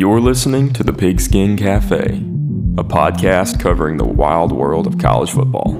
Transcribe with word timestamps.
You're 0.00 0.22
listening 0.22 0.72
to 0.72 0.82
the 0.82 0.94
Pigskin 0.94 1.58
Cafe, 1.58 2.22
a 2.78 2.82
podcast 2.82 3.60
covering 3.60 3.98
the 3.98 4.06
wild 4.06 4.50
world 4.50 4.86
of 4.86 4.96
college 4.96 5.30
football. 5.30 5.76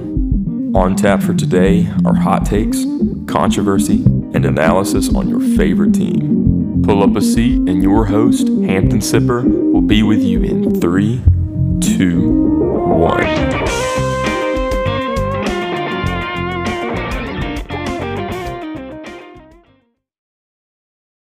On 0.77 0.95
tap 0.95 1.23
for 1.23 1.33
today 1.33 1.91
are 2.05 2.13
hot 2.13 2.45
takes, 2.45 2.85
controversy, 3.25 4.03
and 4.35 4.45
analysis 4.45 5.11
on 5.15 5.27
your 5.27 5.39
favorite 5.57 5.95
team. 5.95 6.83
Pull 6.85 7.01
up 7.01 7.15
a 7.15 7.21
seat, 7.23 7.67
and 7.67 7.81
your 7.81 8.05
host, 8.05 8.47
Hampton 8.47 8.99
Sipper, 8.99 9.43
will 9.43 9.81
be 9.81 10.03
with 10.03 10.21
you 10.21 10.43
in 10.43 10.79
three, 10.79 11.23
two, 11.81 12.29
one. 12.29 13.90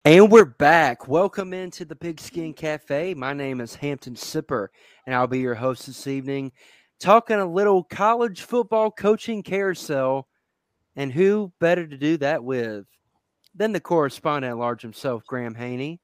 And 0.07 0.31
we're 0.31 0.45
back. 0.45 1.09
Welcome 1.09 1.55
into 1.55 1.87
the 1.87 1.97
Pigskin 1.97 2.53
Cafe. 2.53 3.15
My 3.15 3.33
name 3.33 3.63
is 3.63 3.75
Hampton 3.75 4.17
Sipper, 4.17 4.69
and 5.07 5.15
I'll 5.15 5.27
be 5.27 5.39
your 5.39 5.55
host 5.55 5.87
this 5.87 6.07
evening, 6.07 6.53
talking 7.01 7.39
a 7.39 7.47
little 7.47 7.83
college 7.85 8.43
football 8.43 8.91
coaching 8.91 9.43
carousel. 9.43 10.29
And 10.95 11.11
who 11.11 11.55
better 11.59 11.87
to 11.87 11.97
do 11.97 12.19
that 12.19 12.45
with 12.45 12.85
than 13.55 13.73
the 13.73 13.81
correspondent 13.81 14.51
at 14.51 14.59
large 14.59 14.83
himself, 14.83 15.25
Graham 15.27 15.55
Haney, 15.55 16.03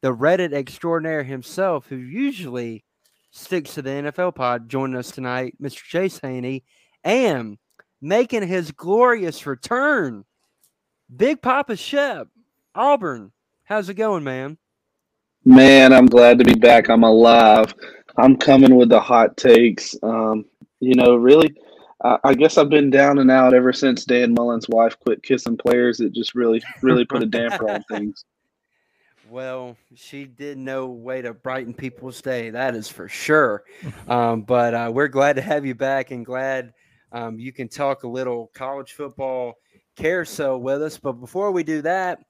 the 0.00 0.16
Reddit 0.16 0.54
extraordinaire 0.54 1.22
himself, 1.22 1.84
who 1.88 1.96
usually 1.96 2.86
sticks 3.32 3.74
to 3.74 3.82
the 3.82 3.90
NFL 3.90 4.34
pod, 4.34 4.66
joining 4.66 4.96
us 4.96 5.10
tonight, 5.10 5.56
Mr. 5.62 5.82
Chase 5.82 6.18
Haney, 6.20 6.64
and 7.04 7.58
making 8.00 8.48
his 8.48 8.72
glorious 8.72 9.44
return, 9.44 10.24
Big 11.14 11.42
Papa 11.42 11.76
Shep. 11.76 12.28
Auburn, 12.76 13.32
how's 13.66 13.88
it 13.88 13.94
going, 13.94 14.24
man? 14.24 14.56
Man, 15.44 15.92
I'm 15.92 16.06
glad 16.06 16.38
to 16.38 16.44
be 16.44 16.54
back. 16.54 16.88
I'm 16.88 17.04
alive. 17.04 17.74
I'm 18.16 18.36
coming 18.36 18.74
with 18.76 18.88
the 18.88 19.00
hot 19.00 19.36
takes. 19.36 19.94
Um, 20.02 20.46
you 20.80 20.94
know, 20.94 21.16
really, 21.16 21.54
I, 22.02 22.18
I 22.24 22.34
guess 22.34 22.56
I've 22.56 22.70
been 22.70 22.90
down 22.90 23.18
and 23.18 23.30
out 23.30 23.54
ever 23.54 23.72
since 23.72 24.04
Dan 24.04 24.34
Mullen's 24.34 24.68
wife 24.68 24.98
quit 24.98 25.22
kissing 25.22 25.56
players. 25.56 26.00
It 26.00 26.14
just 26.14 26.34
really, 26.34 26.62
really 26.82 27.04
put 27.04 27.22
a 27.22 27.26
damper 27.26 27.70
on 27.70 27.82
things. 27.90 28.24
Well, 29.28 29.76
she 29.94 30.24
did 30.24 30.56
no 30.56 30.86
way 30.86 31.20
to 31.22 31.34
brighten 31.34 31.74
people's 31.74 32.22
day. 32.22 32.50
That 32.50 32.76
is 32.76 32.88
for 32.88 33.08
sure. 33.08 33.64
Um, 34.08 34.42
but 34.42 34.72
uh, 34.72 34.90
we're 34.94 35.08
glad 35.08 35.36
to 35.36 35.42
have 35.42 35.66
you 35.66 35.74
back 35.74 36.12
and 36.12 36.24
glad 36.24 36.72
um, 37.10 37.38
you 37.38 37.52
can 37.52 37.68
talk 37.68 38.04
a 38.04 38.08
little 38.08 38.50
college 38.54 38.92
football 38.92 39.54
carousel 39.96 40.60
with 40.60 40.80
us. 40.80 40.98
But 40.98 41.14
before 41.14 41.50
we 41.50 41.64
do 41.64 41.82
that, 41.82 42.20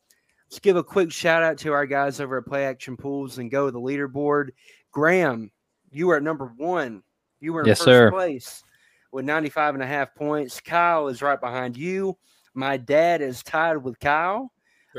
Let's 0.48 0.61
give 0.61 0.77
a 0.77 0.84
quick 0.84 1.11
shout 1.11 1.42
out 1.42 1.58
to 1.58 1.72
our 1.72 1.86
guys 1.86 2.20
over 2.20 2.39
at 2.39 2.47
Play 2.47 2.66
Action 2.66 2.97
Pools 2.97 3.39
and 3.39 3.50
go 3.50 3.66
to 3.66 3.72
the 3.72 3.80
leaderboard. 3.80 4.50
Graham, 4.92 5.50
you 5.91 6.06
were 6.06 6.16
at 6.16 6.22
number 6.22 6.53
one. 6.56 7.03
You 7.41 7.53
were 7.53 7.62
in 7.62 7.66
yes, 7.66 7.78
first 7.78 7.86
sir. 7.86 8.11
place 8.11 8.62
with 9.11 9.25
95 9.25 9.75
and 9.75 9.83
a 9.83 9.86
half 9.86 10.14
points. 10.14 10.61
Kyle 10.61 11.08
is 11.08 11.20
right 11.20 11.41
behind 11.41 11.77
you. 11.77 12.16
My 12.55 12.77
dad 12.77 13.22
is 13.22 13.42
tied 13.42 13.78
with 13.78 13.98
Kyle 13.98 14.53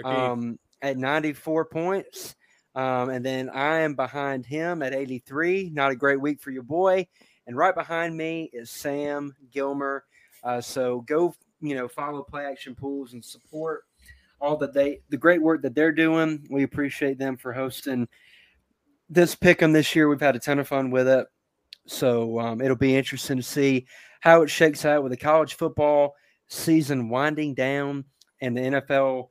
um, 0.03 0.59
at 0.81 0.97
94 0.97 1.65
points. 1.65 2.35
Um, 2.75 3.09
and 3.09 3.25
then 3.25 3.49
I 3.49 3.79
am 3.79 3.95
behind 3.95 4.45
him 4.45 4.83
at 4.83 4.93
83. 4.93 5.71
Not 5.73 5.91
a 5.91 5.95
great 5.95 6.21
week 6.21 6.41
for 6.41 6.51
your 6.51 6.63
boy. 6.63 7.07
And 7.47 7.57
right 7.57 7.73
behind 7.73 8.15
me 8.15 8.49
is 8.53 8.69
Sam 8.69 9.35
Gilmer. 9.51 10.03
Uh, 10.43 10.61
so 10.61 11.01
go, 11.01 11.33
you 11.61 11.73
know, 11.73 11.87
follow 11.87 12.21
Play 12.21 12.45
Action 12.45 12.75
Pools 12.75 13.13
and 13.13 13.25
support 13.25 13.85
all 14.39 14.57
that 14.57 14.73
they 14.73 15.01
the 15.09 15.17
great 15.17 15.41
work 15.41 15.61
that 15.61 15.75
they're 15.75 15.91
doing. 15.91 16.45
We 16.49 16.63
appreciate 16.63 17.17
them 17.17 17.37
for 17.37 17.53
hosting 17.53 18.07
this 19.09 19.35
pick 19.35 19.61
'em 19.61 19.73
this 19.73 19.95
year. 19.95 20.07
We've 20.09 20.19
had 20.19 20.35
a 20.35 20.39
ton 20.39 20.59
of 20.59 20.67
fun 20.67 20.91
with 20.91 21.07
it, 21.07 21.27
so 21.85 22.39
um, 22.39 22.61
it'll 22.61 22.75
be 22.75 22.95
interesting 22.95 23.37
to 23.37 23.43
see 23.43 23.87
how 24.21 24.41
it 24.41 24.49
shakes 24.49 24.85
out 24.85 25.03
with 25.03 25.11
the 25.11 25.17
college 25.17 25.55
football 25.55 26.15
season 26.47 27.09
winding 27.09 27.53
down 27.53 28.05
and 28.41 28.55
the 28.55 28.61
NFL 28.61 29.29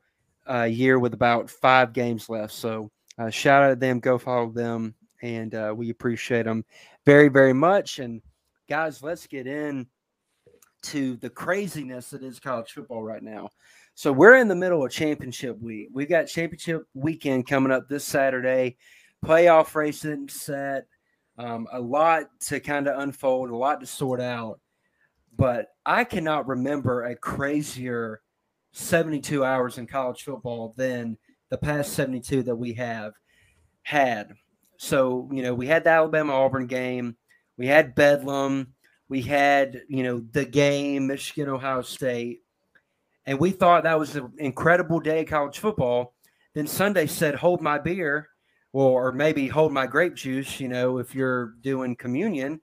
uh, 0.49 0.63
year 0.63 0.99
with 0.99 1.13
about 1.13 1.49
five 1.49 1.93
games 1.93 2.29
left. 2.29 2.53
So 2.53 2.91
uh, 3.17 3.29
shout 3.29 3.63
out 3.63 3.69
to 3.69 3.75
them, 3.75 3.99
go 3.99 4.17
follow 4.17 4.51
them, 4.51 4.95
and 5.21 5.53
uh, 5.53 5.73
we 5.75 5.89
appreciate 5.89 6.43
them 6.43 6.65
very 7.05 7.29
very 7.29 7.53
much. 7.53 7.99
And 7.99 8.21
guys, 8.67 9.01
let's 9.01 9.27
get 9.27 9.47
in 9.47 9.87
to 10.83 11.17
the 11.17 11.29
craziness 11.29 12.11
that 12.11 12.23
is 12.23 12.39
college 12.39 12.71
football 12.71 13.03
right 13.03 13.23
now. 13.23 13.49
So 13.97 14.13
we're 14.13 14.35
in 14.35 14.47
the 14.47 14.53
middle 14.53 14.85
of 14.85 14.91
championship 14.91 15.59
week. 15.59 15.89
We've 15.91 16.07
got 16.07 16.27
championship 16.27 16.83
weekend 16.93 17.47
coming 17.47 17.71
up 17.71 17.89
this 17.89 18.05
Saturday. 18.05 18.77
Playoff 19.25 19.73
racing 19.73 20.29
set. 20.29 20.85
Um, 21.39 21.67
a 21.73 21.81
lot 21.81 22.25
to 22.41 22.59
kind 22.59 22.87
of 22.87 22.99
unfold, 22.99 23.49
a 23.49 23.55
lot 23.55 23.79
to 23.79 23.87
sort 23.87 24.21
out. 24.21 24.59
But 25.35 25.69
I 25.83 26.03
cannot 26.03 26.47
remember 26.47 27.05
a 27.05 27.15
crazier 27.15 28.21
72 28.71 29.43
hours 29.43 29.79
in 29.79 29.87
college 29.87 30.21
football 30.21 30.75
than 30.77 31.17
the 31.49 31.57
past 31.57 31.93
72 31.93 32.43
that 32.43 32.55
we 32.55 32.73
have 32.73 33.13
had. 33.81 34.33
So, 34.77 35.27
you 35.33 35.41
know, 35.41 35.55
we 35.55 35.65
had 35.65 35.83
the 35.83 35.89
Alabama 35.89 36.33
Auburn 36.33 36.67
game, 36.67 37.17
we 37.57 37.65
had 37.65 37.95
Bedlam, 37.95 38.75
we 39.09 39.23
had, 39.23 39.81
you 39.89 40.03
know, 40.03 40.23
the 40.33 40.45
game, 40.45 41.07
Michigan, 41.07 41.49
Ohio 41.49 41.81
State 41.81 42.41
and 43.27 43.37
we 43.37 43.51
thought 43.51 43.83
that 43.83 43.99
was 43.99 44.15
an 44.15 44.31
incredible 44.37 45.01
day 45.01 45.21
of 45.21 45.27
college 45.27 45.59
football. 45.59 46.15
Then 46.55 46.65
Sunday 46.65 47.05
said, 47.05 47.35
"Hold 47.35 47.61
my 47.61 47.77
beer," 47.77 48.29
or 48.71 49.11
maybe 49.11 49.47
hold 49.47 49.71
my 49.73 49.85
grape 49.85 50.15
juice. 50.15 50.59
You 50.59 50.69
know, 50.69 50.97
if 50.97 51.13
you're 51.13 51.53
doing 51.61 51.95
communion, 51.97 52.61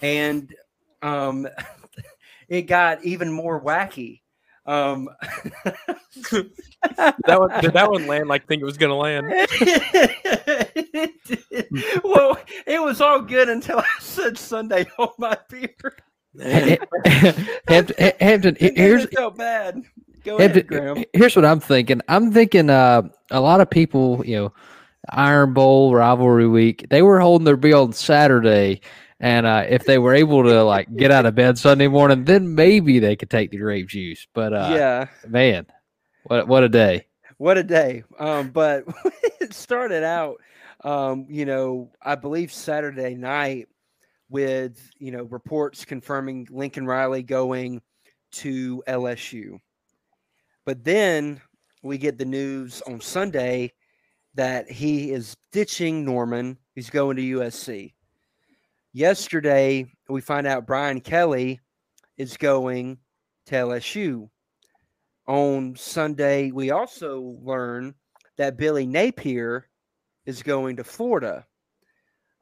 and 0.00 0.54
um, 1.02 1.46
it 2.48 2.62
got 2.62 3.04
even 3.04 3.30
more 3.30 3.60
wacky. 3.60 4.22
Um, 4.64 5.10
that 6.30 6.52
one 7.26 7.60
did 7.60 7.72
that 7.72 7.90
one 7.90 8.06
land 8.06 8.28
like 8.28 8.46
think 8.46 8.62
it 8.62 8.66
was 8.66 8.76
going 8.76 8.90
to 8.90 8.94
land? 8.94 9.26
well, 12.04 12.38
it 12.66 12.80
was 12.80 13.00
all 13.00 13.20
good 13.20 13.48
until 13.48 13.80
I 13.80 13.88
said 13.98 14.38
Sunday, 14.38 14.86
hold 14.96 15.14
my 15.18 15.36
beer. 15.48 15.96
Hampton, 17.68 18.14
Hampton 18.20 18.56
here's 18.58 19.06
so 19.12 19.30
bad. 19.30 19.82
Go 20.24 20.38
Hampton, 20.38 20.60
ahead, 20.60 20.66
Graham. 20.66 21.04
Here's 21.12 21.36
what 21.36 21.44
I'm 21.44 21.60
thinking. 21.60 22.00
I'm 22.08 22.32
thinking 22.32 22.70
uh, 22.70 23.02
a 23.30 23.40
lot 23.40 23.60
of 23.60 23.70
people, 23.70 24.22
you 24.24 24.36
know, 24.36 24.52
Iron 25.10 25.54
Bowl 25.54 25.94
rivalry 25.94 26.48
week, 26.48 26.86
they 26.90 27.02
were 27.02 27.20
holding 27.20 27.44
their 27.44 27.56
bill 27.56 27.84
on 27.84 27.92
Saturday. 27.92 28.80
And 29.20 29.46
uh, 29.46 29.64
if 29.68 29.84
they 29.84 29.98
were 29.98 30.14
able 30.14 30.44
to 30.44 30.62
like 30.62 30.94
get 30.94 31.10
out 31.10 31.26
of 31.26 31.34
bed 31.34 31.58
Sunday 31.58 31.88
morning, 31.88 32.24
then 32.24 32.54
maybe 32.54 32.98
they 32.98 33.16
could 33.16 33.30
take 33.30 33.50
the 33.50 33.56
grape 33.56 33.88
juice. 33.88 34.26
But 34.32 34.52
uh, 34.52 34.70
yeah, 34.72 35.06
man, 35.26 35.66
what 36.24 36.46
what 36.46 36.62
a 36.62 36.68
day! 36.68 37.06
What 37.38 37.58
a 37.58 37.64
day! 37.64 38.04
Um, 38.18 38.50
but 38.50 38.84
it 39.40 39.54
started 39.54 40.04
out, 40.04 40.40
um, 40.84 41.26
you 41.28 41.46
know, 41.46 41.90
I 42.00 42.14
believe 42.14 42.52
Saturday 42.52 43.16
night 43.16 43.68
with 44.30 44.90
you 44.98 45.10
know 45.10 45.24
reports 45.24 45.84
confirming 45.84 46.46
Lincoln 46.50 46.86
Riley 46.86 47.22
going 47.22 47.80
to 48.32 48.82
LSU. 48.86 49.58
But 50.66 50.84
then 50.84 51.40
we 51.82 51.98
get 51.98 52.18
the 52.18 52.24
news 52.24 52.82
on 52.86 53.00
Sunday 53.00 53.72
that 54.34 54.70
he 54.70 55.10
is 55.12 55.36
ditching 55.52 56.04
Norman. 56.04 56.58
He's 56.74 56.90
going 56.90 57.16
to 57.16 57.22
USC. 57.22 57.94
Yesterday, 58.92 59.86
we 60.08 60.20
find 60.20 60.46
out 60.46 60.66
Brian 60.66 61.00
Kelly 61.00 61.60
is 62.16 62.36
going 62.36 62.98
to 63.46 63.54
LSU. 63.54 64.28
On 65.26 65.76
Sunday, 65.76 66.50
we 66.50 66.70
also 66.70 67.38
learn 67.42 67.94
that 68.36 68.56
Billy 68.56 68.86
Napier 68.86 69.68
is 70.26 70.42
going 70.42 70.76
to 70.76 70.84
Florida. 70.84 71.46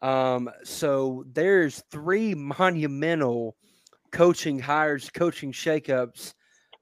Um, 0.06 0.48
so 0.62 1.24
there's 1.32 1.82
three 1.90 2.32
monumental 2.32 3.56
coaching 4.12 4.56
hires, 4.56 5.10
coaching 5.10 5.50
shakeups 5.50 6.32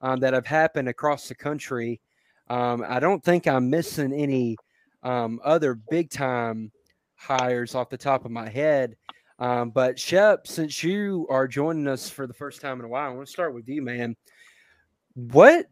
um, 0.03 0.21
that 0.21 0.35
have 0.35 0.44
happened 0.44 0.91
across 0.91 1.26
the 1.26 1.35
country. 1.35 2.03
Um, 2.50 2.85
I 2.87 3.00
don't 3.00 3.25
think 3.25 3.49
I'm 3.49 3.71
missing 3.71 4.12
any 4.12 4.59
um, 5.03 5.41
other 5.43 5.75
big 5.75 6.11
time 6.11 6.71
hires 7.15 7.75
off 7.75 7.88
the 7.88 7.97
top 7.97 8.26
of 8.26 8.31
my 8.31 8.50
head. 8.50 8.94
Um, 9.38 9.70
but 9.70 9.99
Shep, 9.99 10.47
since 10.47 10.85
you 10.85 11.27
are 11.31 11.49
joining 11.49 11.88
us 11.88 12.11
for 12.11 12.27
the 12.27 12.35
first 12.35 12.61
time 12.61 12.79
in 12.79 12.85
a 12.85 12.88
while, 12.88 13.11
I 13.11 13.15
want 13.15 13.27
to 13.27 13.32
start 13.32 13.55
with 13.55 13.67
you, 13.67 13.81
man. 13.81 14.17
What 15.15 15.65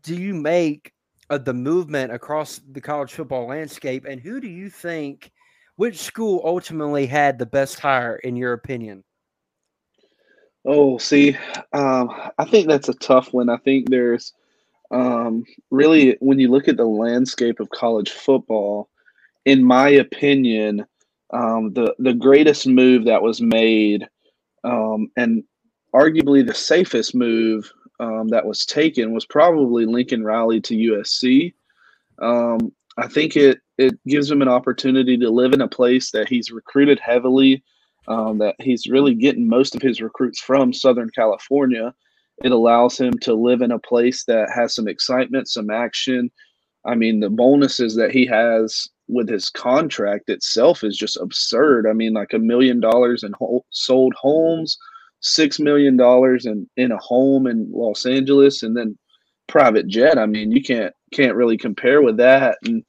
do 0.00 0.16
you 0.16 0.32
make 0.32 0.94
of 1.28 1.44
the 1.44 1.52
movement 1.52 2.10
across 2.10 2.58
the 2.72 2.80
college 2.80 3.12
football 3.12 3.48
landscape, 3.48 4.06
and 4.06 4.18
who 4.18 4.40
do 4.40 4.48
you 4.48 4.70
think? 4.70 5.30
Which 5.76 5.98
school 5.98 6.40
ultimately 6.44 7.06
had 7.06 7.38
the 7.38 7.46
best 7.46 7.80
hire, 7.80 8.16
in 8.16 8.36
your 8.36 8.52
opinion? 8.54 9.04
Oh, 10.64 10.98
see, 10.98 11.36
um, 11.72 12.10
I 12.38 12.44
think 12.44 12.66
that's 12.66 12.88
a 12.88 12.94
tough 12.94 13.32
one. 13.32 13.48
I 13.48 13.58
think 13.58 13.88
there's 13.88 14.32
um, 14.90 15.44
really, 15.70 16.16
when 16.20 16.38
you 16.38 16.50
look 16.50 16.66
at 16.66 16.76
the 16.76 16.86
landscape 16.86 17.60
of 17.60 17.70
college 17.70 18.10
football, 18.10 18.88
in 19.44 19.62
my 19.62 19.88
opinion, 19.88 20.86
um, 21.32 21.72
the 21.72 21.94
the 21.98 22.14
greatest 22.14 22.66
move 22.66 23.04
that 23.04 23.22
was 23.22 23.40
made, 23.40 24.08
um, 24.64 25.10
and 25.16 25.44
arguably 25.94 26.46
the 26.46 26.54
safest 26.54 27.14
move 27.14 27.70
um, 28.00 28.28
that 28.28 28.46
was 28.46 28.64
taken 28.64 29.12
was 29.12 29.26
probably 29.26 29.86
Lincoln 29.86 30.24
Riley 30.24 30.60
to 30.62 30.74
USC. 30.74 31.54
Um, 32.20 32.72
I 32.96 33.08
think 33.08 33.36
it 33.36 33.60
it 33.78 33.98
gives 34.06 34.30
him 34.30 34.42
an 34.42 34.48
opportunity 34.48 35.16
to 35.18 35.30
live 35.30 35.52
in 35.52 35.60
a 35.60 35.68
place 35.68 36.10
that 36.10 36.28
he's 36.28 36.50
recruited 36.50 36.98
heavily, 36.98 37.62
um, 38.08 38.38
that 38.38 38.54
he's 38.58 38.86
really 38.86 39.14
getting 39.14 39.48
most 39.48 39.74
of 39.74 39.82
his 39.82 40.00
recruits 40.00 40.40
from 40.40 40.72
Southern 40.72 41.10
California. 41.10 41.94
It 42.44 42.52
allows 42.52 42.98
him 42.98 43.12
to 43.20 43.34
live 43.34 43.62
in 43.62 43.72
a 43.72 43.78
place 43.78 44.24
that 44.24 44.50
has 44.50 44.74
some 44.74 44.88
excitement, 44.88 45.48
some 45.48 45.70
action. 45.70 46.30
I 46.84 46.94
mean, 46.94 47.20
the 47.20 47.30
bonuses 47.30 47.94
that 47.96 48.12
he 48.12 48.26
has 48.26 48.88
with 49.08 49.28
his 49.28 49.50
contract 49.50 50.28
itself 50.28 50.84
is 50.84 50.96
just 50.96 51.16
absurd. 51.16 51.86
I 51.86 51.92
mean, 51.92 52.12
like 52.12 52.32
a 52.32 52.38
million 52.38 52.80
dollars 52.80 53.24
in 53.24 53.32
sold 53.70 54.14
homes, 54.14 54.76
six 55.20 55.58
million 55.58 55.96
dollars 55.96 56.46
in 56.46 56.68
in 56.76 56.92
a 56.92 56.98
home 56.98 57.46
in 57.46 57.70
Los 57.72 58.06
Angeles, 58.06 58.62
and 58.62 58.76
then 58.76 58.96
private 59.48 59.86
jet. 59.86 60.18
I 60.18 60.26
mean, 60.26 60.52
you 60.52 60.62
can't 60.62 60.92
can't 61.12 61.36
really 61.36 61.56
compare 61.56 62.02
with 62.02 62.16
that. 62.18 62.58
And 62.64 62.84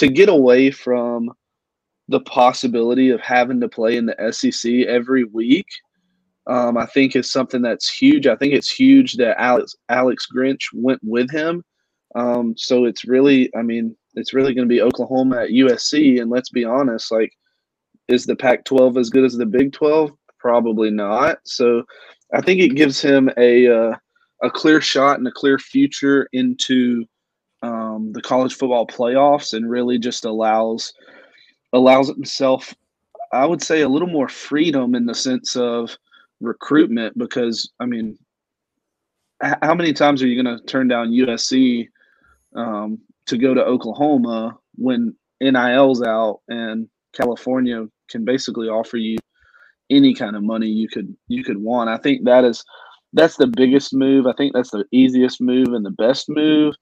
to 0.00 0.08
get 0.08 0.30
away 0.30 0.70
from 0.70 1.30
the 2.08 2.20
possibility 2.20 3.10
of 3.10 3.20
having 3.20 3.60
to 3.60 3.68
play 3.68 3.98
in 3.98 4.06
the 4.06 4.32
SEC 4.32 4.86
every 4.88 5.24
week, 5.24 5.66
um, 6.46 6.78
I 6.78 6.86
think 6.86 7.14
is 7.14 7.30
something 7.30 7.60
that's 7.60 7.92
huge. 7.92 8.26
I 8.26 8.34
think 8.34 8.54
it's 8.54 8.70
huge 8.70 9.16
that 9.16 9.38
Alex 9.38 9.74
Alex 9.90 10.26
Grinch 10.34 10.62
went 10.72 11.00
with 11.02 11.30
him. 11.30 11.62
Um, 12.14 12.54
so 12.56 12.86
it's 12.86 13.04
really, 13.04 13.54
I 13.54 13.60
mean, 13.60 13.94
it's 14.14 14.32
really 14.32 14.54
going 14.54 14.66
to 14.66 14.74
be 14.74 14.80
Oklahoma 14.80 15.42
at 15.42 15.50
USC. 15.50 16.22
And 16.22 16.30
let's 16.30 16.48
be 16.48 16.64
honest, 16.64 17.12
like, 17.12 17.30
is 18.08 18.24
the 18.24 18.34
Pac 18.34 18.64
12 18.64 18.96
as 18.96 19.10
good 19.10 19.24
as 19.24 19.36
the 19.36 19.44
Big 19.44 19.70
12? 19.74 20.12
Probably 20.38 20.90
not. 20.90 21.40
So 21.44 21.84
I 22.32 22.40
think 22.40 22.60
it 22.60 22.74
gives 22.74 23.02
him 23.02 23.30
a, 23.36 23.68
uh, 23.68 23.96
a 24.42 24.50
clear 24.50 24.80
shot 24.80 25.18
and 25.18 25.28
a 25.28 25.32
clear 25.32 25.58
future 25.58 26.26
into 26.32 27.04
um, 28.00 28.12
the 28.12 28.22
college 28.22 28.54
football 28.54 28.86
playoffs 28.86 29.52
and 29.52 29.70
really 29.70 29.98
just 29.98 30.24
allows 30.24 30.92
allows 31.72 32.08
himself 32.08 32.74
i 33.32 33.46
would 33.46 33.62
say 33.62 33.82
a 33.82 33.88
little 33.88 34.08
more 34.08 34.28
freedom 34.28 34.94
in 34.94 35.06
the 35.06 35.14
sense 35.14 35.56
of 35.56 35.96
recruitment 36.40 37.16
because 37.18 37.70
i 37.80 37.86
mean 37.86 38.18
how 39.62 39.74
many 39.74 39.92
times 39.92 40.22
are 40.22 40.26
you 40.26 40.42
going 40.42 40.58
to 40.58 40.64
turn 40.64 40.88
down 40.88 41.10
usc 41.10 41.88
um, 42.56 42.98
to 43.26 43.38
go 43.38 43.54
to 43.54 43.64
Oklahoma 43.64 44.58
when 44.76 45.14
NIL's 45.40 46.02
out 46.02 46.40
and 46.48 46.88
California 47.12 47.86
can 48.08 48.24
basically 48.24 48.68
offer 48.68 48.96
you 48.96 49.18
any 49.90 50.14
kind 50.14 50.36
of 50.36 50.42
money 50.42 50.66
you 50.66 50.88
could 50.88 51.14
you 51.28 51.42
could 51.44 51.58
want. 51.58 51.88
I 51.88 51.96
think 51.96 52.24
that 52.24 52.44
is 52.44 52.64
that's 53.12 53.36
the 53.36 53.46
biggest 53.46 53.94
move. 53.94 54.26
I 54.26 54.32
think 54.32 54.52
that's 54.52 54.70
the 54.70 54.84
easiest 54.92 55.40
move 55.40 55.68
and 55.68 55.84
the 55.84 55.90
best 55.90 56.28
move. 56.28 56.74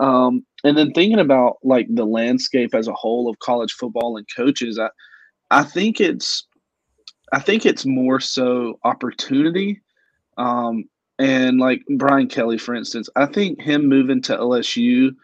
Um, 0.00 0.44
and 0.64 0.76
then 0.76 0.92
thinking 0.92 1.20
about 1.20 1.58
like 1.62 1.86
the 1.90 2.06
landscape 2.06 2.74
as 2.74 2.88
a 2.88 2.94
whole 2.94 3.28
of 3.30 3.38
college 3.40 3.72
football 3.74 4.16
and 4.16 4.26
coaches, 4.34 4.78
I 4.78 4.88
I 5.50 5.62
think 5.62 6.00
it's 6.00 6.46
I 7.32 7.40
think 7.40 7.66
it's 7.66 7.86
more 7.86 8.20
so 8.20 8.78
opportunity. 8.84 9.82
Um, 10.38 10.84
and 11.18 11.58
like 11.58 11.82
Brian 11.98 12.28
Kelly, 12.28 12.58
for 12.58 12.74
instance, 12.74 13.08
I 13.16 13.26
think 13.26 13.60
him 13.60 13.86
moving 13.86 14.22
to 14.22 14.36
LSU 14.36 15.14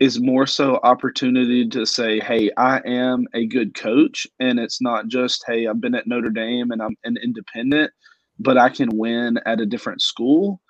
is 0.00 0.20
more 0.20 0.46
so 0.46 0.80
opportunity 0.82 1.68
to 1.68 1.86
say, 1.86 2.18
hey, 2.20 2.50
I 2.56 2.80
am 2.86 3.26
a 3.34 3.46
good 3.46 3.74
coach. 3.74 4.26
And 4.40 4.58
it's 4.58 4.80
not 4.80 5.08
just, 5.08 5.44
hey, 5.46 5.68
I've 5.68 5.80
been 5.80 5.94
at 5.94 6.08
Notre 6.08 6.30
Dame 6.30 6.72
and 6.72 6.82
I'm 6.82 6.96
an 7.04 7.16
independent, 7.22 7.92
but 8.40 8.58
I 8.58 8.70
can 8.70 8.96
win 8.96 9.38
at 9.46 9.60
a 9.60 9.66
different 9.66 10.02
school. 10.02 10.60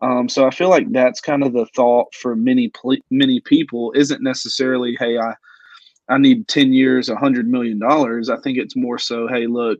Um, 0.00 0.28
so 0.28 0.46
I 0.46 0.50
feel 0.50 0.68
like 0.70 0.90
that's 0.92 1.20
kind 1.20 1.42
of 1.42 1.52
the 1.52 1.66
thought 1.74 2.14
for 2.14 2.36
many 2.36 2.70
many 3.10 3.40
people 3.40 3.92
isn't 3.96 4.22
necessarily, 4.22 4.96
hey, 4.98 5.18
I 5.18 5.34
I 6.08 6.18
need 6.18 6.48
10 6.48 6.72
years, 6.72 7.10
a 7.10 7.14
$100 7.14 7.44
million. 7.46 7.82
I 7.82 8.40
think 8.42 8.56
it's 8.56 8.76
more 8.76 8.98
so, 8.98 9.28
hey, 9.28 9.46
look, 9.46 9.78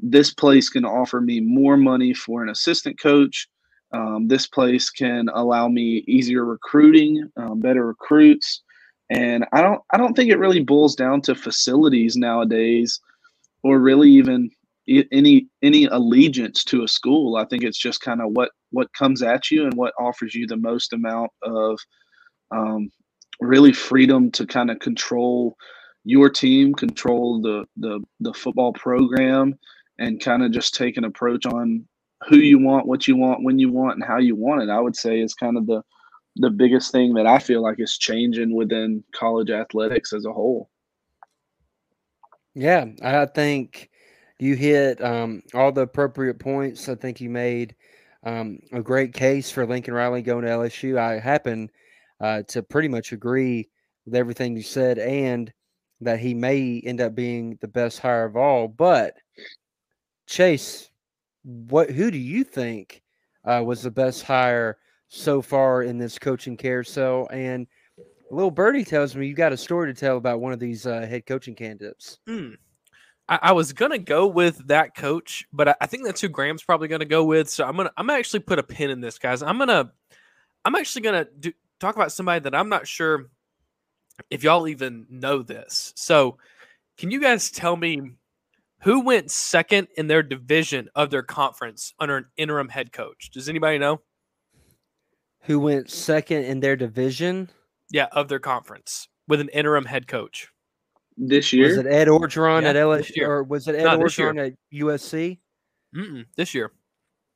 this 0.00 0.34
place 0.34 0.68
can 0.68 0.84
offer 0.84 1.20
me 1.20 1.38
more 1.40 1.76
money 1.76 2.12
for 2.14 2.42
an 2.42 2.48
assistant 2.48 2.98
coach 2.98 3.48
um, 3.92 4.26
this 4.26 4.46
place 4.46 4.90
can 4.90 5.28
allow 5.34 5.68
me 5.68 6.02
easier 6.06 6.44
recruiting, 6.44 7.30
um, 7.36 7.60
better 7.60 7.86
recruits, 7.86 8.62
and 9.10 9.44
I 9.52 9.60
don't 9.60 9.82
I 9.92 9.98
don't 9.98 10.14
think 10.14 10.30
it 10.30 10.38
really 10.38 10.62
boils 10.62 10.94
down 10.94 11.20
to 11.22 11.34
facilities 11.34 12.16
nowadays, 12.16 13.00
or 13.62 13.78
really 13.78 14.10
even 14.10 14.50
any 14.88 15.48
any 15.62 15.84
allegiance 15.86 16.64
to 16.64 16.82
a 16.84 16.88
school. 16.88 17.36
I 17.36 17.44
think 17.44 17.62
it's 17.62 17.78
just 17.78 18.00
kind 18.00 18.20
of 18.20 18.32
what 18.32 18.50
what 18.70 18.92
comes 18.92 19.22
at 19.22 19.50
you 19.50 19.64
and 19.64 19.74
what 19.74 19.94
offers 19.98 20.34
you 20.34 20.46
the 20.46 20.56
most 20.56 20.92
amount 20.92 21.30
of 21.42 21.78
um, 22.50 22.90
really 23.40 23.72
freedom 23.72 24.30
to 24.32 24.46
kind 24.46 24.70
of 24.70 24.78
control 24.78 25.56
your 26.04 26.28
team, 26.28 26.74
control 26.74 27.40
the 27.40 27.64
the 27.76 28.00
the 28.20 28.34
football 28.34 28.72
program, 28.72 29.54
and 29.98 30.20
kind 30.20 30.42
of 30.42 30.50
just 30.50 30.74
take 30.74 30.96
an 30.96 31.04
approach 31.04 31.46
on 31.46 31.86
who 32.28 32.36
you 32.36 32.58
want, 32.58 32.86
what 32.86 33.08
you 33.08 33.16
want, 33.16 33.42
when 33.42 33.58
you 33.58 33.70
want, 33.70 33.94
and 33.94 34.04
how 34.04 34.18
you 34.18 34.36
want 34.36 34.62
it. 34.62 34.68
I 34.68 34.80
would 34.80 34.96
say 34.96 35.20
is 35.20 35.34
kind 35.34 35.56
of 35.56 35.66
the 35.66 35.82
the 36.36 36.50
biggest 36.50 36.92
thing 36.92 37.14
that 37.14 37.26
I 37.26 37.38
feel 37.38 37.62
like 37.62 37.78
is 37.78 37.98
changing 37.98 38.54
within 38.54 39.04
college 39.14 39.50
athletics 39.50 40.12
as 40.12 40.24
a 40.24 40.32
whole. 40.32 40.70
Yeah, 42.54 42.86
I 43.02 43.26
think 43.26 43.90
you 44.42 44.56
hit 44.56 45.00
um, 45.00 45.40
all 45.54 45.70
the 45.70 45.82
appropriate 45.82 46.40
points. 46.40 46.88
I 46.88 46.96
think 46.96 47.20
you 47.20 47.30
made 47.30 47.76
um, 48.24 48.58
a 48.72 48.82
great 48.82 49.14
case 49.14 49.52
for 49.52 49.64
Lincoln 49.64 49.94
Riley 49.94 50.20
going 50.20 50.44
to 50.44 50.50
LSU. 50.50 50.98
I 50.98 51.20
happen 51.20 51.70
uh, 52.20 52.42
to 52.48 52.60
pretty 52.60 52.88
much 52.88 53.12
agree 53.12 53.68
with 54.04 54.16
everything 54.16 54.56
you 54.56 54.64
said, 54.64 54.98
and 54.98 55.52
that 56.00 56.18
he 56.18 56.34
may 56.34 56.82
end 56.84 57.00
up 57.00 57.14
being 57.14 57.56
the 57.60 57.68
best 57.68 58.00
hire 58.00 58.24
of 58.24 58.36
all. 58.36 58.66
But 58.66 59.14
Chase, 60.26 60.90
what 61.44 61.90
who 61.90 62.10
do 62.10 62.18
you 62.18 62.42
think 62.42 63.00
uh, 63.44 63.62
was 63.64 63.82
the 63.82 63.92
best 63.92 64.24
hire 64.24 64.78
so 65.06 65.40
far 65.40 65.84
in 65.84 65.98
this 65.98 66.18
coaching 66.18 66.56
carousel? 66.56 67.28
And 67.30 67.68
little 68.32 68.50
birdie 68.50 68.84
tells 68.84 69.14
me 69.14 69.28
you 69.28 69.34
got 69.34 69.52
a 69.52 69.56
story 69.56 69.94
to 69.94 69.98
tell 69.98 70.16
about 70.16 70.40
one 70.40 70.52
of 70.52 70.58
these 70.58 70.84
uh, 70.84 71.02
head 71.02 71.26
coaching 71.26 71.54
candidates. 71.54 72.18
Hmm. 72.26 72.54
I, 73.32 73.38
I, 73.44 73.52
was 73.52 73.72
gonna 73.72 73.98
go 73.98 74.26
with 74.26 74.66
that 74.68 74.94
coach, 74.94 75.46
but 75.54 75.68
I, 75.68 75.74
I 75.80 75.86
think 75.86 76.04
that's 76.04 76.20
who 76.20 76.28
Graham's 76.28 76.62
probably 76.62 76.86
gonna 76.88 77.06
go 77.06 77.24
with. 77.24 77.48
So 77.48 77.64
I'm 77.64 77.78
gonna 77.78 77.90
I'm 77.96 78.06
gonna 78.06 78.18
actually 78.18 78.40
put 78.40 78.58
a 78.58 78.62
pin 78.62 78.90
in 78.90 79.00
this, 79.00 79.18
guys. 79.18 79.42
I'm 79.42 79.56
gonna 79.56 79.90
I'm 80.66 80.74
actually 80.74 81.00
gonna 81.00 81.26
do, 81.40 81.50
talk 81.80 81.96
about 81.96 82.12
somebody 82.12 82.40
that 82.40 82.54
I'm 82.54 82.68
not 82.68 82.86
sure 82.86 83.30
if 84.28 84.44
y'all 84.44 84.68
even 84.68 85.06
know 85.08 85.42
this. 85.42 85.94
So 85.96 86.36
can 86.98 87.10
you 87.10 87.22
guys 87.22 87.50
tell 87.50 87.74
me 87.74 88.02
who 88.82 89.00
went 89.00 89.30
second 89.30 89.88
in 89.96 90.08
their 90.08 90.22
division 90.22 90.90
of 90.94 91.08
their 91.08 91.22
conference 91.22 91.94
under 91.98 92.18
an 92.18 92.26
interim 92.36 92.68
head 92.68 92.92
coach? 92.92 93.30
Does 93.30 93.48
anybody 93.48 93.78
know? 93.78 94.02
Who 95.44 95.58
went 95.58 95.88
second 95.88 96.44
in 96.44 96.60
their 96.60 96.76
division? 96.76 97.48
Yeah, 97.90 98.08
of 98.12 98.28
their 98.28 98.40
conference 98.40 99.08
with 99.26 99.40
an 99.40 99.48
interim 99.48 99.86
head 99.86 100.06
coach. 100.06 100.52
This 101.16 101.52
year? 101.52 101.68
Was 101.68 101.78
it 101.78 101.86
Ed 101.86 102.08
Orgeron 102.08 102.62
yeah, 102.62 102.70
at 102.70 102.76
LSU 102.76 103.22
or 103.22 103.42
was 103.42 103.68
it 103.68 103.74
Ed 103.74 103.84
no, 103.84 103.98
Orgeron 103.98 104.46
at 104.46 104.54
USC? 104.72 105.38
Mm-mm, 105.94 106.24
this 106.36 106.54
year. 106.54 106.72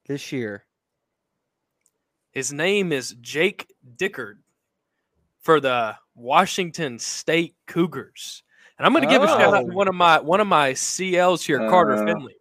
This 0.06 0.32
year. 0.32 0.64
His 2.30 2.52
name 2.52 2.92
is 2.92 3.16
Jake 3.20 3.66
Dickert 3.96 4.36
for 5.40 5.60
the 5.60 5.96
Washington 6.14 6.98
State 6.98 7.54
Cougars. 7.66 8.42
And 8.78 8.86
I'm 8.86 8.92
going 8.92 9.04
to 9.04 9.10
give 9.10 9.22
oh. 9.22 9.24
a 9.24 9.28
shout 9.28 9.54
out 9.54 9.66
to 9.66 9.72
oh. 9.72 9.74
one 9.74 9.88
of 9.88 9.94
my 9.94 10.20
one 10.20 10.40
of 10.40 10.46
my 10.46 10.72
CLs 10.72 11.44
here, 11.44 11.58
Carter 11.70 11.94
uh. 11.94 12.04
Finley. 12.04 12.36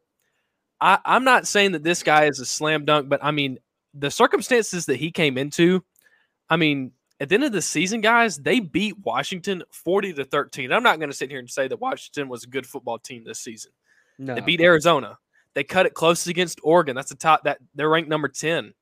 I, 0.82 1.00
I'm 1.06 1.24
not 1.24 1.48
saying 1.48 1.72
that 1.74 1.84
this 1.84 2.04
guy 2.04 2.25
is 2.25 2.39
a 2.39 2.46
slam 2.46 2.86
dunk, 2.86 3.08
but 3.08 3.24
I 3.24 3.32
mean 3.32 3.58
the 3.94 4.12
circumstances 4.12 4.86
that 4.88 4.98
he 4.98 5.12
came 5.12 5.38
into. 5.38 5.84
I 6.50 6.58
mean, 6.58 6.92
at 7.19 7.29
the 7.29 7.36
end 7.36 7.43
of 7.43 7.51
the 7.51 7.62
season, 7.62 8.01
guys, 8.01 8.38
they 8.38 8.60
beat 8.60 8.98
Washington 9.00 9.63
40 9.72 10.13
to 10.13 10.25
13. 10.25 10.72
I'm 10.72 10.84
not 10.84 11.00
going 11.00 11.10
to 11.10 11.15
sit 11.15 11.29
here 11.29 11.39
and 11.39 11.50
say 11.50 11.67
that 11.67 11.79
Washington 11.79 12.27
was 12.27 12.43
a 12.43 12.48
good 12.48 12.67
football 12.67 13.00
team 13.00 13.24
this 13.24 13.39
season. 13.39 13.72
No. 14.19 14.36
They 14.36 14.41
beat 14.41 14.62
Arizona. 14.62 15.17
They 15.53 15.63
cut 15.63 15.86
it 15.86 15.93
close 15.93 16.27
against 16.27 16.60
Oregon. 16.63 16.95
That's 16.95 17.10
the 17.10 17.15
top 17.15 17.43
that 17.45 17.60
they're 17.74 17.89
ranked 17.89 18.10
number 18.10 18.27
10. 18.27 18.74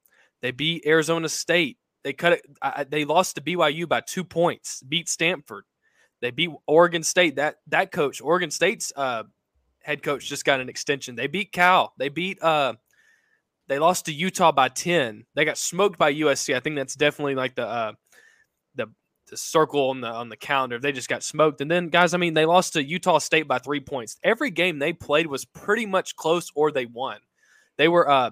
They 0.42 0.52
beat 0.52 0.86
Arizona 0.86 1.30
State. 1.30 1.78
They 2.04 2.14
cut 2.14 2.34
it. 2.34 2.42
I, 2.62 2.84
they 2.84 3.06
lost 3.06 3.36
to 3.36 3.42
BYU 3.42 3.88
by 3.88 4.02
two 4.02 4.24
points. 4.24 4.84
Beat 4.84 5.08
Stanford. 5.08 5.64
They 6.22 6.32
beat 6.32 6.50
Oregon 6.68 7.04
State. 7.04 7.38
That 7.38 7.58
that 7.68 7.92
coach, 7.92 8.22
Oregon 8.22 8.52
State's 8.52 8.92
uh, 8.96 9.24
head 9.82 10.04
coach, 10.04 10.28
just 10.28 10.44
got 10.44 10.60
an 10.60 10.70
extension. 10.70 11.16
They 11.16 11.28
beat 11.28 11.52
Cal. 11.52 11.94
They 11.98 12.10
beat. 12.10 12.42
Uh, 12.42 12.74
they 13.68 13.80
lost 13.80 14.06
to 14.06 14.14
Utah 14.14 14.52
by 14.52 14.68
ten. 14.68 15.26
They 15.36 15.46
got 15.46 15.58
smoked 15.58 15.98
by 15.98 16.14
USC. 16.14 16.56
I 16.56 16.60
think 16.60 16.76
that's 16.76 16.96
definitely 16.96 17.36
like 17.36 17.56
the 17.56 17.66
uh, 17.66 17.94
the 19.34 19.38
circle 19.38 19.90
on 19.90 20.00
the 20.00 20.08
on 20.08 20.30
the 20.30 20.38
calendar. 20.38 20.78
They 20.78 20.92
just 20.92 21.10
got 21.10 21.24
smoked. 21.24 21.60
And 21.60 21.70
then 21.70 21.90
guys, 21.90 22.14
I 22.14 22.18
mean, 22.18 22.36
they 22.36 22.46
lost 22.46 22.74
to 22.74 22.84
Utah 22.84 23.18
State 23.18 23.48
by 23.48 23.58
three 23.58 23.80
points. 23.80 24.18
Every 24.24 24.52
game 24.52 24.78
they 24.78 24.94
played 24.94 25.26
was 25.26 25.44
pretty 25.44 25.88
much 25.88 26.16
close 26.16 26.52
or 26.54 26.72
they 26.72 26.86
won. 26.86 27.18
They 27.78 27.88
were 27.88 28.08
uh 28.08 28.32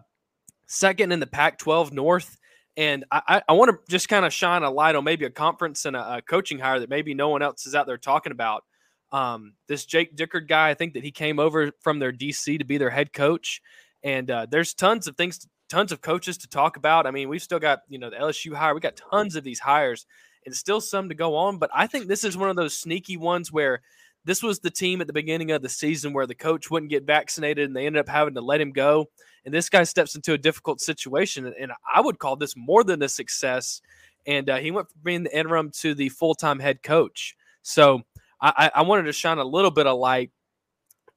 second 0.68 1.12
in 1.12 1.20
the 1.20 1.28
Pac-12 1.28 1.92
North. 1.92 2.38
And 2.78 3.04
I, 3.12 3.42
I 3.50 3.54
want 3.54 3.72
to 3.72 3.92
just 3.92 4.08
kind 4.08 4.26
of 4.26 4.32
shine 4.32 4.64
a 4.64 4.72
light 4.72 4.96
on 4.96 5.04
maybe 5.04 5.26
a 5.26 5.30
conference 5.30 5.86
and 5.86 5.96
a, 5.96 6.18
a, 6.18 6.22
coaching 6.22 6.58
hire 6.58 6.80
that 6.80 6.90
maybe 6.90 7.14
no 7.14 7.28
one 7.28 7.42
else 7.42 7.66
is 7.66 7.76
out 7.76 7.86
there 7.86 7.98
talking 7.98 8.32
about. 8.32 8.64
Um, 9.12 9.56
this 9.68 9.86
Jake 9.86 10.16
Dickert 10.16 10.48
guy, 10.48 10.70
I 10.70 10.74
think 10.74 10.94
that 10.94 11.04
he 11.04 11.12
came 11.12 11.38
over 11.38 11.72
from 11.82 12.00
their 12.00 12.14
DC 12.14 12.58
to 12.58 12.64
be 12.64 12.78
their 12.78 12.90
head 12.90 13.12
coach. 13.12 13.62
And 14.04 14.32
uh, 14.32 14.48
there's 14.50 14.74
tons 14.74 15.08
of 15.08 15.18
things, 15.18 15.46
tons 15.68 15.92
of 15.92 16.00
coaches 16.00 16.38
to 16.40 16.48
talk 16.48 16.78
about. 16.78 17.06
I 17.06 17.12
mean, 17.12 17.28
we've 17.28 17.42
still 17.42 17.60
got, 17.60 17.80
you 17.90 18.00
know, 18.00 18.10
the 18.10 18.16
LSU 18.16 18.54
hire. 18.54 18.74
We 18.74 18.80
got 18.80 19.02
tons 19.12 19.36
of 19.36 19.44
these 19.44 19.60
hires 19.60 20.06
and 20.46 20.56
still 20.56 20.82
some 20.82 21.10
to 21.10 21.16
go 21.16 21.36
on. 21.36 21.58
But 21.58 21.70
I 21.74 21.88
think 21.88 22.08
this 22.08 22.24
is 22.24 22.38
one 22.38 22.50
of 22.50 22.56
those 22.56 22.78
sneaky 22.78 23.18
ones 23.18 23.52
where 23.52 23.82
this 24.26 24.44
was 24.44 24.60
the 24.60 24.70
team 24.70 25.02
at 25.02 25.08
the 25.08 25.14
beginning 25.14 25.52
of 25.52 25.62
the 25.62 25.70
season 25.70 26.14
where 26.14 26.28
the 26.28 26.36
coach 26.36 26.70
wouldn't 26.70 26.92
get 26.92 27.04
vaccinated 27.04 27.68
and 27.68 27.76
they 27.76 27.86
ended 27.86 28.00
up 28.00 28.10
having 28.10 28.36
to 28.36 28.42
let 28.42 28.62
him 28.62 28.72
go 28.72 29.08
and 29.46 29.54
this 29.54 29.70
guy 29.70 29.84
steps 29.84 30.16
into 30.16 30.34
a 30.34 30.38
difficult 30.38 30.82
situation. 30.82 31.52
And 31.60 31.72
I 31.94 32.02
would 32.02 32.20
call 32.20 32.36
this 32.36 32.56
more 32.56 32.84
than 32.84 33.02
a 33.02 33.10
success. 33.10 33.82
And 34.28 34.50
uh, 34.50 34.58
he 34.58 34.72
went 34.72 34.90
from 34.90 35.02
being 35.04 35.24
the 35.24 35.36
interim 35.36 35.72
to 35.80 35.96
the 35.96 36.10
full 36.10 36.36
time 36.36 36.60
head 36.60 36.84
coach. 36.84 37.36
So 37.64 38.02
I, 38.40 38.72
I 38.74 38.82
wanted 38.84 39.04
to 39.04 39.14
shine 39.14 39.38
a 39.38 39.44
little 39.44 39.72
bit 39.72 39.88
of 39.88 39.98
light 39.98 40.32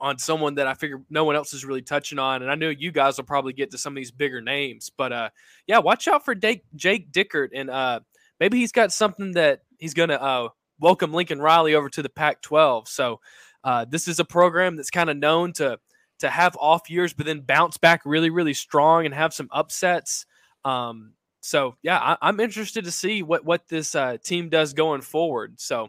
on 0.00 0.18
someone 0.18 0.56
that 0.56 0.66
I 0.66 0.74
figure 0.74 1.00
no 1.08 1.24
one 1.24 1.36
else 1.36 1.54
is 1.54 1.64
really 1.64 1.82
touching 1.82 2.18
on. 2.18 2.42
And 2.42 2.50
I 2.50 2.54
know 2.54 2.68
you 2.68 2.92
guys 2.92 3.16
will 3.16 3.24
probably 3.24 3.52
get 3.52 3.70
to 3.70 3.78
some 3.78 3.94
of 3.94 3.96
these 3.96 4.10
bigger 4.10 4.42
names, 4.42 4.90
but 4.94 5.12
uh, 5.12 5.30
yeah, 5.66 5.78
watch 5.78 6.08
out 6.08 6.24
for 6.24 6.34
Jake, 6.34 6.64
Jake 6.74 7.12
Dickert. 7.12 7.50
And 7.54 7.70
uh, 7.70 8.00
maybe 8.44 8.58
he's 8.58 8.72
got 8.72 8.92
something 8.92 9.32
that 9.32 9.62
he's 9.78 9.94
going 9.94 10.10
to 10.10 10.22
uh, 10.22 10.50
welcome 10.78 11.14
Lincoln 11.14 11.40
Riley 11.40 11.74
over 11.74 11.88
to 11.88 12.02
the 12.02 12.10
Pac 12.10 12.42
12. 12.42 12.86
So 12.88 13.20
uh, 13.64 13.86
this 13.88 14.06
is 14.06 14.20
a 14.20 14.24
program 14.24 14.76
that's 14.76 14.90
kind 14.90 15.08
of 15.08 15.16
known 15.16 15.54
to 15.54 15.78
to 16.18 16.28
have 16.28 16.54
off 16.60 16.90
years, 16.90 17.14
but 17.14 17.24
then 17.24 17.40
bounce 17.40 17.78
back 17.78 18.02
really, 18.04 18.28
really 18.28 18.52
strong 18.52 19.06
and 19.06 19.14
have 19.14 19.32
some 19.32 19.48
upsets. 19.50 20.26
Um, 20.62 21.14
so 21.40 21.76
yeah, 21.82 22.16
I, 22.20 22.28
am 22.28 22.38
interested 22.38 22.84
to 22.84 22.90
see 22.90 23.22
what 23.22 23.46
what 23.46 23.66
this 23.68 23.94
uh, 23.94 24.18
team 24.22 24.50
does 24.50 24.74
going 24.74 25.00
forward. 25.00 25.58
So 25.58 25.88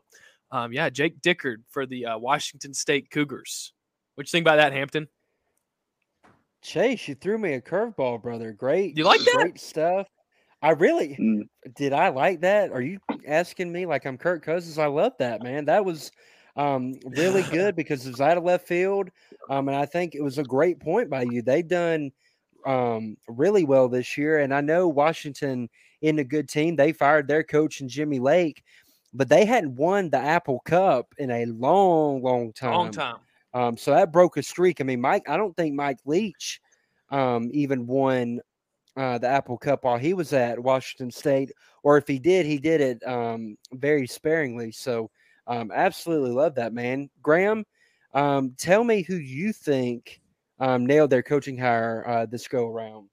um, 0.49 0.71
yeah, 0.71 0.89
Jake 0.89 1.19
Dickert 1.21 1.57
for 1.69 1.85
the 1.85 2.05
uh, 2.05 2.17
Washington 2.17 2.73
State 2.73 3.11
Cougars. 3.11 3.73
What 4.15 4.27
you 4.27 4.31
think 4.31 4.45
about 4.45 4.57
that, 4.57 4.71
Hampton? 4.71 5.09
Chase, 6.61 7.05
you 7.09 7.15
threw 7.15 7.37
me 7.37 7.55
a 7.55 7.61
curveball, 7.61 8.23
brother. 8.23 8.53
Great. 8.53 8.97
You 8.97 9.03
like 9.03 9.19
that? 9.19 9.33
Great 9.41 9.59
stuff. 9.59 10.07
I 10.65 10.71
really 10.71 11.09
mm. 11.09 11.47
did. 11.75 11.93
I 11.93 12.09
like 12.09 12.41
that. 12.41 12.71
Are 12.71 12.81
you 12.81 12.97
asking 13.27 13.71
me 13.71 13.85
like 13.85 14.03
I'm 14.05 14.17
Kirk 14.17 14.43
Cousins? 14.43 14.79
I 14.79 14.87
love 14.87 15.13
that, 15.19 15.43
man. 15.43 15.65
That 15.65 15.85
was 15.85 16.11
um, 16.55 16.95
really 17.05 17.43
good 17.51 17.75
because 17.75 18.07
it 18.07 18.09
was 18.09 18.21
out 18.21 18.35
of 18.35 18.43
left 18.43 18.67
field. 18.67 19.09
Um, 19.47 19.67
and 19.67 19.77
I 19.77 19.85
think 19.85 20.15
it 20.15 20.23
was 20.23 20.39
a 20.39 20.43
great 20.43 20.79
point 20.79 21.07
by 21.07 21.21
you. 21.29 21.43
They've 21.43 21.67
done 21.67 22.11
um, 22.65 23.15
really 23.27 23.63
well 23.63 23.87
this 23.87 24.17
year. 24.17 24.39
And 24.39 24.51
I 24.51 24.61
know 24.61 24.87
Washington 24.87 25.69
in 26.01 26.17
a 26.17 26.23
good 26.23 26.49
team. 26.49 26.75
They 26.75 26.93
fired 26.93 27.27
their 27.27 27.43
coach 27.43 27.81
and 27.81 27.89
Jimmy 27.89 28.17
Lake, 28.17 28.63
but 29.13 29.29
they 29.29 29.45
hadn't 29.45 29.75
won 29.75 30.09
the 30.09 30.17
Apple 30.17 30.61
Cup 30.65 31.13
in 31.19 31.29
a 31.29 31.45
long, 31.45 32.23
long 32.23 32.51
time. 32.53 32.71
Long 32.71 32.91
time. 32.91 33.17
Um, 33.53 33.77
so 33.77 33.91
that 33.91 34.11
broke 34.11 34.35
a 34.37 34.41
streak. 34.41 34.81
I 34.81 34.83
mean, 34.83 34.99
Mike, 34.99 35.29
I 35.29 35.37
don't 35.37 35.55
think 35.55 35.75
Mike 35.75 35.99
Leach 36.05 36.59
um, 37.11 37.51
even 37.53 37.85
won 37.85 38.39
uh, 38.97 39.17
the 39.17 39.27
Apple 39.27 39.57
Cup 39.57 39.83
while 39.83 39.97
he 39.97 40.13
was 40.13 40.33
at 40.33 40.59
Washington 40.59 41.11
State, 41.11 41.51
or 41.83 41.97
if 41.97 42.07
he 42.07 42.19
did, 42.19 42.45
he 42.45 42.57
did 42.57 42.81
it 42.81 43.07
um, 43.07 43.57
very 43.73 44.07
sparingly. 44.07 44.71
So 44.71 45.09
um, 45.47 45.71
absolutely 45.73 46.31
love 46.31 46.55
that, 46.55 46.73
man. 46.73 47.09
Graham, 47.21 47.65
um, 48.13 48.53
tell 48.57 48.83
me 48.83 49.01
who 49.01 49.15
you 49.15 49.53
think 49.53 50.21
um, 50.59 50.85
nailed 50.85 51.09
their 51.09 51.23
coaching 51.23 51.57
hire 51.57 52.03
uh, 52.07 52.25
this 52.25 52.47
go 52.47 52.67
around. 52.67 53.09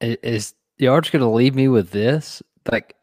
Is 0.00 0.54
the 0.78 0.88
arch 0.88 1.12
going 1.12 1.20
to 1.20 1.28
leave 1.28 1.54
me 1.54 1.68
with 1.68 1.90
this? 1.90 2.42
Like 2.70 2.94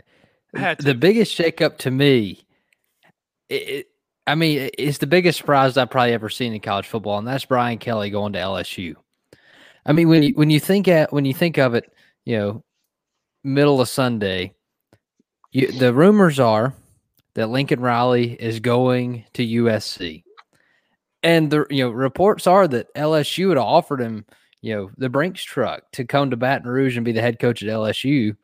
the 0.53 0.97
biggest 0.99 1.37
shakeup 1.37 1.77
to 1.79 1.91
me, 1.91 2.43
it, 3.49 3.69
it, 3.69 3.87
I 4.25 4.35
mean, 4.35 4.69
it's 4.77 4.97
the 4.97 5.07
biggest 5.07 5.37
surprise 5.37 5.77
I've 5.77 5.91
probably 5.91 6.13
ever 6.13 6.29
seen 6.29 6.53
in 6.53 6.59
college 6.59 6.87
football, 6.87 7.19
and 7.19 7.27
that's 7.27 7.45
Brian 7.45 7.77
Kelly 7.77 8.09
going 8.09 8.33
to 8.33 8.39
LSU. 8.39 8.95
I 9.87 9.93
mean, 9.93 10.09
when 10.09 10.21
you 10.21 10.33
when 10.33 10.49
you 10.49 10.59
think 10.59 10.87
at 10.89 11.13
when 11.13 11.23
you 11.23 11.33
think 11.33 11.57
of 11.57 11.73
it, 11.73 11.91
you 12.25 12.37
know, 12.37 12.63
middle 13.43 13.79
of 13.79 13.87
Sunday, 13.87 14.53
you, 15.51 15.71
the 15.71 15.93
rumors 15.93 16.39
are 16.39 16.73
that 17.35 17.49
Lincoln 17.49 17.79
Riley 17.79 18.33
is 18.33 18.59
going 18.59 19.23
to 19.33 19.47
USC. 19.47 20.23
And 21.23 21.49
the 21.49 21.65
you 21.69 21.85
know 21.85 21.89
reports 21.89 22.47
are 22.47 22.67
that 22.67 22.93
LSU 22.95 23.49
had 23.49 23.57
offered 23.57 24.01
him, 24.01 24.25
you 24.61 24.75
know, 24.75 24.91
the 24.97 25.09
Brinks 25.09 25.41
truck 25.41 25.89
to 25.93 26.03
come 26.03 26.29
to 26.31 26.37
Baton 26.37 26.67
Rouge 26.67 26.97
and 26.97 27.05
be 27.05 27.13
the 27.13 27.21
head 27.21 27.39
coach 27.39 27.63
at 27.63 27.69
LSU, 27.69 28.35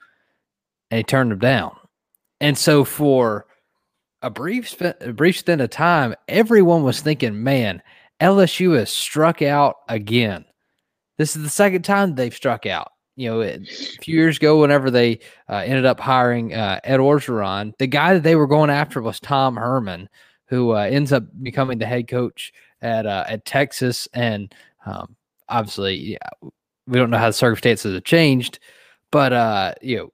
and 0.89 0.97
he 0.97 1.03
turned 1.03 1.33
him 1.33 1.39
down. 1.39 1.75
And 2.39 2.57
so 2.57 2.85
for 2.85 3.47
a 4.21 4.29
brief 4.29 4.79
a 4.81 5.11
brief 5.11 5.37
stint 5.37 5.61
of 5.61 5.69
time, 5.71 6.15
everyone 6.29 6.83
was 6.83 7.01
thinking, 7.01 7.43
man, 7.43 7.81
LSU 8.21 8.77
has 8.77 8.89
struck 8.89 9.41
out 9.41 9.75
again. 9.89 10.45
This 11.17 11.35
is 11.35 11.43
the 11.43 11.49
second 11.49 11.83
time 11.83 12.15
they've 12.15 12.33
struck 12.33 12.65
out 12.65 12.93
you 13.15 13.29
know, 13.29 13.41
a 13.41 13.59
few 14.01 14.15
years 14.15 14.37
ago, 14.37 14.59
whenever 14.59 14.89
they 14.89 15.19
uh, 15.49 15.57
ended 15.57 15.85
up 15.85 15.99
hiring 15.99 16.53
uh, 16.53 16.79
Ed 16.83 16.97
Orgeron, 16.97 17.77
the 17.77 17.87
guy 17.87 18.13
that 18.13 18.23
they 18.23 18.35
were 18.35 18.47
going 18.47 18.69
after 18.69 19.01
was 19.01 19.19
Tom 19.19 19.55
Herman, 19.55 20.09
who 20.47 20.71
uh, 20.71 20.81
ends 20.81 21.11
up 21.11 21.23
becoming 21.41 21.77
the 21.77 21.85
head 21.85 22.07
coach 22.07 22.51
at 22.81 23.05
uh, 23.05 23.25
at 23.27 23.45
Texas. 23.45 24.07
And 24.13 24.53
um, 24.85 25.15
obviously, 25.47 25.95
yeah, 25.95 26.49
we 26.87 26.97
don't 26.97 27.11
know 27.11 27.17
how 27.17 27.29
the 27.29 27.33
circumstances 27.33 27.93
have 27.93 28.03
changed, 28.03 28.59
but 29.11 29.31
uh, 29.31 29.73
you 29.81 29.97
know, 29.97 30.13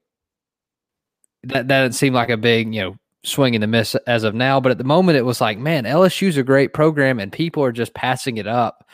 that 1.43 1.69
that 1.69 1.81
didn't 1.83 1.95
seem 1.95 2.13
like 2.13 2.29
a 2.29 2.37
big 2.37 2.73
you 2.73 2.81
know 2.81 2.95
swing 3.23 3.53
in 3.53 3.61
the 3.61 3.67
miss 3.67 3.95
as 4.07 4.25
of 4.25 4.35
now. 4.35 4.59
But 4.59 4.73
at 4.73 4.77
the 4.77 4.83
moment, 4.83 5.17
it 5.17 5.25
was 5.25 5.39
like, 5.39 5.57
man, 5.57 5.85
LSU's 5.85 6.35
a 6.35 6.43
great 6.43 6.73
program, 6.73 7.17
and 7.17 7.31
people 7.31 7.63
are 7.63 7.71
just 7.71 7.93
passing 7.93 8.37
it 8.37 8.47
up 8.47 8.89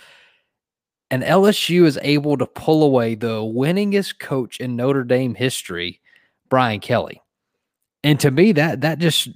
and 1.12 1.24
LSU 1.24 1.85
is 1.85 2.00
able 2.01 2.38
to 2.38 2.47
pull 2.47 2.83
away 2.83 3.15
the 3.15 3.39
winningest 3.39 4.19
coach 4.19 4.59
in 4.59 4.75
Notre 4.75 5.03
Dame 5.03 5.35
history, 5.35 6.01
Brian 6.50 6.79
Kelly. 6.79 7.21
And 8.03 8.19
to 8.19 8.31
me, 8.31 8.51
that 8.53 8.81
that 8.81 9.00
just 9.00 9.29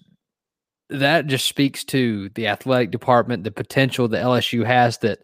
that 0.90 1.28
just 1.28 1.48
speaks 1.48 1.84
to 1.86 2.30
the 2.30 2.48
athletic 2.48 2.92
department, 2.92 3.44
the 3.44 3.52
potential 3.52 4.08
that 4.08 4.24
LSU 4.24 4.66
has 4.66 4.98
that 5.00 5.20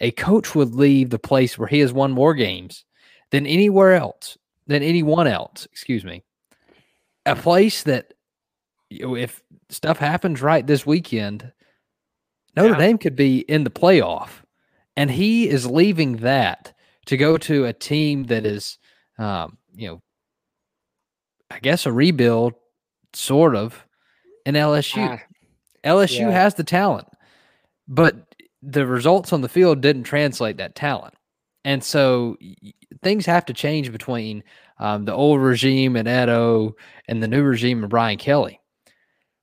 a 0.00 0.10
coach 0.12 0.54
would 0.54 0.74
leave 0.74 1.10
the 1.10 1.18
place 1.18 1.58
where 1.58 1.68
he 1.68 1.80
has 1.80 1.92
won 1.92 2.10
more 2.12 2.34
games 2.34 2.84
than 3.30 3.46
anywhere 3.46 3.94
else, 3.94 4.38
than 4.66 4.82
anyone 4.82 5.26
else, 5.26 5.66
excuse 5.66 6.04
me. 6.04 6.24
A 7.26 7.36
place 7.36 7.82
that 7.82 8.14
you 8.88 9.06
know, 9.06 9.14
if 9.14 9.42
stuff 9.68 9.98
happens 9.98 10.40
right 10.40 10.66
this 10.66 10.86
weekend, 10.86 11.52
Notre 12.56 12.72
yeah. 12.72 12.78
Dame 12.78 12.98
could 12.98 13.14
be 13.14 13.40
in 13.40 13.64
the 13.64 13.70
playoff 13.70 14.42
and 15.00 15.10
he 15.10 15.48
is 15.48 15.64
leaving 15.64 16.18
that 16.18 16.74
to 17.06 17.16
go 17.16 17.38
to 17.38 17.64
a 17.64 17.72
team 17.72 18.24
that 18.24 18.44
is, 18.44 18.76
um, 19.16 19.56
you 19.74 19.88
know, 19.88 20.02
I 21.50 21.58
guess 21.58 21.86
a 21.86 21.92
rebuild, 21.92 22.52
sort 23.14 23.56
of, 23.56 23.86
in 24.44 24.56
LSU. 24.56 25.18
Ah, 25.18 25.88
LSU 25.88 26.18
yeah. 26.18 26.30
has 26.32 26.54
the 26.54 26.64
talent, 26.64 27.08
but 27.88 28.34
the 28.60 28.86
results 28.86 29.32
on 29.32 29.40
the 29.40 29.48
field 29.48 29.80
didn't 29.80 30.02
translate 30.02 30.58
that 30.58 30.74
talent. 30.74 31.14
And 31.64 31.82
so 31.82 32.36
things 33.02 33.24
have 33.24 33.46
to 33.46 33.54
change 33.54 33.90
between 33.90 34.44
um, 34.80 35.06
the 35.06 35.14
old 35.14 35.40
regime 35.40 35.96
and 35.96 36.06
Edo 36.06 36.76
and 37.08 37.22
the 37.22 37.28
new 37.28 37.42
regime 37.42 37.80
and 37.82 37.88
Brian 37.88 38.18
Kelly. 38.18 38.60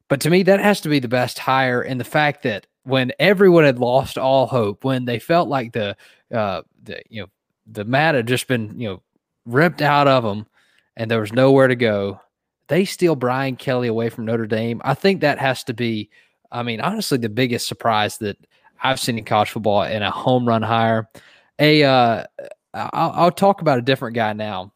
But 0.08 0.22
to 0.22 0.30
me, 0.30 0.44
that 0.44 0.60
has 0.60 0.82
to 0.82 0.90
be 0.90 1.00
the 1.00 1.08
best 1.08 1.40
hire. 1.40 1.82
And 1.82 2.00
the 2.00 2.04
fact 2.06 2.44
that 2.44 2.68
when 2.88 3.12
everyone 3.20 3.66
had 3.66 3.80
lost 3.80 4.18
all 4.18 4.48
hope, 4.48 4.86
when 4.86 5.04
they 5.04 5.20
felt 5.20 5.50
like 5.50 5.74
the 5.74 5.96
uh, 6.34 6.62
the 6.84 7.02
you 7.10 7.22
know 7.22 7.28
the 7.70 7.84
mat 7.84 8.16
had 8.16 8.28
just 8.28 8.48
been 8.48 8.80
you 8.80 8.88
know 8.88 9.02
ripped 9.46 9.82
out 9.82 10.08
of 10.08 10.24
them, 10.24 10.48
and 10.96 11.12
there 11.12 11.20
was 11.20 11.34
nowhere 11.34 11.68
to 11.68 11.76
go, 11.76 12.22
they 12.68 12.86
steal 12.86 13.16
Brian 13.16 13.58
Kelly 13.58 13.88
away 13.88 14.10
from 14.10 14.26
Notre 14.26 14.48
Dame. 14.48 14.82
I 14.86 14.94
think 14.94 15.22
that 15.22 15.40
has 15.40 15.64
to 15.66 15.74
be, 15.74 16.10
I 16.52 16.64
mean, 16.64 16.80
honestly, 16.80 17.18
the 17.18 17.30
biggest 17.30 17.68
surprise 17.68 18.18
that 18.20 18.38
I've 18.82 19.00
seen 19.00 19.18
in 19.18 19.26
college 19.26 19.50
football 19.50 19.84
in 19.84 20.02
a 20.02 20.12
home 20.12 20.48
run 20.48 20.62
hire. 20.62 21.10
A, 21.60 21.84
uh, 21.84 22.24
I'll, 22.74 23.12
I'll 23.12 23.32
talk 23.32 23.62
about 23.62 23.80
a 23.80 23.82
different 23.82 24.16
guy 24.16 24.34
now. 24.34 24.74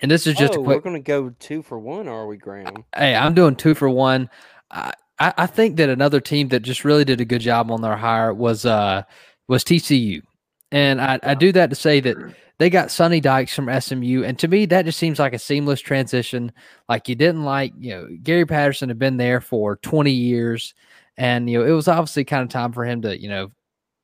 And 0.00 0.10
this 0.10 0.26
is 0.26 0.36
just 0.36 0.54
oh, 0.54 0.62
quick, 0.62 0.76
We're 0.76 0.90
going 0.90 1.02
to 1.02 1.06
go 1.06 1.30
two 1.38 1.62
for 1.62 1.78
one, 1.78 2.08
are 2.08 2.26
we, 2.26 2.36
Graham? 2.36 2.84
Hey, 2.96 3.14
I'm 3.14 3.34
doing 3.34 3.56
two 3.56 3.74
for 3.74 3.90
one. 3.90 4.30
I, 4.70 4.92
I, 5.18 5.34
I 5.36 5.46
think 5.46 5.76
that 5.76 5.88
another 5.88 6.20
team 6.20 6.48
that 6.48 6.60
just 6.60 6.84
really 6.84 7.04
did 7.04 7.20
a 7.20 7.24
good 7.24 7.40
job 7.40 7.70
on 7.70 7.82
their 7.82 7.96
hire 7.96 8.32
was 8.32 8.64
uh 8.66 9.02
was 9.48 9.64
TCU, 9.64 10.22
and 10.70 11.00
I, 11.00 11.18
I 11.22 11.34
do 11.34 11.52
that 11.52 11.70
to 11.70 11.76
say 11.76 12.00
that 12.00 12.16
they 12.58 12.70
got 12.70 12.90
Sonny 12.90 13.20
Dykes 13.20 13.54
from 13.54 13.80
SMU, 13.80 14.24
and 14.24 14.38
to 14.40 14.48
me, 14.48 14.66
that 14.66 14.84
just 14.84 14.98
seems 14.98 15.18
like 15.18 15.32
a 15.32 15.38
seamless 15.38 15.80
transition. 15.80 16.52
Like 16.88 17.08
you 17.08 17.14
didn't 17.14 17.44
like, 17.44 17.72
you 17.78 17.90
know, 17.90 18.08
Gary 18.22 18.46
Patterson 18.46 18.88
had 18.88 18.98
been 18.98 19.16
there 19.16 19.40
for 19.40 19.76
20 19.76 20.10
years, 20.10 20.74
and 21.16 21.48
you 21.48 21.58
know, 21.58 21.64
it 21.64 21.72
was 21.72 21.88
obviously 21.88 22.24
kind 22.24 22.42
of 22.42 22.48
time 22.48 22.72
for 22.72 22.84
him 22.84 23.02
to, 23.02 23.20
you 23.20 23.28
know, 23.28 23.50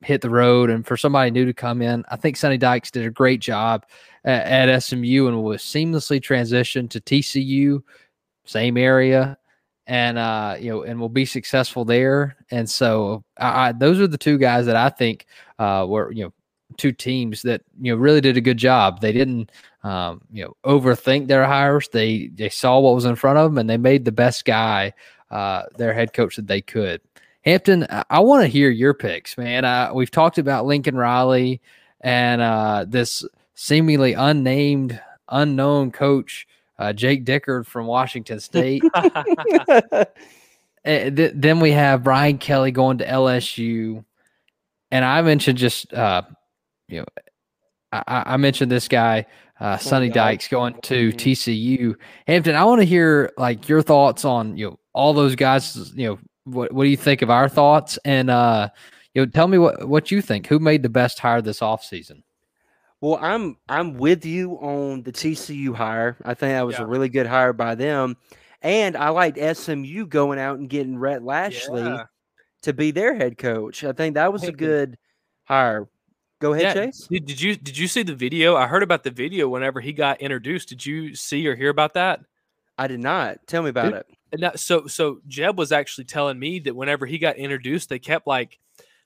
hit 0.03 0.21
the 0.21 0.31
road 0.31 0.71
and 0.71 0.87
for 0.87 0.97
somebody 0.97 1.31
new 1.31 1.47
to 1.47 1.55
come 1.55 1.83
in. 1.83 2.05
I 2.11 2.17
think 2.17 2.37
Sonny 2.37 2.59
Dykes 2.59 2.91
did 2.91 3.07
a 3.07 3.11
great 3.11 3.41
job 3.41 3.87
at, 4.25 4.69
at 4.71 4.83
SMU 4.83 5.27
and 5.27 5.43
was 5.43 5.63
seamlessly 5.63 6.21
transitioned 6.21 6.91
to 6.91 7.01
TCU, 7.01 7.83
same 8.45 8.77
area, 8.77 9.37
and 9.87 10.19
uh, 10.19 10.57
you 10.59 10.71
know, 10.71 10.83
and 10.83 11.01
will 11.01 11.09
be 11.09 11.25
successful 11.25 11.85
there. 11.85 12.37
And 12.51 12.69
so, 12.69 13.25
I, 13.39 13.69
I, 13.69 13.73
those 13.73 14.01
are 14.01 14.07
the 14.07 14.19
two 14.19 14.39
guys 14.39 14.67
that 14.67 14.77
I 14.77 14.89
think 14.89 15.27
uh, 15.59 15.87
were 15.89 16.11
you 16.13 16.25
know 16.25 16.33
two 16.77 16.93
teams 16.93 17.43
that 17.43 17.63
you 17.81 17.93
know 17.93 17.99
really 17.99 18.21
did 18.21 18.37
a 18.37 18.41
good 18.41 18.57
job. 18.57 19.01
They 19.01 19.13
didn't 19.13 19.51
um, 19.83 20.23
you 20.33 20.45
know 20.45 20.57
overthink 20.65 21.29
their 21.29 21.45
hires. 21.45 21.89
They 21.93 22.29
they 22.29 22.49
saw 22.49 22.81
what 22.81 22.95
was 22.95 23.05
in 23.05 23.17
front 23.17 23.39
of 23.39 23.51
them 23.51 23.59
and 23.59 23.69
they 23.69 23.77
made 23.77 24.05
the 24.05 24.13
best 24.13 24.45
guy 24.45 24.95
uh, 25.31 25.65
their 25.77 25.93
head 25.93 26.13
coach 26.13 26.37
that 26.37 26.47
they 26.47 26.61
could. 26.61 27.01
Hampton, 27.45 27.87
I, 27.91 28.05
I 28.09 28.21
want 28.21 28.43
to 28.43 28.49
hear 28.49 28.71
your 28.71 28.95
picks, 28.95 29.37
man. 29.37 29.65
Uh, 29.65 29.91
we've 29.93 30.11
talked 30.11 30.39
about 30.39 30.67
Lincoln 30.67 30.97
Riley 30.97 31.61
and 32.01 32.41
uh, 32.41 32.85
this 32.89 33.25
seemingly 33.55 34.15
unnamed, 34.15 35.01
unknown 35.29 35.91
coach, 35.91 36.47
uh, 36.79 36.93
Jake 36.93 37.25
Dickert 37.25 37.67
from 37.67 37.87
Washington 37.87 38.41
State. 38.41 38.83
th- 40.85 41.33
then 41.35 41.61
we 41.61 41.73
have 41.73 42.03
Brian 42.03 42.39
Kelly 42.39 42.71
going 42.71 42.99
to 42.99 43.07
LSU. 43.07 44.05
And 44.91 45.05
I 45.05 45.23
mentioned 45.23 45.59
just 45.59 45.93
uh, 45.93 46.23
you 46.89 47.01
know, 47.01 47.07
I, 47.93 48.23
I 48.27 48.37
mentioned 48.37 48.71
this 48.71 48.89
guy, 48.89 49.27
uh, 49.61 49.79
Sonny 49.79 50.09
Dykes 50.09 50.49
going 50.49 50.75
to 50.83 51.11
mm-hmm. 51.11 51.17
TCU. 51.19 51.95
Hampton, 52.27 52.55
I 52.55 52.65
want 52.65 52.81
to 52.81 52.87
hear 52.87 53.33
like 53.39 53.69
your 53.69 53.83
thoughts 53.83 54.25
on 54.25 54.57
you 54.57 54.71
know 54.71 54.79
all 54.93 55.13
those 55.13 55.37
guys. 55.37 55.93
You 55.95 56.09
know, 56.09 56.19
what 56.45 56.73
what 56.73 56.85
do 56.85 56.91
you 56.91 56.97
think 56.97 57.23
of 57.23 57.31
our 57.31 57.49
thoughts? 57.49 57.99
And 58.05 58.31
uh, 58.31 58.69
you 59.15 59.23
know, 59.23 59.27
tell 59.27 59.49
me 59.49 59.59
what 59.59 59.89
what 59.89 60.11
you 60.11 60.21
think. 60.21 60.47
Who 60.49 60.59
made 60.59 60.83
the 60.83 60.89
best 60.89 61.19
hire 61.19 61.43
this 61.43 61.61
offseason? 61.61 62.23
Well, 63.05 63.19
I'm 63.21 63.59
I'm 63.69 63.99
with 63.99 64.25
you 64.25 64.53
on 64.53 65.03
the 65.03 65.13
TCU 65.13 65.75
hire. 65.75 66.17
I 66.25 66.33
think 66.33 66.53
that 66.53 66.65
was 66.65 66.79
yeah. 66.79 66.85
a 66.85 66.87
really 66.87 67.11
good 67.11 67.27
hire 67.27 67.53
by 67.53 67.75
them, 67.75 68.17
and 68.63 68.97
I 68.97 69.11
liked 69.11 69.37
SMU 69.59 70.07
going 70.07 70.39
out 70.39 70.59
and 70.59 70.71
getting 70.71 70.97
Rhett 70.97 71.23
Lashlee 71.23 71.83
yeah. 71.83 72.05
to 72.63 72.73
be 72.73 72.93
their 72.93 73.15
head 73.15 73.37
coach. 73.37 73.85
I 73.85 73.93
think 73.93 74.15
that 74.15 74.33
was 74.33 74.45
a 74.45 74.53
good 74.53 74.97
hire. 75.43 75.87
Go 76.41 76.55
ahead, 76.55 76.63
yeah. 76.63 76.85
Chase. 76.87 77.07
Did, 77.11 77.27
did 77.27 77.43
you 77.43 77.57
did 77.57 77.77
you 77.77 77.89
see 77.89 78.05
the 78.05 78.15
video? 78.15 78.57
I 78.57 78.67
heard 78.67 78.83
about 78.83 79.05
the 79.05 79.11
video 79.11 79.51
whenever 79.51 79.83
he 79.83 79.93
got 79.93 80.23
introduced. 80.23 80.71
Did 80.71 80.87
you 80.87 81.15
see 81.15 81.47
or 81.47 81.55
hear 81.55 81.69
about 81.69 81.93
that? 81.93 82.21
I 82.79 82.87
did 82.87 83.01
not. 83.01 83.37
Tell 83.47 83.63
me 83.63 83.69
about 83.69 83.93
it. 83.93 84.07
That, 84.33 84.59
so 84.59 84.87
so 84.87 85.21
Jeb 85.29 85.59
was 85.59 85.73
actually 85.73 86.05
telling 86.05 86.39
me 86.39 86.59
that 86.61 86.75
whenever 86.75 87.05
he 87.05 87.19
got 87.19 87.37
introduced, 87.37 87.91
they 87.91 87.99
kept 87.99 88.27
like 88.27 88.59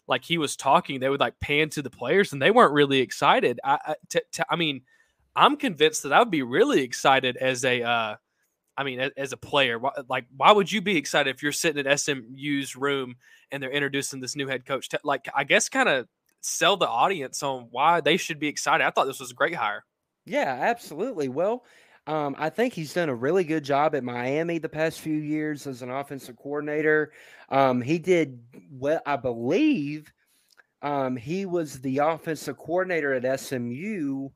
like 0.09 0.25
he 0.25 0.39
was 0.39 0.57
talking, 0.57 1.01
they 1.01 1.09
would 1.09 1.21
like 1.21 1.39
pan 1.41 1.69
to 1.71 1.83
the 1.83 1.91
players, 1.91 2.33
and 2.33 2.41
they 2.41 2.51
weren't 2.51 2.73
really 2.73 3.01
excited. 3.01 3.61
I 3.63 3.79
I, 3.87 3.95
t- 4.09 4.21
t- 4.33 4.43
I 4.49 4.57
mean, 4.57 4.83
I'm 5.37 5.57
convinced 5.57 6.03
that 6.03 6.13
I 6.13 6.19
would 6.19 6.31
be 6.31 6.43
really 6.43 6.83
excited 6.83 7.37
as 7.37 7.65
a. 7.65 7.83
Uh, 7.83 8.17
I 8.77 8.85
mean, 8.85 9.11
as, 9.17 9.33
a 9.33 9.37
player, 9.37 9.81
like, 10.09 10.27
why 10.37 10.53
would 10.53 10.71
you 10.71 10.81
be 10.81 10.97
excited 10.97 11.35
if 11.35 11.43
you're 11.43 11.51
sitting 11.51 11.85
at 11.85 11.99
SMU's 11.99 12.77
room 12.77 13.17
and 13.51 13.61
they're 13.61 13.73
introducing 13.73 14.21
this 14.21 14.37
new 14.37 14.47
head 14.47 14.65
coach? 14.65 14.89
Like, 15.03 15.29
I 15.35 15.43
guess, 15.43 15.69
kind 15.69 15.89
of 15.89 16.07
sell 16.43 16.77
the 16.77 16.87
audience 16.87 17.43
on 17.43 17.67
why 17.73 18.01
they 18.01 18.17
should 18.17 18.39
be 18.39 18.47
excited. 18.47 18.87
I 18.87 18.91
thought 18.91 19.07
this 19.07 19.19
was 19.19 19.33
a 19.33 19.35
great 19.35 19.57
hire. 19.57 19.85
Yeah, 20.27 20.59
absolutely. 20.61 21.29
Well, 21.29 21.65
um, 22.09 22.35
I 22.39 22.49
think 22.49 22.73
he's 22.73 22.95
done 22.95 23.11
a 23.11 23.15
really 23.15 23.45
good 23.45 23.63
job 23.63 23.95
at 23.95 24.03
Miami 24.03 24.57
the 24.57 24.69
past 24.69 25.01
few 25.01 25.19
years 25.19 25.67
as 25.67 25.83
an 25.83 25.91
offensive 25.91 26.37
coordinator. 26.37 27.13
Um, 27.51 27.83
he 27.83 27.99
did 27.99 28.41
well, 28.73 29.03
I 29.05 29.17
believe. 29.17 30.11
Um, 30.81 31.17
he 31.17 31.45
was 31.45 31.81
the 31.81 31.99
offensive 31.99 32.57
coordinator 32.57 33.13
at 33.13 33.41
SMU 33.41 34.31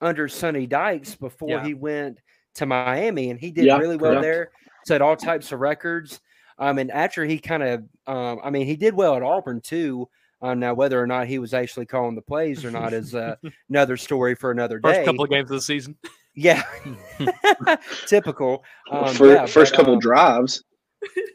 under 0.00 0.26
Sonny 0.26 0.66
Dykes 0.66 1.14
before 1.14 1.50
yeah. 1.50 1.64
he 1.64 1.74
went 1.74 2.18
to 2.56 2.66
Miami, 2.66 3.30
and 3.30 3.38
he 3.38 3.52
did 3.52 3.66
yeah, 3.66 3.76
really 3.76 3.96
well 3.96 4.12
correct. 4.12 4.22
there. 4.22 4.50
Set 4.84 5.00
all 5.00 5.16
types 5.16 5.52
of 5.52 5.60
records. 5.60 6.20
Um, 6.58 6.78
and 6.78 6.90
after 6.90 7.24
he 7.24 7.38
kind 7.38 7.62
of, 7.62 7.84
um, 8.08 8.40
I 8.42 8.50
mean, 8.50 8.66
he 8.66 8.74
did 8.74 8.94
well 8.94 9.14
at 9.14 9.22
Auburn 9.22 9.60
too. 9.60 10.08
Um, 10.42 10.58
now, 10.58 10.74
whether 10.74 11.00
or 11.00 11.06
not 11.06 11.28
he 11.28 11.38
was 11.38 11.54
actually 11.54 11.86
calling 11.86 12.16
the 12.16 12.22
plays 12.22 12.64
or 12.64 12.72
not 12.72 12.92
is 12.92 13.14
uh, 13.14 13.36
another 13.68 13.96
story 13.96 14.34
for 14.34 14.50
another 14.50 14.80
day. 14.80 14.94
First 14.94 15.06
couple 15.06 15.22
of 15.22 15.30
games 15.30 15.50
of 15.52 15.56
the 15.56 15.62
season. 15.62 15.96
Yeah, 16.36 16.62
typical. 18.06 18.62
Um, 18.90 19.14
for, 19.14 19.32
yeah, 19.32 19.46
first 19.46 19.72
but, 19.72 19.78
couple 19.78 19.94
um, 19.94 19.98
drives. 19.98 20.62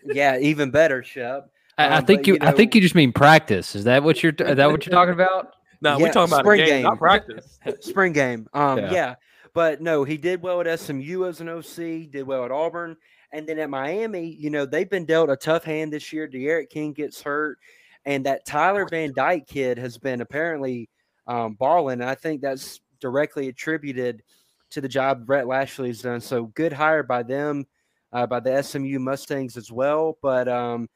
Yeah, 0.06 0.38
even 0.38 0.70
better, 0.70 1.04
Shep. 1.04 1.50
I, 1.78 1.86
I 1.86 1.98
um, 1.98 2.06
think 2.06 2.22
but, 2.22 2.28
you. 2.28 2.34
you 2.34 2.40
know, 2.40 2.48
I 2.48 2.52
think 2.52 2.76
you 2.76 2.82
just 2.82 2.94
mean 2.94 3.12
practice. 3.12 3.76
Is 3.76 3.84
that 3.86 4.04
what 4.04 4.22
you're? 4.22 4.34
Is 4.34 4.58
that 4.58 4.70
what 4.72 4.86
you're 4.86 4.92
talking 4.92 5.14
about? 5.14 5.54
No, 5.82 5.98
yeah, 5.98 6.04
we're 6.04 6.12
talking 6.12 6.32
about 6.32 6.46
spring 6.46 6.60
game, 6.60 6.68
game, 6.68 6.84
not 6.84 7.00
practice. 7.00 7.58
spring 7.80 8.14
game. 8.14 8.48
Um, 8.54 8.78
yeah. 8.78 8.92
yeah. 8.92 9.16
but 9.56 9.82
no, 9.82 10.04
he 10.04 10.18
did 10.18 10.44
well 10.44 10.62
at 10.62 10.80
SMU 10.80 11.26
as 11.26 11.42
an 11.42 11.50
OC. 11.50 12.12
Did 12.12 12.24
well 12.28 12.46
at 12.46 12.52
Auburn, 12.52 12.96
and 13.34 13.48
then 13.48 13.58
at 13.58 13.70
Miami. 13.72 14.36
You 14.40 14.52
know, 14.52 14.66
they've 14.68 14.90
been 14.90 15.06
dealt 15.06 15.32
a 15.32 15.36
tough 15.36 15.64
hand 15.64 15.92
this 15.92 16.14
year. 16.14 16.28
D'Eriq 16.28 16.70
King 16.70 16.94
gets 16.94 17.22
hurt. 17.22 17.58
And 18.06 18.26
that 18.26 18.46
Tyler 18.46 18.88
Van 18.90 19.14
Dyke 19.16 19.48
kid 19.48 19.78
has 19.78 19.98
been 19.98 20.22
apparently 20.22 20.90
um, 21.28 21.54
balling. 21.54 22.02
And 22.02 22.10
I 22.10 22.16
think 22.16 22.42
that's 22.42 22.80
directly 23.00 23.48
attributed 23.48 24.24
to 24.72 24.82
the 24.82 24.88
job 24.88 25.30
Rhett 25.30 25.46
Lashlee's 25.46 26.02
done. 26.02 26.22
So 26.22 26.46
good 26.46 26.74
hire 26.74 27.04
by 27.04 27.24
them, 27.24 27.66
uh, 28.12 28.26
by 28.26 28.40
the 28.40 28.62
SMU 28.62 29.00
Mustangs 29.00 29.58
as 29.58 29.72
well. 29.72 30.18
But 30.22 30.48
um, 30.48 30.90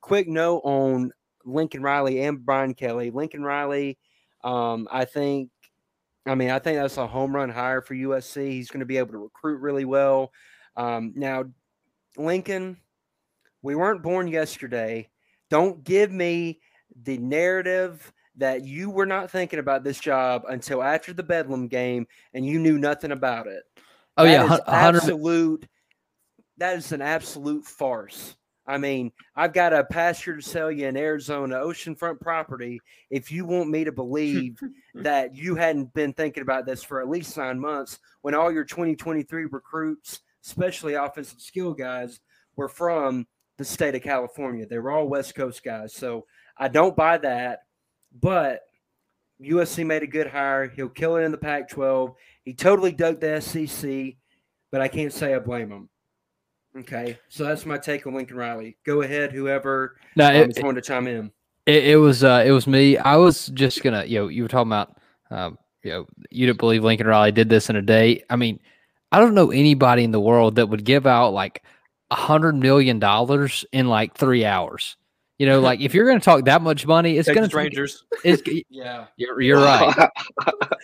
quick 0.00 0.28
note 0.28 0.60
on 0.64 1.12
Lincoln 1.44 1.82
Riley 1.82 2.22
and 2.22 2.44
Brian 2.44 2.74
Kelly. 2.74 3.10
Lincoln 3.10 3.42
Riley, 3.42 3.98
um, 4.44 4.88
I 4.90 5.04
think, 5.04 5.50
I 6.26 6.34
mean, 6.34 6.50
I 6.50 6.58
think 6.58 6.78
that's 6.78 6.98
a 6.98 7.06
home 7.06 7.34
run 7.34 7.50
hire 7.50 7.80
for 7.80 7.94
USC. 7.94 8.50
He's 8.50 8.70
going 8.70 8.80
to 8.80 8.86
be 8.86 8.98
able 8.98 9.12
to 9.12 9.18
recruit 9.18 9.60
really 9.60 9.84
well. 9.84 10.32
Um, 10.76 11.12
now, 11.16 11.44
Lincoln, 12.16 12.76
we 13.62 13.74
weren't 13.74 14.02
born 14.02 14.28
yesterday. 14.28 15.08
Don't 15.48 15.82
give 15.82 16.10
me 16.10 16.60
the 17.02 17.18
narrative 17.18 18.12
that 18.40 18.64
you 18.64 18.90
were 18.90 19.06
not 19.06 19.30
thinking 19.30 19.58
about 19.58 19.84
this 19.84 20.00
job 20.00 20.44
until 20.48 20.82
after 20.82 21.12
the 21.12 21.22
Bedlam 21.22 21.68
game 21.68 22.06
and 22.34 22.44
you 22.44 22.58
knew 22.58 22.78
nothing 22.78 23.12
about 23.12 23.46
it. 23.46 23.62
Oh 24.16 24.24
that 24.24 24.30
yeah, 24.48 24.58
absolute. 24.66 25.68
That 26.58 26.76
is 26.76 26.92
an 26.92 27.02
absolute 27.02 27.64
farce. 27.64 28.36
I 28.66 28.78
mean, 28.78 29.12
I've 29.34 29.52
got 29.52 29.72
a 29.72 29.84
pasture 29.84 30.36
to 30.36 30.42
sell 30.42 30.70
you 30.70 30.86
in 30.86 30.96
Arizona, 30.96 31.56
oceanfront 31.56 32.20
property. 32.20 32.80
If 33.10 33.32
you 33.32 33.44
want 33.44 33.68
me 33.68 33.84
to 33.84 33.92
believe 33.92 34.58
that 34.94 35.34
you 35.34 35.54
hadn't 35.54 35.92
been 35.92 36.12
thinking 36.12 36.42
about 36.42 36.66
this 36.66 36.82
for 36.82 37.00
at 37.00 37.08
least 37.08 37.36
nine 37.36 37.58
months, 37.58 37.98
when 38.22 38.34
all 38.34 38.52
your 38.52 38.64
2023 38.64 39.46
recruits, 39.46 40.20
especially 40.44 40.94
offensive 40.94 41.40
skill 41.40 41.74
guys, 41.74 42.20
were 42.56 42.68
from 42.68 43.26
the 43.58 43.64
state 43.64 43.94
of 43.94 44.02
California. 44.02 44.66
They 44.66 44.78
were 44.78 44.90
all 44.90 45.08
West 45.08 45.34
Coast 45.34 45.64
guys. 45.64 45.92
So 45.92 46.26
I 46.56 46.68
don't 46.68 46.96
buy 46.96 47.18
that. 47.18 47.60
But 48.12 48.62
USC 49.42 49.86
made 49.86 50.02
a 50.02 50.06
good 50.06 50.26
hire. 50.26 50.68
He'll 50.68 50.88
kill 50.88 51.16
it 51.16 51.22
in 51.22 51.32
the 51.32 51.38
Pac 51.38 51.68
12. 51.68 52.14
He 52.44 52.54
totally 52.54 52.92
dug 52.92 53.20
the 53.20 53.40
SEC, 53.40 54.14
but 54.70 54.80
I 54.80 54.88
can't 54.88 55.12
say 55.12 55.34
I 55.34 55.38
blame 55.38 55.70
him. 55.70 55.88
Okay. 56.76 57.18
So 57.28 57.44
that's 57.44 57.66
my 57.66 57.78
take 57.78 58.06
on 58.06 58.14
Lincoln 58.14 58.36
Riley. 58.36 58.76
Go 58.84 59.02
ahead, 59.02 59.32
whoever 59.32 59.96
no, 60.16 60.28
um, 60.28 60.34
it, 60.34 60.50
is 60.50 60.58
going 60.58 60.76
to 60.76 60.82
chime 60.82 61.06
in. 61.06 61.32
It, 61.66 61.88
it 61.88 61.96
was 61.96 62.22
uh, 62.22 62.44
it 62.46 62.52
was 62.52 62.66
me. 62.66 62.96
I 62.96 63.16
was 63.16 63.46
just 63.48 63.82
gonna, 63.82 64.04
you 64.04 64.20
know, 64.20 64.28
you 64.28 64.42
were 64.42 64.48
talking 64.48 64.68
about 64.68 64.96
um, 65.30 65.58
you 65.82 65.90
know, 65.90 66.06
you 66.30 66.46
didn't 66.46 66.58
believe 66.58 66.84
Lincoln 66.84 67.06
Riley 67.06 67.32
did 67.32 67.48
this 67.48 67.70
in 67.70 67.76
a 67.76 67.82
day. 67.82 68.22
I 68.30 68.36
mean, 68.36 68.60
I 69.12 69.18
don't 69.18 69.34
know 69.34 69.50
anybody 69.50 70.04
in 70.04 70.12
the 70.12 70.20
world 70.20 70.56
that 70.56 70.68
would 70.68 70.84
give 70.84 71.06
out 71.06 71.32
like 71.32 71.62
a 72.10 72.16
hundred 72.16 72.56
million 72.56 72.98
dollars 72.98 73.64
in 73.72 73.88
like 73.88 74.16
three 74.16 74.44
hours. 74.44 74.96
You 75.40 75.46
know, 75.46 75.58
like 75.58 75.80
if 75.80 75.94
you're 75.94 76.04
going 76.04 76.20
to 76.20 76.24
talk 76.24 76.44
that 76.44 76.60
much 76.60 76.86
money, 76.86 77.16
it's 77.16 77.26
going 77.26 77.48
to 77.48 77.56
Rangers. 77.56 78.04
It's, 78.24 78.42
yeah, 78.68 79.06
you're, 79.16 79.40
you're 79.40 79.56
right. 79.56 80.10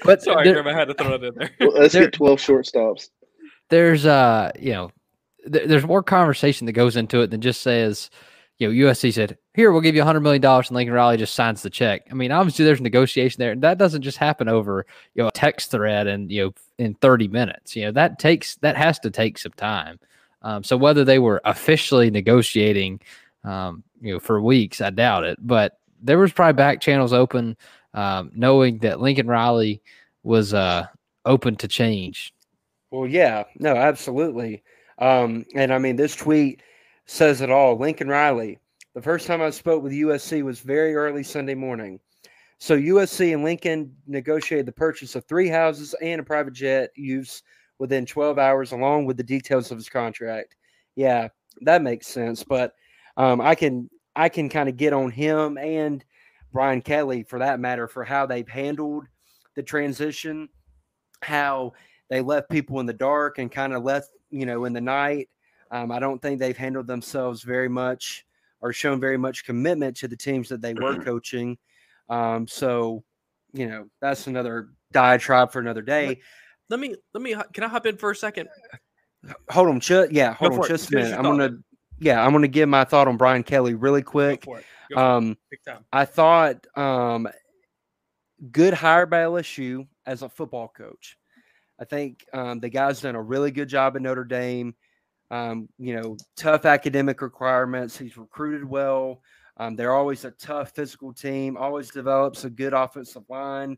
but 0.02 0.22
sorry, 0.22 0.50
there, 0.50 0.66
I 0.66 0.72
had 0.72 0.88
to 0.88 0.94
throw 0.94 1.12
it 1.12 1.24
in 1.24 1.34
there. 1.34 1.50
Well, 1.60 1.72
let's 1.72 1.92
there, 1.92 2.04
get 2.04 2.14
twelve 2.14 2.38
shortstops. 2.38 3.10
There's 3.68 4.06
uh, 4.06 4.52
you 4.58 4.72
know, 4.72 4.92
th- 5.52 5.68
there's 5.68 5.84
more 5.84 6.02
conversation 6.02 6.64
that 6.64 6.72
goes 6.72 6.96
into 6.96 7.20
it 7.20 7.30
than 7.30 7.42
just 7.42 7.60
says, 7.60 8.08
you 8.56 8.66
know, 8.66 8.88
USC 8.88 9.12
said, 9.12 9.36
"Here, 9.52 9.70
we'll 9.72 9.82
give 9.82 9.94
you 9.94 10.00
a 10.00 10.06
hundred 10.06 10.20
million 10.20 10.40
dollars," 10.40 10.70
and 10.70 10.76
Lincoln 10.76 10.94
Riley 10.94 11.18
just 11.18 11.34
signs 11.34 11.60
the 11.60 11.68
check. 11.68 12.08
I 12.10 12.14
mean, 12.14 12.32
obviously, 12.32 12.64
there's 12.64 12.80
negotiation 12.80 13.38
there, 13.38 13.52
and 13.52 13.62
that 13.62 13.76
doesn't 13.76 14.00
just 14.00 14.16
happen 14.16 14.48
over 14.48 14.86
you 15.14 15.22
know 15.22 15.28
a 15.28 15.32
text 15.32 15.70
thread 15.70 16.06
and 16.06 16.32
you 16.32 16.46
know 16.46 16.54
in 16.78 16.94
30 16.94 17.28
minutes. 17.28 17.76
You 17.76 17.84
know, 17.84 17.92
that 17.92 18.18
takes 18.18 18.56
that 18.62 18.74
has 18.74 18.98
to 19.00 19.10
take 19.10 19.36
some 19.36 19.52
time. 19.52 20.00
Um, 20.40 20.64
so 20.64 20.78
whether 20.78 21.04
they 21.04 21.18
were 21.18 21.42
officially 21.44 22.10
negotiating, 22.10 23.00
um, 23.44 23.84
you 24.00 24.14
know, 24.14 24.20
for 24.20 24.40
weeks, 24.40 24.80
I 24.80 24.90
doubt 24.90 25.24
it. 25.24 25.38
But 25.40 25.78
there 26.02 26.18
was 26.18 26.32
probably 26.32 26.54
back 26.54 26.80
channels 26.80 27.12
open, 27.12 27.56
um, 27.94 28.30
knowing 28.34 28.78
that 28.78 29.00
Lincoln 29.00 29.26
Riley 29.26 29.82
was 30.22 30.52
uh 30.54 30.86
open 31.24 31.56
to 31.56 31.68
change. 31.68 32.32
Well, 32.90 33.06
yeah, 33.06 33.44
no, 33.58 33.74
absolutely. 33.74 34.62
Um, 34.98 35.44
and 35.54 35.72
I 35.72 35.78
mean, 35.78 35.96
this 35.96 36.16
tweet 36.16 36.62
says 37.06 37.40
it 37.40 37.50
all. 37.50 37.76
Lincoln 37.76 38.08
Riley, 38.08 38.58
the 38.94 39.02
first 39.02 39.26
time 39.26 39.42
I 39.42 39.50
spoke 39.50 39.82
with 39.82 39.92
USC 39.92 40.42
was 40.42 40.60
very 40.60 40.94
early 40.94 41.22
Sunday 41.22 41.54
morning. 41.54 42.00
So 42.58 42.76
USC 42.78 43.34
and 43.34 43.44
Lincoln 43.44 43.94
negotiated 44.06 44.66
the 44.66 44.72
purchase 44.72 45.14
of 45.14 45.24
three 45.24 45.48
houses 45.48 45.94
and 46.00 46.20
a 46.20 46.24
private 46.24 46.54
jet 46.54 46.90
use 46.96 47.42
within 47.78 48.06
12 48.06 48.38
hours, 48.38 48.72
along 48.72 49.04
with 49.04 49.18
the 49.18 49.22
details 49.22 49.70
of 49.70 49.76
his 49.76 49.90
contract. 49.90 50.56
Yeah, 50.94 51.28
that 51.60 51.82
makes 51.82 52.06
sense. 52.06 52.42
But 52.42 52.72
um, 53.16 53.40
I 53.40 53.54
can 53.54 53.88
I 54.14 54.28
can 54.28 54.48
kind 54.48 54.68
of 54.68 54.76
get 54.76 54.92
on 54.92 55.10
him 55.10 55.58
and 55.58 56.04
Brian 56.52 56.80
Kelly 56.80 57.22
for 57.22 57.38
that 57.38 57.60
matter 57.60 57.86
for 57.86 58.04
how 58.04 58.26
they've 58.26 58.48
handled 58.48 59.04
the 59.54 59.62
transition, 59.62 60.48
how 61.22 61.72
they 62.08 62.20
left 62.20 62.50
people 62.50 62.80
in 62.80 62.86
the 62.86 62.92
dark 62.92 63.38
and 63.38 63.50
kind 63.50 63.72
of 63.72 63.84
left 63.84 64.10
you 64.30 64.46
know 64.46 64.64
in 64.64 64.72
the 64.72 64.80
night. 64.80 65.28
Um, 65.70 65.90
I 65.90 65.98
don't 65.98 66.22
think 66.22 66.38
they've 66.38 66.56
handled 66.56 66.86
themselves 66.86 67.42
very 67.42 67.68
much 67.68 68.24
or 68.60 68.72
shown 68.72 69.00
very 69.00 69.16
much 69.16 69.44
commitment 69.44 69.96
to 69.98 70.08
the 70.08 70.16
teams 70.16 70.48
that 70.48 70.60
they 70.60 70.74
were 70.74 70.98
coaching. 70.98 71.58
Um, 72.08 72.46
so, 72.46 73.02
you 73.52 73.66
know, 73.66 73.86
that's 74.00 74.26
another 74.26 74.70
diatribe 74.92 75.52
for 75.52 75.60
another 75.60 75.82
day. 75.82 76.20
Let 76.68 76.80
me 76.80 76.96
let 77.14 77.22
me 77.22 77.36
can 77.52 77.64
I 77.64 77.68
hop 77.68 77.86
in 77.86 77.96
for 77.96 78.10
a 78.10 78.16
second? 78.16 78.48
Hold 79.50 79.68
on, 79.68 79.80
just 79.80 80.12
yeah, 80.12 80.34
hold 80.34 80.52
on, 80.52 80.66
just 80.66 80.92
a 80.92 80.96
minute. 80.96 81.14
I'm 81.16 81.22
gonna 81.22 81.58
yeah, 81.98 82.24
I'm 82.24 82.32
gonna 82.32 82.48
give 82.48 82.68
my 82.68 82.84
thought 82.84 83.08
on 83.08 83.16
Brian 83.16 83.42
Kelly 83.42 83.74
really 83.74 84.02
quick. 84.02 84.46
Um, 84.94 85.36
I 85.92 86.04
thought 86.04 86.66
um, 86.76 87.28
good 88.52 88.74
hire 88.74 89.06
by 89.06 89.18
LSU 89.18 89.86
as 90.04 90.22
a 90.22 90.28
football 90.28 90.68
coach. 90.68 91.16
I 91.80 91.84
think 91.84 92.24
um, 92.32 92.60
the 92.60 92.68
guy's 92.68 93.00
done 93.00 93.16
a 93.16 93.22
really 93.22 93.50
good 93.50 93.68
job 93.68 93.96
at 93.96 94.02
Notre 94.02 94.24
Dame. 94.24 94.74
Um, 95.30 95.68
you 95.78 95.96
know, 95.96 96.16
tough 96.36 96.64
academic 96.64 97.20
requirements. 97.20 97.98
He's 97.98 98.16
recruited 98.16 98.64
well. 98.64 99.20
Um, 99.58 99.74
they're 99.74 99.94
always 99.94 100.24
a 100.24 100.30
tough 100.32 100.70
physical 100.70 101.12
team. 101.12 101.56
Always 101.56 101.90
develops 101.90 102.44
a 102.44 102.50
good 102.50 102.74
offensive 102.74 103.24
line. 103.28 103.76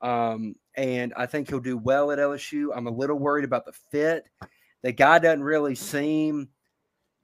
Um, 0.00 0.54
and 0.76 1.12
I 1.16 1.26
think 1.26 1.48
he'll 1.48 1.60
do 1.60 1.76
well 1.76 2.12
at 2.12 2.18
LSU. 2.18 2.68
I'm 2.74 2.86
a 2.86 2.90
little 2.90 3.18
worried 3.18 3.44
about 3.44 3.66
the 3.66 3.72
fit. 3.72 4.28
The 4.82 4.92
guy 4.92 5.18
doesn't 5.18 5.42
really 5.42 5.74
seem 5.74 6.48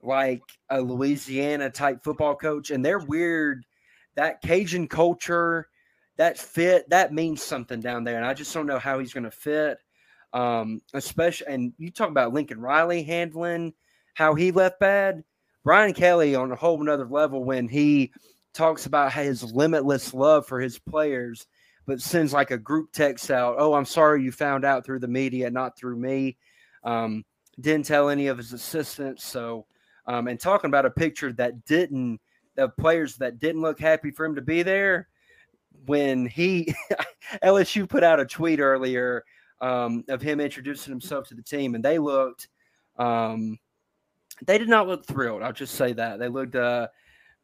like 0.03 0.43
a 0.71 0.81
Louisiana 0.81 1.71
type 1.71 2.03
football 2.03 2.35
coach, 2.35 2.71
and 2.71 2.85
they're 2.85 2.99
weird. 2.99 3.65
That 4.15 4.43
Cajun 4.43 4.89
culture, 4.89 5.69
that 6.19 6.39
fit, 6.39 6.89
that 6.91 7.15
means 7.15 7.43
something 7.43 7.81
down 7.81 8.05
there, 8.05 8.17
and 8.17 8.27
I 8.27 8.35
just 8.35 8.53
don't 8.53 8.67
know 8.67 8.79
how 8.79 8.99
he's 8.99 9.15
going 9.15 9.25
to 9.25 9.31
fit. 9.31 9.79
Um, 10.35 10.81
especially, 10.95 11.47
and 11.49 11.73
you 11.79 11.91
talk 11.91 12.09
about 12.09 12.33
Lincoln 12.33 12.61
Riley 12.61 13.03
handling 13.03 13.75
how 14.15 14.35
he 14.35 14.51
left 14.51 14.81
bad. 14.81 15.25
Brian 15.65 15.95
Kelly 15.95 16.35
on 16.35 16.51
a 16.51 16.57
whole 16.57 16.81
another 16.81 17.07
level 17.07 17.45
when 17.45 17.69
he 17.69 18.13
talks 18.53 18.87
about 18.87 19.13
his 19.13 19.53
limitless 19.53 20.13
love 20.13 20.47
for 20.47 20.61
his 20.61 20.79
players, 20.79 21.47
but 21.87 22.01
sends 22.01 22.33
like 22.33 22.51
a 22.51 22.59
group 22.59 22.93
text 22.93 23.31
out. 23.31 23.57
Oh, 23.59 23.75
I'm 23.75 23.85
sorry 23.85 24.23
you 24.23 24.33
found 24.33 24.65
out 24.65 24.85
through 24.85 25.01
the 25.01 25.09
media, 25.09 25.51
not 25.51 25.77
through 25.77 25.97
me. 25.97 26.37
Um, 26.85 27.25
didn't 27.61 27.87
tell 27.87 28.09
any 28.09 28.27
of 28.27 28.39
his 28.39 28.53
assistants. 28.53 29.25
So, 29.25 29.67
um, 30.07 30.29
and 30.29 30.39
talking 30.39 30.69
about 30.69 30.87
a 30.87 30.91
picture 30.91 31.33
that 31.35 31.65
didn't, 31.65 32.21
the 32.55 32.69
players 32.69 33.17
that 33.17 33.39
didn't 33.39 33.63
look 33.63 33.81
happy 33.81 34.11
for 34.11 34.25
him 34.25 34.35
to 34.35 34.43
be 34.43 34.63
there. 34.63 35.09
When 35.87 36.27
he, 36.27 36.75
LSU 37.43 37.89
put 37.89 38.05
out 38.05 38.21
a 38.21 38.27
tweet 38.27 38.61
earlier 38.61 39.25
um, 39.61 40.05
of 40.09 40.21
him 40.21 40.41
introducing 40.41 40.93
himself 40.93 41.29
to 41.29 41.35
the 41.35 41.43
team, 41.43 41.75
and 41.75 41.85
they 41.85 41.99
looked, 41.99 42.49
um, 42.99 43.59
they 44.47 44.59
did 44.59 44.69
not 44.69 44.87
look 44.87 45.07
thrilled. 45.07 45.43
I'll 45.43 45.53
just 45.53 45.75
say 45.75 45.93
that 45.95 46.19
they 46.19 46.29
looked 46.29 46.57
uh, 46.57 46.89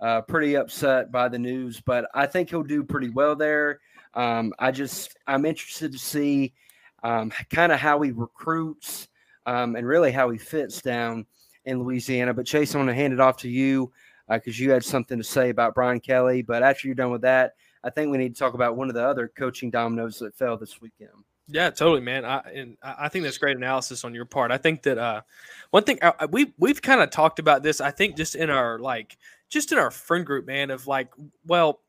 uh, 0.00 0.20
pretty 0.22 0.56
upset 0.56 1.10
by 1.10 1.28
the 1.28 1.38
news, 1.38 1.80
but 1.80 2.08
I 2.14 2.26
think 2.26 2.50
he'll 2.50 2.62
do 2.62 2.84
pretty 2.84 3.08
well 3.08 3.34
there. 3.34 3.80
Um, 4.14 4.52
I 4.58 4.70
just 4.70 5.16
I'm 5.26 5.44
interested 5.44 5.92
to 5.92 5.98
see 5.98 6.54
um, 7.02 7.32
kind 7.50 7.72
of 7.72 7.78
how 7.78 8.00
he 8.00 8.10
recruits 8.10 9.08
um, 9.46 9.76
and 9.76 9.86
really 9.86 10.12
how 10.12 10.30
he 10.30 10.38
fits 10.38 10.82
down 10.82 11.26
in 11.68 11.82
Louisiana. 11.82 12.34
But 12.34 12.46
Chase, 12.46 12.74
I 12.74 12.78
want 12.78 12.88
to 12.88 12.94
hand 12.94 13.12
it 13.12 13.20
off 13.20 13.36
to 13.38 13.48
you 13.48 13.92
because 14.28 14.60
uh, 14.60 14.62
you 14.62 14.70
had 14.70 14.84
something 14.84 15.18
to 15.18 15.24
say 15.24 15.50
about 15.50 15.74
Brian 15.74 16.00
Kelly. 16.00 16.42
But 16.42 16.62
after 16.62 16.88
you're 16.88 16.94
done 16.94 17.10
with 17.10 17.22
that, 17.22 17.54
I 17.84 17.90
think 17.90 18.10
we 18.10 18.18
need 18.18 18.34
to 18.34 18.38
talk 18.38 18.54
about 18.54 18.76
one 18.76 18.88
of 18.88 18.94
the 18.94 19.06
other 19.06 19.28
coaching 19.36 19.70
dominoes 19.70 20.18
that 20.18 20.34
fell 20.34 20.56
this 20.56 20.80
weekend. 20.80 21.10
Yeah, 21.50 21.70
totally, 21.70 22.02
man. 22.02 22.26
I 22.26 22.40
and 22.54 22.76
I 22.82 23.08
think 23.08 23.24
that's 23.24 23.38
great 23.38 23.56
analysis 23.56 24.04
on 24.04 24.14
your 24.14 24.26
part. 24.26 24.50
I 24.50 24.58
think 24.58 24.82
that 24.82 24.98
uh, 24.98 25.22
one 25.70 25.82
thing 25.82 25.98
uh, 26.02 26.26
we 26.30 26.52
we've 26.58 26.82
kind 26.82 27.00
of 27.00 27.10
talked 27.10 27.38
about 27.38 27.62
this. 27.62 27.80
I 27.80 27.90
think 27.90 28.16
just 28.16 28.34
in 28.34 28.50
our 28.50 28.78
like 28.78 29.16
just 29.48 29.72
in 29.72 29.78
our 29.78 29.90
friend 29.90 30.26
group, 30.26 30.46
man. 30.46 30.70
Of 30.70 30.86
like, 30.86 31.08
well, 31.46 31.80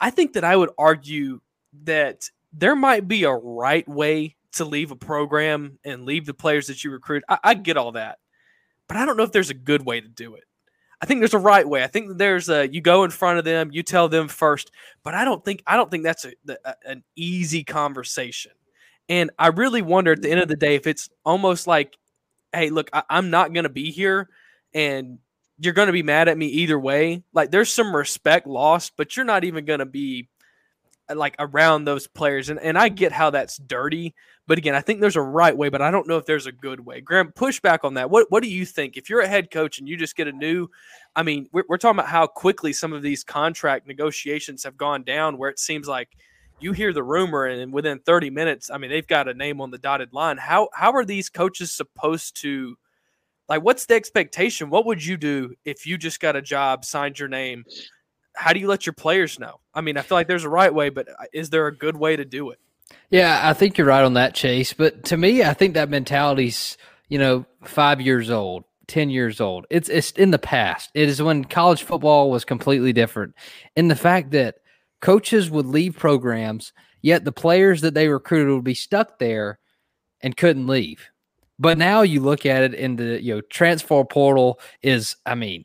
I 0.00 0.10
think 0.10 0.34
that 0.34 0.44
I 0.44 0.56
would 0.56 0.70
argue 0.78 1.40
that 1.82 2.30
there 2.52 2.76
might 2.76 3.08
be 3.08 3.24
a 3.24 3.32
right 3.32 3.88
way 3.88 4.36
to 4.52 4.64
leave 4.64 4.92
a 4.92 4.96
program 4.96 5.78
and 5.84 6.04
leave 6.04 6.26
the 6.26 6.34
players 6.34 6.68
that 6.68 6.84
you 6.84 6.92
recruit. 6.92 7.24
I, 7.28 7.38
I 7.42 7.54
get 7.54 7.76
all 7.76 7.92
that, 7.92 8.18
but 8.88 8.96
I 8.96 9.04
don't 9.04 9.16
know 9.16 9.22
if 9.22 9.32
there's 9.32 9.50
a 9.50 9.54
good 9.54 9.84
way 9.84 10.00
to 10.00 10.08
do 10.08 10.34
it. 10.34 10.44
I 11.00 11.06
think 11.06 11.20
there's 11.20 11.34
a 11.34 11.38
right 11.38 11.68
way. 11.68 11.84
I 11.84 11.86
think 11.86 12.16
there's 12.16 12.48
a 12.48 12.66
you 12.66 12.80
go 12.80 13.04
in 13.04 13.10
front 13.10 13.38
of 13.38 13.44
them, 13.44 13.70
you 13.72 13.82
tell 13.82 14.08
them 14.08 14.28
first, 14.28 14.70
but 15.02 15.14
I 15.14 15.24
don't 15.24 15.44
think 15.44 15.62
I 15.66 15.76
don't 15.76 15.90
think 15.90 16.04
that's 16.04 16.24
a, 16.24 16.32
a 16.64 16.74
an 16.86 17.04
easy 17.16 17.64
conversation. 17.64 18.52
And 19.08 19.30
I 19.38 19.48
really 19.48 19.82
wonder 19.82 20.12
at 20.12 20.22
the 20.22 20.30
end 20.30 20.40
of 20.40 20.48
the 20.48 20.56
day 20.56 20.76
if 20.76 20.86
it's 20.86 21.10
almost 21.24 21.66
like, 21.66 21.96
hey, 22.52 22.70
look, 22.70 22.88
I, 22.92 23.02
I'm 23.10 23.30
not 23.30 23.52
going 23.52 23.64
to 23.64 23.70
be 23.70 23.90
here 23.90 24.30
and 24.72 25.18
you're 25.58 25.74
going 25.74 25.88
to 25.88 25.92
be 25.92 26.02
mad 26.02 26.28
at 26.28 26.38
me 26.38 26.46
either 26.46 26.78
way. 26.78 27.22
Like 27.32 27.50
there's 27.50 27.70
some 27.70 27.94
respect 27.94 28.46
lost, 28.46 28.92
but 28.96 29.16
you're 29.16 29.26
not 29.26 29.44
even 29.44 29.66
going 29.66 29.80
to 29.80 29.86
be 29.86 30.28
Uh, 31.08 31.14
like 31.14 31.36
around 31.38 31.84
those 31.84 32.06
players. 32.06 32.48
And, 32.48 32.58
and 32.60 32.78
I 32.78 32.88
get 32.88 33.12
how 33.12 33.30
that's 33.30 33.56
dirty. 33.58 34.14
But 34.46 34.58
again, 34.58 34.74
I 34.74 34.80
think 34.80 35.00
there's 35.00 35.16
a 35.16 35.22
right 35.22 35.56
way, 35.56 35.68
but 35.68 35.82
I 35.82 35.90
don't 35.90 36.06
know 36.06 36.18
if 36.18 36.26
there's 36.26 36.46
a 36.46 36.52
good 36.52 36.80
way. 36.80 37.00
Graham, 37.00 37.32
push 37.32 37.60
back 37.60 37.84
on 37.84 37.94
that. 37.94 38.10
What 38.10 38.26
what 38.30 38.42
do 38.42 38.48
you 38.48 38.64
think? 38.66 38.96
If 38.96 39.08
you're 39.08 39.20
a 39.20 39.28
head 39.28 39.50
coach 39.50 39.78
and 39.78 39.88
you 39.88 39.96
just 39.96 40.16
get 40.16 40.28
a 40.28 40.32
new, 40.32 40.68
I 41.16 41.22
mean, 41.22 41.48
we're, 41.52 41.64
we're 41.68 41.78
talking 41.78 41.98
about 41.98 42.10
how 42.10 42.26
quickly 42.26 42.72
some 42.72 42.92
of 42.92 43.02
these 43.02 43.24
contract 43.24 43.86
negotiations 43.86 44.64
have 44.64 44.76
gone 44.76 45.02
down 45.02 45.38
where 45.38 45.50
it 45.50 45.58
seems 45.58 45.88
like– 45.88 46.10
you 46.60 46.72
hear 46.72 46.92
the 46.92 47.02
rumor 47.02 47.44
and 47.44 47.72
within 47.72 47.98
30 47.98 48.30
minutes 48.30 48.70
i 48.70 48.78
mean 48.78 48.90
they've 48.90 49.06
got 49.06 49.28
a 49.28 49.34
name 49.34 49.60
on 49.60 49.70
the 49.70 49.78
dotted 49.78 50.12
line 50.12 50.36
how 50.36 50.68
how 50.72 50.92
are 50.92 51.04
these 51.04 51.28
coaches 51.28 51.70
supposed 51.70 52.40
to 52.40 52.76
like 53.48 53.62
what's 53.62 53.86
the 53.86 53.94
expectation 53.94 54.70
what 54.70 54.86
would 54.86 55.04
you 55.04 55.16
do 55.16 55.54
if 55.64 55.86
you 55.86 55.98
just 55.98 56.20
got 56.20 56.36
a 56.36 56.42
job 56.42 56.84
signed 56.84 57.18
your 57.18 57.28
name 57.28 57.64
how 58.34 58.52
do 58.52 58.60
you 58.60 58.68
let 58.68 58.86
your 58.86 58.92
players 58.92 59.38
know? 59.38 59.60
I 59.74 59.80
mean 59.80 59.96
i 59.96 60.02
feel 60.02 60.16
like 60.16 60.28
there's 60.28 60.44
a 60.44 60.48
right 60.48 60.72
way 60.72 60.88
but 60.88 61.08
uh, 61.08 61.24
is 61.32 61.50
there 61.50 61.66
a 61.66 61.76
good 61.76 61.96
way 61.96 62.16
to 62.16 62.24
do 62.24 62.50
it? 62.50 62.58
Yeah 63.10 63.40
i 63.42 63.52
think 63.52 63.78
you're 63.78 63.86
right 63.86 64.04
on 64.04 64.14
that 64.14 64.34
chase 64.34 64.72
but 64.72 65.04
to 65.06 65.16
me 65.16 65.42
i 65.42 65.54
think 65.54 65.74
that 65.74 65.88
mentality's 65.88 66.76
you 67.08 67.18
know 67.18 67.44
five 67.64 68.00
years 68.00 68.30
old 68.30 68.64
10 68.86 69.10
years 69.10 69.40
old. 69.40 69.66
It's 69.70 69.88
it's 69.88 70.10
in 70.12 70.30
the 70.30 70.38
past. 70.38 70.90
It 70.94 71.08
is 71.08 71.22
when 71.22 71.44
college 71.44 71.82
football 71.82 72.30
was 72.30 72.44
completely 72.44 72.92
different. 72.92 73.34
In 73.76 73.88
the 73.88 73.96
fact 73.96 74.30
that 74.32 74.56
coaches 75.00 75.50
would 75.50 75.66
leave 75.66 75.98
programs, 75.98 76.72
yet 77.02 77.24
the 77.24 77.32
players 77.32 77.80
that 77.82 77.94
they 77.94 78.08
recruited 78.08 78.54
would 78.54 78.64
be 78.64 78.74
stuck 78.74 79.18
there 79.18 79.58
and 80.20 80.36
couldn't 80.36 80.66
leave. 80.66 81.10
But 81.58 81.78
now 81.78 82.02
you 82.02 82.20
look 82.20 82.46
at 82.46 82.62
it 82.62 82.74
in 82.74 82.96
the 82.96 83.22
you 83.22 83.36
know 83.36 83.40
transfer 83.42 84.04
portal 84.04 84.60
is 84.82 85.16
I 85.24 85.34
mean 85.34 85.64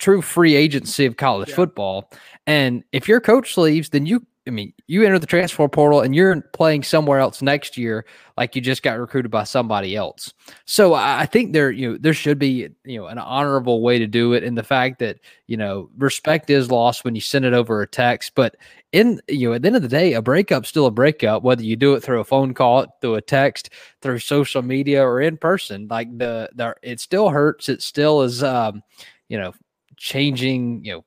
true 0.00 0.22
free 0.22 0.56
agency 0.56 1.06
of 1.06 1.16
college 1.16 1.50
yeah. 1.50 1.54
football. 1.54 2.10
And 2.46 2.82
if 2.90 3.06
your 3.06 3.20
coach 3.20 3.56
leaves, 3.56 3.90
then 3.90 4.06
you 4.06 4.26
I 4.46 4.52
mean, 4.52 4.72
you 4.86 5.04
enter 5.04 5.18
the 5.18 5.26
transfer 5.26 5.68
portal 5.68 6.00
and 6.00 6.14
you're 6.14 6.40
playing 6.40 6.82
somewhere 6.82 7.18
else 7.18 7.42
next 7.42 7.76
year, 7.76 8.06
like 8.38 8.56
you 8.56 8.62
just 8.62 8.82
got 8.82 8.98
recruited 8.98 9.30
by 9.30 9.44
somebody 9.44 9.94
else. 9.94 10.32
So 10.64 10.94
I 10.94 11.26
think 11.26 11.52
there, 11.52 11.70
you 11.70 11.92
know, 11.92 11.98
there 12.00 12.14
should 12.14 12.38
be, 12.38 12.68
you 12.84 12.98
know, 12.98 13.06
an 13.06 13.18
honorable 13.18 13.82
way 13.82 13.98
to 13.98 14.06
do 14.06 14.32
it. 14.32 14.42
And 14.42 14.56
the 14.56 14.62
fact 14.62 14.98
that, 15.00 15.18
you 15.46 15.58
know, 15.58 15.90
respect 15.98 16.48
is 16.48 16.70
lost 16.70 17.04
when 17.04 17.14
you 17.14 17.20
send 17.20 17.44
it 17.44 17.52
over 17.52 17.82
a 17.82 17.86
text. 17.86 18.32
But 18.34 18.56
in, 18.92 19.20
you 19.28 19.50
know, 19.50 19.54
at 19.54 19.62
the 19.62 19.68
end 19.68 19.76
of 19.76 19.82
the 19.82 19.88
day, 19.88 20.14
a 20.14 20.22
breakup's 20.22 20.70
still 20.70 20.86
a 20.86 20.90
breakup, 20.90 21.42
whether 21.42 21.62
you 21.62 21.76
do 21.76 21.92
it 21.94 22.00
through 22.00 22.20
a 22.20 22.24
phone 22.24 22.54
call, 22.54 22.86
through 23.02 23.16
a 23.16 23.22
text, 23.22 23.68
through 24.00 24.20
social 24.20 24.62
media, 24.62 25.04
or 25.04 25.20
in 25.20 25.36
person. 25.36 25.86
Like 25.88 26.16
the, 26.16 26.48
the 26.54 26.74
it 26.82 26.98
still 26.98 27.28
hurts. 27.28 27.68
It 27.68 27.82
still 27.82 28.22
is, 28.22 28.42
um, 28.42 28.82
you 29.28 29.38
know, 29.38 29.52
changing, 30.00 30.82
you 30.84 31.04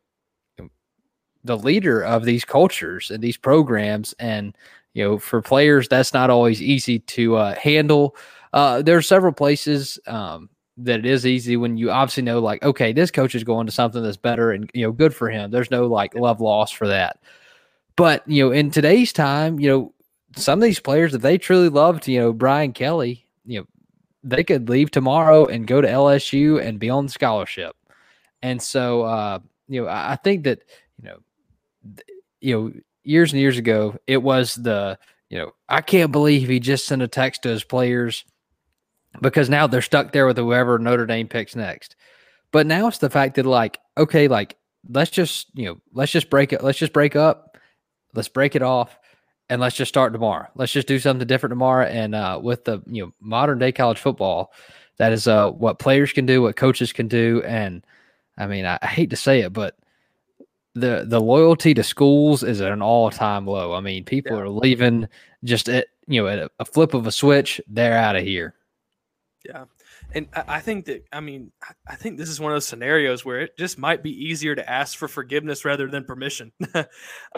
know, 0.59 0.69
the 1.43 1.57
leader 1.57 2.01
of 2.01 2.23
these 2.23 2.45
cultures 2.45 3.11
and 3.11 3.21
these 3.21 3.35
programs. 3.35 4.13
And, 4.19 4.55
you 4.93 5.03
know, 5.03 5.17
for 5.17 5.41
players, 5.41 5.89
that's 5.89 6.13
not 6.13 6.29
always 6.29 6.61
easy 6.61 6.99
to 6.99 7.35
uh, 7.35 7.55
handle. 7.55 8.15
Uh, 8.53 8.81
there 8.81 8.95
are 8.95 9.01
several 9.01 9.33
places 9.33 9.99
um, 10.07 10.49
that 10.77 10.99
it 10.99 11.05
is 11.05 11.25
easy 11.25 11.57
when 11.57 11.75
you 11.75 11.91
obviously 11.91 12.23
know, 12.23 12.39
like, 12.39 12.63
okay, 12.63 12.93
this 12.93 13.11
coach 13.11 13.35
is 13.35 13.43
going 13.43 13.65
to 13.65 13.73
something 13.73 14.03
that's 14.03 14.15
better 14.15 14.51
and, 14.51 14.69
you 14.73 14.85
know, 14.85 14.91
good 14.91 15.13
for 15.13 15.29
him. 15.29 15.51
There's 15.51 15.71
no 15.71 15.87
like 15.87 16.15
love 16.15 16.39
loss 16.39 16.71
for 16.71 16.87
that. 16.87 17.19
But, 17.95 18.27
you 18.27 18.45
know, 18.45 18.51
in 18.51 18.71
today's 18.71 19.11
time, 19.11 19.59
you 19.59 19.69
know, 19.69 19.93
some 20.35 20.59
of 20.59 20.63
these 20.63 20.79
players, 20.79 21.13
if 21.13 21.21
they 21.21 21.37
truly 21.37 21.69
loved, 21.69 22.07
you 22.07 22.19
know, 22.19 22.31
Brian 22.31 22.73
Kelly, 22.73 23.25
you 23.45 23.59
know, 23.59 23.65
they 24.23 24.43
could 24.43 24.69
leave 24.69 24.89
tomorrow 24.89 25.45
and 25.45 25.67
go 25.67 25.81
to 25.81 25.87
LSU 25.87 26.61
and 26.63 26.79
be 26.79 26.89
on 26.89 27.09
scholarship. 27.09 27.75
And 28.43 28.61
so, 28.61 29.03
uh, 29.03 29.39
you 29.67 29.81
know, 29.81 29.87
I 29.87 30.17
think 30.17 30.43
that, 30.43 30.59
you 31.01 31.09
know, 31.09 31.17
th- 31.95 32.19
you 32.41 32.55
know, 32.55 32.73
years 33.03 33.31
and 33.31 33.39
years 33.41 33.57
ago, 33.57 33.97
it 34.05 34.21
was 34.21 34.53
the, 34.55 34.99
you 35.29 35.37
know, 35.37 35.53
I 35.69 35.81
can't 35.81 36.11
believe 36.11 36.49
he 36.49 36.59
just 36.59 36.85
sent 36.85 37.01
a 37.01 37.07
text 37.07 37.43
to 37.43 37.49
his 37.49 37.63
players 37.63 38.25
because 39.21 39.49
now 39.49 39.65
they're 39.65 39.81
stuck 39.81 40.11
there 40.11 40.27
with 40.27 40.37
whoever 40.37 40.77
Notre 40.77 41.05
Dame 41.05 41.27
picks 41.27 41.55
next. 41.55 41.95
But 42.51 42.67
now 42.67 42.87
it's 42.87 42.97
the 42.99 43.09
fact 43.09 43.35
that, 43.35 43.45
like, 43.45 43.79
okay, 43.97 44.27
like, 44.27 44.57
let's 44.89 45.09
just, 45.09 45.47
you 45.55 45.65
know, 45.65 45.77
let's 45.93 46.11
just 46.11 46.29
break 46.29 46.51
it. 46.53 46.63
Let's 46.63 46.77
just 46.77 46.93
break 46.93 47.15
up. 47.15 47.57
Let's 48.13 48.27
break 48.27 48.55
it 48.55 48.61
off 48.61 48.99
and 49.49 49.61
let's 49.61 49.75
just 49.75 49.89
start 49.89 50.13
tomorrow. 50.13 50.47
Let's 50.55 50.71
just 50.71 50.87
do 50.87 50.99
something 50.99 51.27
different 51.27 51.51
tomorrow. 51.51 51.85
And 51.85 52.13
uh, 52.13 52.39
with 52.43 52.65
the 52.65 52.83
you 52.87 53.05
know 53.05 53.11
modern 53.21 53.57
day 53.57 53.71
college 53.71 53.99
football, 53.99 54.51
that 54.97 55.13
is 55.13 55.27
uh, 55.27 55.51
what 55.51 55.79
players 55.79 56.11
can 56.11 56.25
do, 56.25 56.41
what 56.41 56.57
coaches 56.57 56.91
can 56.91 57.07
do, 57.07 57.41
and 57.45 57.85
I 58.37 58.47
mean 58.47 58.65
I, 58.65 58.79
I 58.81 58.87
hate 58.87 59.11
to 59.11 59.15
say 59.15 59.41
it, 59.41 59.53
but 59.53 59.77
the 60.75 61.05
the 61.07 61.21
loyalty 61.21 61.73
to 61.73 61.83
schools 61.83 62.43
is 62.43 62.61
at 62.61 62.71
an 62.71 62.81
all 62.81 63.11
time 63.11 63.45
low. 63.45 63.73
I 63.73 63.79
mean, 63.79 64.03
people 64.03 64.37
yeah. 64.37 64.43
are 64.43 64.49
leaving 64.49 65.07
just 65.43 65.69
at 65.69 65.87
you 66.07 66.21
know 66.21 66.27
at 66.27 66.39
a, 66.39 66.49
a 66.59 66.65
flip 66.65 66.93
of 66.93 67.07
a 67.07 67.11
switch, 67.11 67.61
they're 67.67 67.97
out 67.97 68.15
of 68.15 68.23
here. 68.23 68.55
Yeah. 69.45 69.65
And 70.15 70.27
I 70.33 70.59
think 70.59 70.85
that 70.85 71.05
I 71.11 71.19
mean 71.19 71.51
I 71.87 71.95
think 71.95 72.17
this 72.17 72.29
is 72.29 72.39
one 72.39 72.51
of 72.51 72.55
those 72.55 72.67
scenarios 72.67 73.25
where 73.25 73.41
it 73.41 73.57
just 73.57 73.77
might 73.77 74.03
be 74.03 74.11
easier 74.11 74.55
to 74.55 74.69
ask 74.69 74.97
for 74.97 75.07
forgiveness 75.07 75.65
rather 75.65 75.87
than 75.87 76.03
permission. 76.03 76.51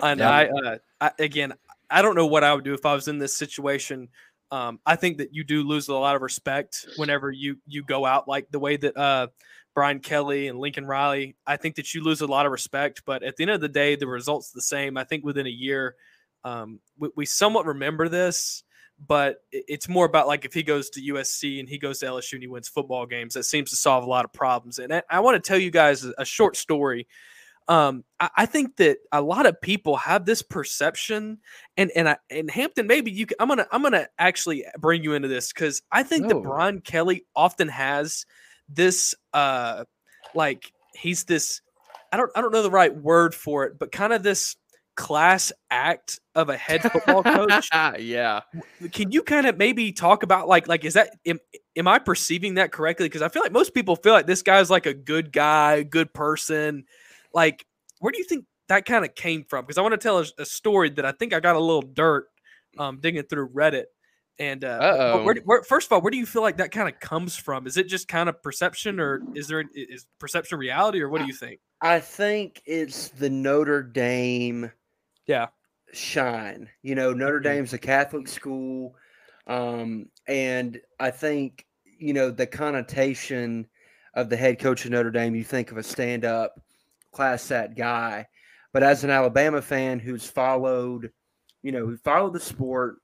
and 0.01 0.19
yeah. 0.19 0.29
I, 0.29 0.47
uh, 0.47 0.77
I, 0.99 1.11
again 1.19 1.53
I 1.89 2.01
don't 2.01 2.15
know 2.15 2.25
what 2.25 2.43
I 2.43 2.53
would 2.53 2.63
do 2.63 2.73
if 2.73 2.85
I 2.85 2.93
was 2.93 3.07
in 3.07 3.17
this 3.17 3.35
situation. 3.35 4.09
Um, 4.51 4.79
I 4.85 4.95
think 4.95 5.17
that 5.17 5.33
you 5.33 5.43
do 5.43 5.63
lose 5.63 5.87
a 5.87 5.93
lot 5.93 6.15
of 6.15 6.21
respect 6.21 6.85
whenever 6.97 7.31
you 7.31 7.57
you 7.65 7.83
go 7.83 8.05
out 8.05 8.27
like 8.27 8.49
the 8.51 8.59
way 8.59 8.77
that 8.77 8.97
uh, 8.97 9.27
Brian 9.75 9.99
Kelly 9.99 10.47
and 10.47 10.57
Lincoln 10.57 10.87
Riley. 10.87 11.35
I 11.45 11.57
think 11.57 11.75
that 11.75 11.93
you 11.93 12.03
lose 12.03 12.21
a 12.21 12.27
lot 12.27 12.45
of 12.45 12.51
respect, 12.51 13.03
but 13.05 13.21
at 13.21 13.35
the 13.35 13.43
end 13.43 13.51
of 13.51 13.61
the 13.61 13.69
day, 13.69 13.95
the 13.95 14.07
result's 14.07 14.51
the 14.51 14.61
same. 14.61 14.97
I 14.97 15.03
think 15.03 15.23
within 15.23 15.45
a 15.45 15.51
year, 15.51 15.95
um, 16.43 16.79
we, 16.97 17.09
we, 17.15 17.25
somewhat 17.25 17.65
remember 17.65 18.07
this, 18.07 18.63
but 19.05 19.37
it's 19.51 19.89
more 19.89 20.05
about 20.05 20.27
like 20.27 20.45
if 20.45 20.53
he 20.53 20.63
goes 20.63 20.89
to 20.91 21.01
USC 21.01 21.59
and 21.59 21.67
he 21.67 21.77
goes 21.77 21.99
to 21.99 22.05
LSU 22.05 22.33
and 22.33 22.43
he 22.43 22.47
wins 22.47 22.69
football 22.69 23.05
games, 23.05 23.33
that 23.33 23.43
seems 23.43 23.69
to 23.71 23.75
solve 23.75 24.05
a 24.05 24.09
lot 24.09 24.25
of 24.25 24.31
problems. 24.31 24.79
And 24.79 24.93
I, 24.93 25.03
I 25.09 25.19
want 25.19 25.43
to 25.43 25.47
tell 25.47 25.59
you 25.59 25.71
guys 25.71 26.05
a, 26.17 26.25
short 26.25 26.55
story 26.55 27.07
um, 27.67 28.03
I, 28.19 28.29
I, 28.37 28.45
think 28.45 28.75
that 28.77 28.99
a 29.11 29.21
lot 29.21 29.47
of 29.47 29.59
people 29.59 29.95
have 29.97 30.25
this 30.25 30.43
perception, 30.43 31.39
and 31.77 31.89
and 31.95 32.07
I, 32.07 32.17
and 32.29 32.49
Hampton, 32.49 32.85
maybe 32.85 33.11
you. 33.11 33.25
Can, 33.25 33.37
I'm 33.39 33.47
gonna 33.47 33.65
I'm 33.71 33.81
gonna 33.81 34.07
actually 34.19 34.65
bring 34.77 35.03
you 35.03 35.13
into 35.13 35.27
this 35.27 35.51
because 35.51 35.81
I 35.91 36.03
think 36.03 36.27
that 36.27 36.43
Brian 36.43 36.81
Kelly 36.81 37.25
often 37.35 37.67
has 37.69 38.25
this 38.69 39.15
uh 39.33 39.83
like 40.33 40.71
he's 40.95 41.23
this 41.25 41.61
I 42.11 42.17
don't 42.17 42.31
I 42.35 42.41
don't 42.41 42.51
know 42.51 42.63
the 42.63 42.71
right 42.71 42.95
word 42.95 43.35
for 43.35 43.65
it, 43.65 43.77
but 43.79 43.91
kind 43.91 44.13
of 44.13 44.23
this 44.23 44.55
class 44.95 45.51
act 45.69 46.21
of 46.35 46.47
a 46.47 46.55
head 46.55 46.81
football 46.81 47.21
coach. 47.21 47.69
yeah. 47.99 48.41
Can 48.93 49.11
you 49.11 49.23
kind 49.23 49.45
of 49.45 49.57
maybe 49.57 49.91
talk 49.91 50.23
about 50.23 50.47
like 50.47 50.67
like 50.67 50.85
is 50.85 50.93
that 50.93 51.09
am, 51.25 51.39
am 51.75 51.87
I 51.87 51.99
perceiving 51.99 52.55
that 52.55 52.71
correctly? 52.71 53.07
Because 53.07 53.21
I 53.21 53.29
feel 53.29 53.41
like 53.41 53.51
most 53.51 53.73
people 53.73 53.95
feel 53.97 54.13
like 54.13 54.27
this 54.27 54.41
guy's 54.41 54.69
like 54.69 54.85
a 54.85 54.93
good 54.93 55.31
guy, 55.31 55.83
good 55.83 56.13
person 56.13 56.85
like, 57.35 57.65
where 57.99 58.11
do 58.11 58.17
you 58.17 58.23
think 58.23 58.45
that 58.69 58.85
kind 58.85 59.05
of 59.05 59.13
came 59.13 59.43
from? 59.43 59.65
Because 59.65 59.77
I 59.77 59.81
want 59.81 59.91
to 59.91 59.97
tell 59.97 60.19
a, 60.19 60.25
a, 60.39 60.45
story 60.45 60.89
that 60.91 61.05
I 61.05 61.11
think 61.11 61.33
I 61.33 61.39
got 61.41 61.57
a 61.57 61.59
little 61.59 61.81
dirt 61.81 62.27
um, 62.79 62.99
digging 62.99 63.23
through 63.23 63.49
Reddit. 63.49 63.83
And 64.37 64.65
uh, 64.65 65.19
where, 65.19 65.35
where, 65.45 65.63
first 65.63 65.87
of 65.87 65.93
all, 65.93 66.01
where 66.01 66.11
do 66.11 66.17
you 66.17 66.25
feel 66.25 66.41
like 66.41 66.57
that 66.57 66.71
kind 66.71 66.89
of 66.89 66.99
comes 66.99 67.37
from? 67.37 67.65
Is 67.67 67.77
it 67.77 67.87
just 67.87 68.07
kind 68.09 68.27
of 68.27 68.41
perception, 68.43 68.99
or 68.99 69.21
is 69.33 69.47
there 69.47 69.63
is 69.73 70.05
perception 70.19 70.57
reality, 70.57 70.99
or 71.01 71.09
what 71.09 71.21
do 71.21 71.27
you 71.27 71.33
think? 71.33 71.61
I 71.81 72.01
think 72.01 72.61
it's 72.65 73.09
the 73.09 73.29
Notre 73.29 73.81
Dame, 73.81 74.71
yeah, 75.25 75.47
shine. 75.93 76.69
You 76.81 76.95
know, 76.95 77.13
Notre 77.13 77.39
mm-hmm. 77.39 77.43
Dame's 77.43 77.73
a 77.73 77.77
Catholic 77.77 78.27
school, 78.27 78.95
um, 79.47 80.07
and 80.27 80.81
I 80.99 81.11
think 81.11 81.65
you 81.97 82.13
know 82.13 82.29
the 82.29 82.45
connotation 82.45 83.67
of 84.15 84.29
the 84.29 84.35
head 84.35 84.59
coach 84.59 84.83
of 84.83 84.91
Notre 84.91 85.11
Dame. 85.11 85.35
You 85.35 85.45
think 85.45 85.71
of 85.71 85.77
a 85.77 85.83
stand 85.83 86.25
up 86.25 86.59
class 87.13 87.41
set 87.41 87.75
guy. 87.75 88.27
But 88.73 88.83
as 88.83 89.05
an 89.05 89.09
Alabama 89.09 89.61
fan 89.61 89.99
who's 89.99 90.25
followed, 90.25 91.09
you 91.63 91.71
know, 91.71 91.85
who 91.85 91.95
followed 91.95 92.33
the 92.33 92.41
sport 92.41 92.97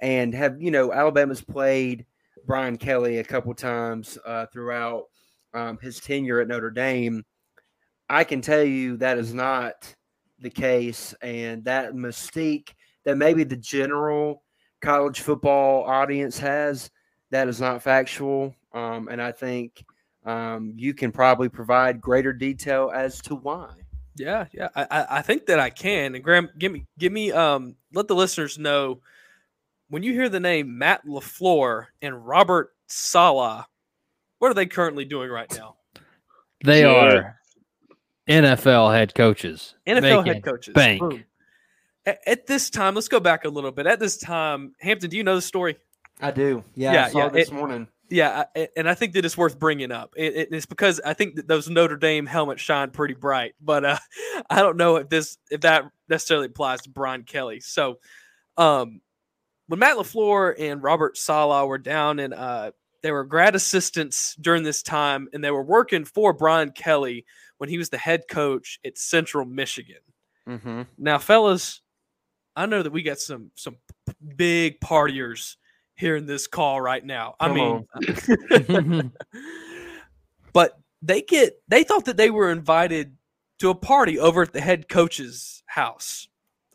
and 0.00 0.34
have, 0.34 0.60
you 0.60 0.70
know, 0.70 0.92
Alabama's 0.92 1.40
played 1.40 2.06
Brian 2.46 2.76
Kelly 2.76 3.18
a 3.18 3.24
couple 3.24 3.54
times 3.54 4.18
uh, 4.26 4.46
throughout 4.52 5.04
um, 5.54 5.78
his 5.80 6.00
tenure 6.00 6.40
at 6.40 6.48
Notre 6.48 6.70
Dame. 6.70 7.24
I 8.08 8.24
can 8.24 8.40
tell 8.40 8.62
you 8.62 8.96
that 8.98 9.18
is 9.18 9.34
not 9.34 9.94
the 10.38 10.50
case. 10.50 11.14
And 11.22 11.64
that 11.64 11.94
mystique 11.94 12.70
that 13.04 13.16
maybe 13.16 13.44
the 13.44 13.56
general 13.56 14.42
college 14.80 15.20
football 15.20 15.84
audience 15.84 16.38
has, 16.38 16.90
that 17.30 17.48
is 17.48 17.60
not 17.60 17.82
factual. 17.82 18.54
Um, 18.72 19.08
and 19.08 19.20
I 19.20 19.32
think– 19.32 19.84
um, 20.24 20.74
you 20.76 20.92
can 20.92 21.10
probably 21.10 21.48
provide 21.48 22.02
greater 22.02 22.34
detail 22.34 22.92
as 22.94 23.22
to 23.22 23.34
why. 23.34 23.70
Yeah, 24.16 24.44
yeah, 24.52 24.68
I, 24.74 25.06
I 25.08 25.22
think 25.22 25.46
that 25.46 25.58
I 25.58 25.70
can. 25.70 26.14
And 26.14 26.22
Graham, 26.22 26.50
give 26.58 26.70
me, 26.70 26.84
give 26.98 27.12
me, 27.12 27.32
um, 27.32 27.76
let 27.94 28.08
the 28.08 28.14
listeners 28.14 28.58
know 28.58 29.00
when 29.88 30.02
you 30.02 30.12
hear 30.12 30.28
the 30.28 30.40
name 30.40 30.78
Matt 30.78 31.06
LaFleur 31.06 31.86
and 32.02 32.26
Robert 32.26 32.74
Saleh, 32.86 33.64
what 34.38 34.50
are 34.50 34.54
they 34.54 34.66
currently 34.66 35.04
doing 35.04 35.30
right 35.30 35.52
now? 35.56 35.76
They 36.64 36.82
yeah. 36.82 36.88
are 36.88 37.40
NFL 38.28 38.94
head 38.94 39.14
coaches. 39.14 39.74
NFL 39.86 40.26
head 40.26 40.44
coaches. 40.44 40.74
Bank. 40.74 41.24
At, 42.04 42.20
at, 42.26 42.46
this 42.46 42.70
time, 42.70 42.94
let's 42.94 43.08
go 43.08 43.20
back 43.20 43.44
a 43.44 43.48
little 43.48 43.70
bit. 43.70 43.86
At 43.86 44.00
this 44.00 44.16
time, 44.16 44.74
Hampton, 44.80 45.10
do 45.10 45.16
you 45.16 45.24
know 45.24 45.34
the 45.34 45.42
story? 45.42 45.76
I 46.20 46.30
do. 46.30 46.64
Yeah, 46.74 46.92
yeah, 46.92 47.04
I 47.04 47.10
saw 47.10 47.18
yeah. 47.18 47.28
this 47.28 47.48
it, 47.48 47.54
morning. 47.54 47.88
Yeah, 48.10 48.44
and 48.76 48.88
I 48.88 48.94
think 48.94 49.12
that 49.12 49.24
it's 49.24 49.36
worth 49.36 49.58
bringing 49.58 49.92
up. 49.92 50.14
it's 50.16 50.64
because 50.64 50.98
I 51.04 51.12
think 51.12 51.36
that 51.36 51.46
those 51.46 51.68
Notre 51.68 51.96
Dame 51.96 52.24
helmets 52.24 52.62
shine 52.62 52.90
pretty 52.90 53.14
bright, 53.14 53.54
but 53.60 53.84
uh, 53.84 53.98
I 54.50 54.62
don't 54.62 54.78
know 54.78 54.96
if 54.96 55.10
this 55.10 55.36
if 55.50 55.60
that 55.62 55.84
necessarily 56.08 56.46
applies 56.46 56.82
to 56.82 56.90
Brian 56.90 57.24
Kelly. 57.24 57.60
So, 57.60 57.98
um, 58.56 59.02
when 59.68 59.78
Matt 59.78 59.96
LaFleur 59.96 60.54
and 60.58 60.82
Robert 60.82 61.16
Saleh 61.16 61.68
were 61.68 61.78
down 61.78 62.18
and 62.18 62.34
uh, 62.34 62.72
they 63.02 63.12
were 63.12 63.24
grad 63.24 63.54
assistants 63.54 64.34
during 64.40 64.62
this 64.64 64.82
time, 64.82 65.28
and 65.32 65.44
they 65.44 65.50
were 65.50 65.62
working 65.62 66.04
for 66.04 66.32
Brian 66.32 66.70
Kelly 66.70 67.24
when 67.58 67.68
he 67.68 67.78
was 67.78 67.90
the 67.90 67.98
head 67.98 68.22
coach 68.28 68.80
at 68.84 68.98
Central 68.98 69.44
Michigan. 69.44 70.00
Mm-hmm. 70.48 70.82
Now, 70.96 71.18
fellas, 71.18 71.82
I 72.56 72.66
know 72.66 72.82
that 72.82 72.92
we 72.92 73.02
got 73.02 73.18
some 73.18 73.50
some 73.54 73.76
big 74.36 74.80
partiers 74.80 75.56
hearing 75.94 76.26
this 76.26 76.46
call 76.46 76.80
right 76.80 77.04
now. 77.04 77.34
I 77.38 77.52
mean, 77.52 77.86
but 80.52 80.78
they 81.02 81.22
get 81.22 81.60
they 81.68 81.84
thought 81.84 82.06
that 82.06 82.16
they 82.16 82.30
were 82.30 82.50
invited 82.50 83.16
to 83.58 83.70
a 83.70 83.74
party 83.74 84.18
over 84.18 84.42
at 84.42 84.52
the 84.52 84.60
head 84.60 84.88
coach's 84.88 85.62
house. 85.66 86.28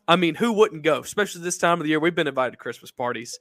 I 0.06 0.16
mean, 0.16 0.34
who 0.34 0.52
wouldn't 0.52 0.82
go? 0.82 1.00
Especially 1.00 1.42
this 1.42 1.58
time 1.58 1.80
of 1.80 1.84
the 1.84 1.90
year. 1.90 2.00
We've 2.00 2.14
been 2.14 2.26
invited 2.26 2.52
to 2.52 2.56
Christmas 2.56 2.90
parties. 2.90 3.38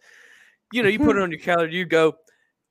You 0.71 0.81
know, 0.83 0.89
you 0.89 0.99
put 0.99 1.17
it 1.17 1.21
on 1.21 1.29
your 1.29 1.39
calendar, 1.39 1.71
you 1.71 1.85
go, 1.85 2.15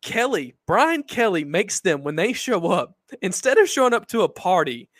Kelly, 0.02 0.57
Brian 0.66 1.05
Kelly 1.05 1.44
makes 1.44 1.81
them 1.81 2.02
when 2.02 2.16
they 2.16 2.33
show 2.33 2.66
up, 2.66 2.96
instead 3.22 3.59
of 3.59 3.68
showing 3.68 3.94
up 3.94 4.09
to 4.09 4.22
a 4.22 4.28
party, 4.28 4.90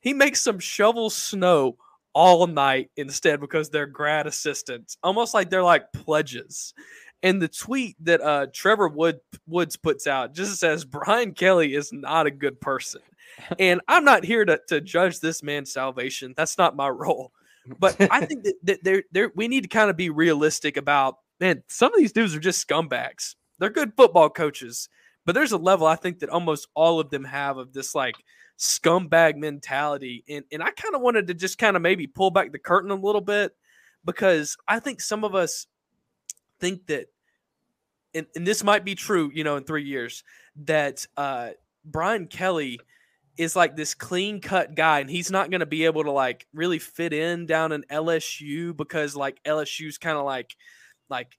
he 0.00 0.12
makes 0.12 0.42
them 0.42 0.58
shovel 0.58 1.10
snow 1.10 1.76
all 2.12 2.46
night 2.48 2.90
instead 2.96 3.40
because 3.40 3.70
they're 3.70 3.86
grad 3.86 4.26
assistants, 4.26 4.96
almost 5.02 5.34
like 5.34 5.50
they're 5.50 5.62
like 5.62 5.92
pledges. 5.92 6.74
And 7.22 7.40
the 7.40 7.48
tweet 7.48 7.96
that 8.04 8.20
uh, 8.20 8.46
Trevor 8.52 8.88
Wood 8.88 9.20
Woods 9.46 9.76
puts 9.76 10.06
out 10.06 10.34
just 10.34 10.58
says 10.58 10.84
Brian 10.84 11.32
Kelly 11.32 11.74
is 11.74 11.92
not 11.92 12.26
a 12.26 12.30
good 12.30 12.60
person. 12.60 13.02
and 13.58 13.80
I'm 13.86 14.04
not 14.04 14.24
here 14.24 14.44
to, 14.44 14.60
to 14.68 14.80
judge 14.80 15.20
this 15.20 15.42
man's 15.42 15.72
salvation. 15.72 16.34
That's 16.36 16.58
not 16.58 16.76
my 16.76 16.88
role. 16.88 17.32
But 17.78 17.96
I 18.10 18.24
think 18.24 18.44
that, 18.44 18.54
that 18.64 18.84
they're, 18.84 19.02
they're, 19.12 19.32
we 19.34 19.48
need 19.48 19.62
to 19.62 19.68
kind 19.68 19.90
of 19.90 19.96
be 19.96 20.10
realistic 20.10 20.76
about 20.76 21.16
man, 21.40 21.62
some 21.68 21.92
of 21.92 21.98
these 21.98 22.12
dudes 22.12 22.34
are 22.34 22.40
just 22.40 22.66
scumbags. 22.66 23.34
They're 23.58 23.70
good 23.70 23.92
football 23.96 24.30
coaches, 24.30 24.88
but 25.24 25.34
there's 25.34 25.52
a 25.52 25.58
level 25.58 25.86
I 25.86 25.96
think 25.96 26.20
that 26.20 26.30
almost 26.30 26.68
all 26.74 27.00
of 27.00 27.10
them 27.10 27.24
have 27.24 27.58
of 27.58 27.72
this 27.72 27.94
like 27.94 28.14
scumbag 28.58 29.36
mentality. 29.36 30.24
And 30.28 30.44
and 30.52 30.62
I 30.62 30.70
kind 30.70 30.94
of 30.94 31.00
wanted 31.00 31.26
to 31.28 31.34
just 31.34 31.58
kind 31.58 31.76
of 31.76 31.82
maybe 31.82 32.06
pull 32.06 32.30
back 32.30 32.52
the 32.52 32.58
curtain 32.58 32.90
a 32.90 32.94
little 32.94 33.20
bit 33.20 33.54
because 34.04 34.56
I 34.66 34.80
think 34.80 35.00
some 35.00 35.24
of 35.24 35.34
us 35.34 35.66
think 36.60 36.86
that, 36.86 37.06
and, 38.14 38.26
and 38.34 38.46
this 38.46 38.64
might 38.64 38.84
be 38.84 38.94
true, 38.94 39.30
you 39.34 39.44
know, 39.44 39.56
in 39.56 39.64
three 39.64 39.84
years, 39.84 40.24
that 40.64 41.06
uh, 41.16 41.50
Brian 41.84 42.26
Kelly 42.26 42.80
is 43.38 43.54
like 43.54 43.76
this 43.76 43.94
clean 43.94 44.40
cut 44.40 44.74
guy 44.74 44.98
and 44.98 45.08
he's 45.08 45.30
not 45.30 45.50
going 45.50 45.60
to 45.60 45.66
be 45.66 45.84
able 45.84 46.02
to 46.02 46.10
like 46.10 46.46
really 46.52 46.78
fit 46.78 47.12
in 47.12 47.46
down 47.46 47.72
in 47.72 47.84
LSU 47.90 48.76
because 48.76 49.14
like 49.16 49.40
LSU's 49.44 49.96
kind 49.96 50.18
of 50.18 50.24
like 50.24 50.54
like 51.08 51.38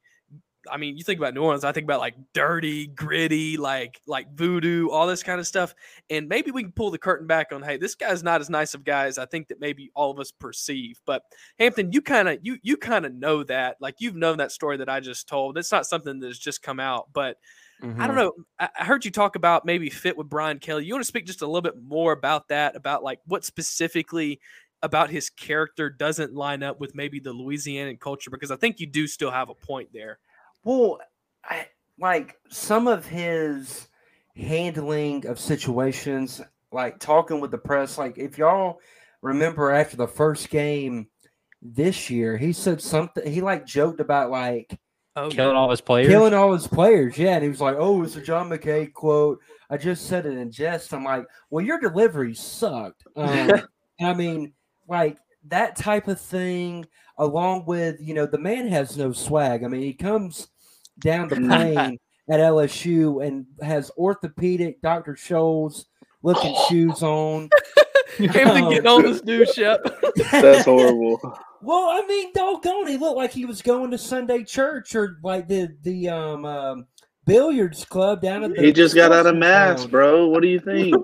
I 0.70 0.78
mean, 0.78 0.98
you 0.98 1.04
think 1.04 1.20
about 1.20 1.34
New 1.34 1.42
Orleans, 1.42 1.64
I 1.64 1.72
think 1.72 1.86
about 1.86 2.02
like 2.02 2.16
dirty, 2.34 2.88
gritty, 2.88 3.58
like 3.58 4.02
like 4.06 4.34
voodoo, 4.34 4.90
all 4.90 5.08
this 5.08 5.24
kind 5.24 5.40
of 5.40 5.48
stuff. 5.48 5.74
And 6.10 6.28
maybe 6.28 6.52
we 6.52 6.64
can 6.64 6.72
pull 6.72 6.92
the 6.92 6.98
curtain 6.98 7.28
back 7.28 7.52
on, 7.52 7.64
hey, 7.64 7.78
this 7.78 7.96
guy's 7.96 8.24
not 8.24 8.42
as 8.42 8.50
nice 8.50 8.74
of 8.74 8.84
guys 8.84 9.18
I 9.18 9.26
think 9.26 9.48
that 9.48 9.60
maybe 9.60 9.92
all 9.96 10.12
of 10.12 10.20
us 10.20 10.32
perceive. 10.32 11.00
But 11.06 11.24
Hampton, 11.60 11.92
you 11.92 12.02
kind 12.02 12.28
of 12.28 12.40
you 12.42 12.58
you 12.62 12.78
kind 12.78 13.06
of 13.06 13.14
know 13.14 13.44
that, 13.44 13.78
like 13.80 13.96
you've 14.00 14.16
known 14.16 14.38
that 14.38 14.52
story 14.52 14.78
that 14.78 14.90
I 14.90 15.00
just 15.00 15.28
told. 15.28 15.58
It's 15.58 15.72
not 15.72 15.86
something 15.86 16.20
that's 16.20 16.40
just 16.40 16.62
come 16.62 16.80
out, 16.80 17.08
but 17.14 17.38
mm-hmm. 17.82 18.02
I 18.02 18.08
don't 18.08 18.16
mm-hmm. 18.16 18.26
know. 18.26 18.34
I, 18.60 18.70
I 18.80 18.86
heard 18.86 19.06
you 19.06 19.12
talk 19.12 19.36
about 19.36 19.66
maybe 19.66 19.90
fit 19.90 20.18
with 20.18 20.30
Brian 20.30 20.60
Kelly. 20.60 20.86
You 20.86 20.94
want 20.94 21.04
to 21.04 21.08
speak 21.08 21.26
just 21.26 21.42
a 21.42 21.46
little 21.46 21.62
bit 21.62 21.82
more 21.82 22.12
about 22.12 22.48
that, 22.50 22.76
about 22.76 23.04
like 23.04 23.20
what 23.26 23.46
specifically 23.46 24.40
about 24.82 25.10
his 25.10 25.30
character 25.30 25.90
doesn't 25.90 26.34
line 26.34 26.64
up 26.64 26.80
with 26.80 26.96
maybe 26.96 27.20
the 27.20 27.34
Louisiana 27.34 27.96
culture 27.98 28.30
because 28.30 28.52
I 28.52 28.56
think 28.56 28.80
you 28.80 28.88
do 28.88 29.08
still 29.08 29.32
have 29.32 29.50
a 29.50 29.56
point 29.56 29.90
there. 29.94 30.20
Well, 30.64 31.00
I, 31.44 31.68
like 32.00 32.38
some 32.50 32.88
of 32.88 33.06
his 33.06 33.88
handling 34.36 35.26
of 35.26 35.40
situations, 35.40 36.42
like 36.72 37.00
talking 37.00 37.42
with 37.42 37.52
the 37.52 37.58
press, 37.58 37.98
like 37.98 38.18
if 38.18 38.38
y'all 38.38 38.80
remember 39.22 39.72
after 39.72 39.98
the 39.98 40.08
first 40.08 40.50
game 40.50 41.08
this 41.62 42.10
year, 42.10 42.38
he 42.38 42.54
said 42.54 42.82
something. 42.82 43.30
He 43.30 43.42
like 43.42 43.66
joked 43.66 44.00
about 44.00 44.32
like 44.32 44.80
oh, 45.20 45.30
killing 45.30 45.56
all 45.56 45.70
his 45.70 45.82
players, 45.82 46.08
killing 46.08 46.34
all 46.34 46.54
his 46.54 46.68
players. 46.68 47.18
Yeah, 47.18 47.36
and 47.36 47.44
he 47.44 47.50
was 47.50 47.62
like, 47.62 47.76
"Oh, 47.78 48.04
it's 48.04 48.16
a 48.16 48.22
John 48.22 48.50
McKay 48.50 48.92
quote." 48.92 49.40
I 49.70 49.78
just 49.78 50.08
said 50.08 50.26
it 50.26 50.38
in 50.38 50.52
jest. 50.52 50.94
I'm 50.94 51.04
like, 51.04 51.26
"Well, 51.50 51.64
your 51.64 51.80
delivery 51.80 52.34
sucked." 52.36 53.04
Um, 53.16 53.52
I 54.02 54.14
mean, 54.14 54.54
like 54.88 55.18
that 55.48 55.76
type 55.76 56.08
of 56.08 56.22
thing, 56.22 56.86
along 57.18 57.66
with 57.66 57.98
you 58.00 58.14
know, 58.14 58.26
the 58.26 58.38
man 58.38 58.68
has 58.70 58.98
no 58.98 59.12
swag. 59.12 59.64
I 59.64 59.68
mean, 59.68 59.82
he 59.82 59.94
comes 59.94 60.48
down 61.00 61.28
the 61.28 61.36
plane 61.36 61.98
at 62.30 62.40
LSU 62.40 63.26
and 63.26 63.46
has 63.62 63.92
orthopedic 63.98 64.82
Dr. 64.82 65.16
Scholl's 65.16 65.86
looking 66.24 66.56
shoes 66.70 67.04
on. 67.04 67.50
Him 68.28 68.30
to 68.30 68.70
get 68.70 68.86
on 68.86 69.04
this 69.04 69.24
new 69.24 69.46
ship. 69.46 69.82
That's 70.32 70.66
horrible. 70.66 71.20
Well, 71.62 71.90
I 71.90 72.08
mean, 72.08 72.32
doggone, 72.34 72.88
he 72.88 72.96
looked 72.96 73.18
like 73.18 73.34
he 73.34 73.44
was 73.44 73.62
going 73.62 73.92
to 73.92 73.98
Sunday 73.98 74.46
church 74.46 74.96
or 74.96 75.18
like 75.22 75.50
the 75.50 75.68
the 75.84 76.08
um, 76.08 76.46
um 76.46 76.88
billiards 77.26 77.84
club 77.84 78.22
down 78.22 78.46
at 78.46 78.56
the. 78.56 78.62
He 78.62 78.72
just 78.72 78.96
got 78.96 79.12
out 79.12 79.28
of 79.28 79.36
mass, 79.36 79.86
bro. 79.86 80.28
What 80.28 80.42
do 80.42 80.48
you 80.48 80.62
think? 80.62 80.96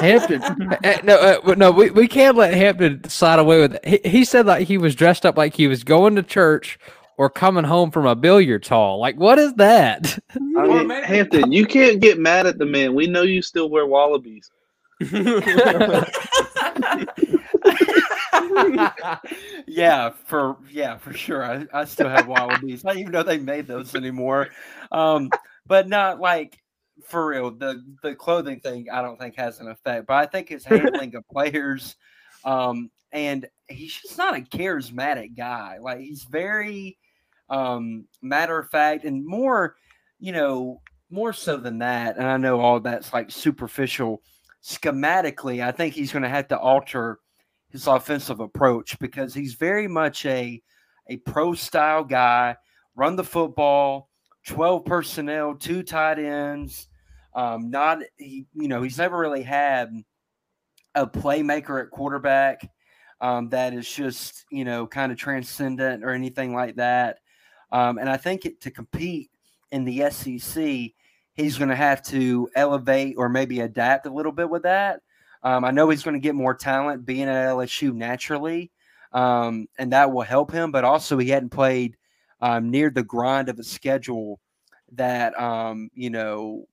Hampton, 0.00 0.42
eh, 0.82 1.00
no, 1.04 1.18
uh, 1.18 1.54
no, 1.54 1.70
we, 1.70 1.90
we 1.90 2.08
can't 2.08 2.36
let 2.36 2.52
Hampton 2.52 3.08
side 3.08 3.38
away 3.38 3.60
with 3.60 3.74
it. 3.74 4.04
He, 4.04 4.10
he 4.10 4.24
said 4.24 4.46
like 4.46 4.66
he 4.66 4.76
was 4.76 4.96
dressed 4.96 5.24
up 5.24 5.38
like 5.38 5.54
he 5.54 5.68
was 5.68 5.84
going 5.84 6.16
to 6.16 6.24
church 6.24 6.76
or 7.16 7.30
coming 7.30 7.64
home 7.64 7.90
from 7.90 8.06
a 8.06 8.14
billiards 8.14 8.68
hall. 8.68 8.98
Like, 8.98 9.16
what 9.16 9.38
is 9.38 9.54
that? 9.54 10.18
I 10.58 10.66
mean, 10.66 10.90
Hampton, 10.90 11.52
you 11.52 11.66
can't 11.66 12.00
get 12.00 12.18
mad 12.18 12.46
at 12.46 12.58
the 12.58 12.66
man. 12.66 12.94
We 12.94 13.06
know 13.06 13.22
you 13.22 13.42
still 13.42 13.70
wear 13.70 13.86
wallabies. 13.86 14.50
Yeah, 19.66 20.10
for 20.24 20.56
yeah, 20.70 20.96
for 20.96 21.12
sure. 21.12 21.44
I, 21.44 21.66
I 21.72 21.84
still 21.84 22.08
have 22.08 22.26
wallabies. 22.28 22.84
I 22.84 22.90
don't 22.90 22.98
even 23.00 23.12
know 23.12 23.22
they 23.22 23.38
made 23.38 23.66
those 23.66 23.94
anymore. 23.94 24.48
Um, 24.90 25.30
but 25.66 25.88
not 25.88 26.20
like 26.20 26.58
for 27.04 27.26
real. 27.26 27.50
The 27.50 27.84
the 28.02 28.14
clothing 28.14 28.60
thing 28.60 28.86
I 28.90 29.02
don't 29.02 29.18
think 29.18 29.36
has 29.36 29.60
an 29.60 29.68
effect, 29.68 30.06
but 30.06 30.14
I 30.14 30.26
think 30.26 30.48
his 30.48 30.64
handling 30.64 31.14
of 31.14 31.28
players, 31.28 31.96
um, 32.44 32.90
and 33.12 33.46
he's 33.68 33.94
just 34.00 34.16
not 34.16 34.36
a 34.36 34.40
charismatic 34.40 35.36
guy. 35.36 35.78
Like 35.80 36.00
he's 36.00 36.24
very 36.24 36.98
um 37.48 38.06
matter 38.22 38.58
of 38.58 38.70
fact 38.70 39.04
and 39.04 39.26
more, 39.26 39.76
you 40.18 40.32
know, 40.32 40.80
more 41.10 41.32
so 41.32 41.56
than 41.56 41.78
that. 41.78 42.16
And 42.16 42.26
I 42.26 42.36
know 42.36 42.60
all 42.60 42.80
that's 42.80 43.12
like 43.12 43.30
superficial. 43.30 44.22
Schematically, 44.66 45.64
I 45.64 45.70
think 45.70 45.94
he's 45.94 46.10
going 46.10 46.24
to 46.24 46.28
have 46.28 46.48
to 46.48 46.58
alter 46.58 47.20
his 47.68 47.86
offensive 47.86 48.40
approach 48.40 48.98
because 48.98 49.32
he's 49.32 49.54
very 49.54 49.86
much 49.86 50.26
a 50.26 50.60
a 51.08 51.18
pro 51.18 51.54
style 51.54 52.02
guy. 52.02 52.56
Run 52.96 53.14
the 53.14 53.22
football, 53.22 54.10
twelve 54.44 54.84
personnel, 54.84 55.54
two 55.54 55.84
tight 55.84 56.18
ends. 56.18 56.88
Um, 57.32 57.70
not 57.70 58.00
he, 58.16 58.46
you 58.54 58.66
know, 58.66 58.82
he's 58.82 58.98
never 58.98 59.16
really 59.16 59.44
had 59.44 59.92
a 60.96 61.06
playmaker 61.06 61.80
at 61.80 61.90
quarterback 61.90 62.68
um, 63.20 63.48
that 63.50 63.72
is 63.72 63.88
just 63.88 64.46
you 64.50 64.64
know 64.64 64.84
kind 64.86 65.12
of 65.12 65.18
transcendent 65.18 66.02
or 66.02 66.10
anything 66.10 66.54
like 66.54 66.74
that. 66.74 67.18
Um, 67.70 67.98
and 67.98 68.08
I 68.08 68.16
think 68.16 68.46
it, 68.46 68.60
to 68.62 68.70
compete 68.72 69.30
in 69.70 69.84
the 69.84 70.10
SEC, 70.10 70.92
he's 71.36 71.58
going 71.58 71.70
to 71.70 71.76
have 71.76 72.02
to 72.04 72.48
elevate 72.54 73.16
or 73.18 73.28
maybe 73.28 73.60
adapt 73.60 74.06
a 74.06 74.12
little 74.12 74.32
bit 74.32 74.48
with 74.48 74.62
that. 74.62 75.00
Um, 75.42 75.64
I 75.64 75.70
know 75.70 75.88
he's 75.88 76.02
going 76.02 76.14
to 76.14 76.20
get 76.20 76.34
more 76.34 76.54
talent 76.54 77.06
being 77.06 77.28
at 77.28 77.50
LSU 77.50 77.92
naturally, 77.92 78.72
um, 79.12 79.68
and 79.78 79.92
that 79.92 80.12
will 80.12 80.22
help 80.22 80.50
him. 80.50 80.72
But 80.72 80.84
also, 80.84 81.18
he 81.18 81.28
hadn't 81.28 81.50
played 81.50 81.96
um, 82.40 82.70
near 82.70 82.90
the 82.90 83.04
grind 83.04 83.48
of 83.48 83.58
a 83.58 83.62
schedule 83.62 84.40
that 84.92 85.38
um, 85.38 85.90
you 85.94 86.10
know 86.10 86.66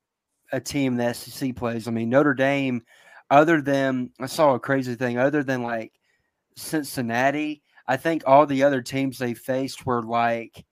a 0.51 0.59
team 0.59 0.93
in 0.93 1.05
the 1.05 1.13
SEC 1.13 1.55
plays. 1.55 1.87
I 1.87 1.91
mean, 1.91 2.09
Notre 2.09 2.33
Dame, 2.33 2.83
other 3.29 3.61
than 3.61 4.11
I 4.19 4.27
saw 4.27 4.55
a 4.55 4.59
crazy 4.59 4.95
thing, 4.95 5.17
other 5.17 5.43
than 5.43 5.61
like 5.63 5.91
Cincinnati, 6.55 7.61
I 7.87 7.97
think 7.97 8.23
all 8.25 8.45
the 8.45 8.63
other 8.63 8.81
teams 8.81 9.17
they 9.17 9.33
faced 9.33 9.85
were 9.85 10.03
like 10.03 10.65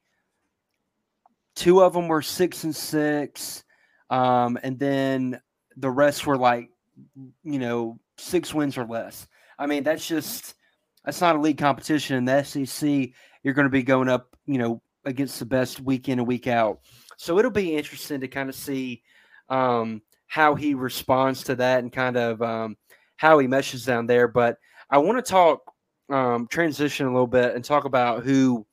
two 1.56 1.82
of 1.82 1.94
them 1.94 2.08
were 2.08 2.22
six 2.22 2.64
and 2.64 2.76
six, 2.76 3.64
um, 4.12 4.60
and 4.62 4.78
then 4.78 5.42
the 5.78 5.90
rest 5.90 6.28
were 6.28 6.38
like 6.38 6.70
you 7.44 7.60
know, 7.60 8.00
six 8.18 8.54
wins 8.54 8.78
or 8.78 8.86
less. 8.86 9.28
I 9.58 9.66
mean, 9.66 9.84
that's 9.84 10.08
just 10.08 10.56
that's 11.06 11.22
not 11.22 11.36
a 11.36 11.40
league 11.40 11.58
competition. 11.58 12.18
In 12.18 12.26
the 12.26 12.44
SEC, 12.44 13.10
you're 13.44 13.54
going 13.54 13.66
to 13.66 13.70
be 13.70 13.84
going 13.84 14.10
up, 14.10 14.36
you 14.46 14.58
know, 14.58 14.82
against 15.06 15.40
the 15.40 15.46
best 15.46 15.80
week 15.82 16.10
in 16.10 16.20
and 16.20 16.28
week 16.28 16.48
out. 16.48 16.80
So 17.18 17.40
it'll 17.40 17.52
be 17.52 17.76
interesting 17.76 18.22
to 18.22 18.28
kind 18.28 18.50
of 18.50 18.56
see 18.56 19.04
um, 19.50 20.02
how 20.28 20.56
he 20.56 20.74
responds 20.74 21.44
to 21.46 21.56
that 21.56 21.80
and 21.80 21.92
kind 21.92 22.18
of 22.18 22.42
um, 22.42 22.78
how 23.18 23.40
he 23.40 23.48
meshes 23.48 23.86
down 23.86 24.08
there. 24.08 24.28
But 24.28 24.58
I 24.90 24.98
want 24.98 25.24
to 25.24 25.30
talk 25.30 25.60
um, 26.10 26.48
transition 26.48 27.08
a 27.08 27.12
little 27.12 27.28
bit 27.28 27.56
and 27.56 27.64
talk 27.64 27.86
about 27.86 28.24
who 28.24 28.66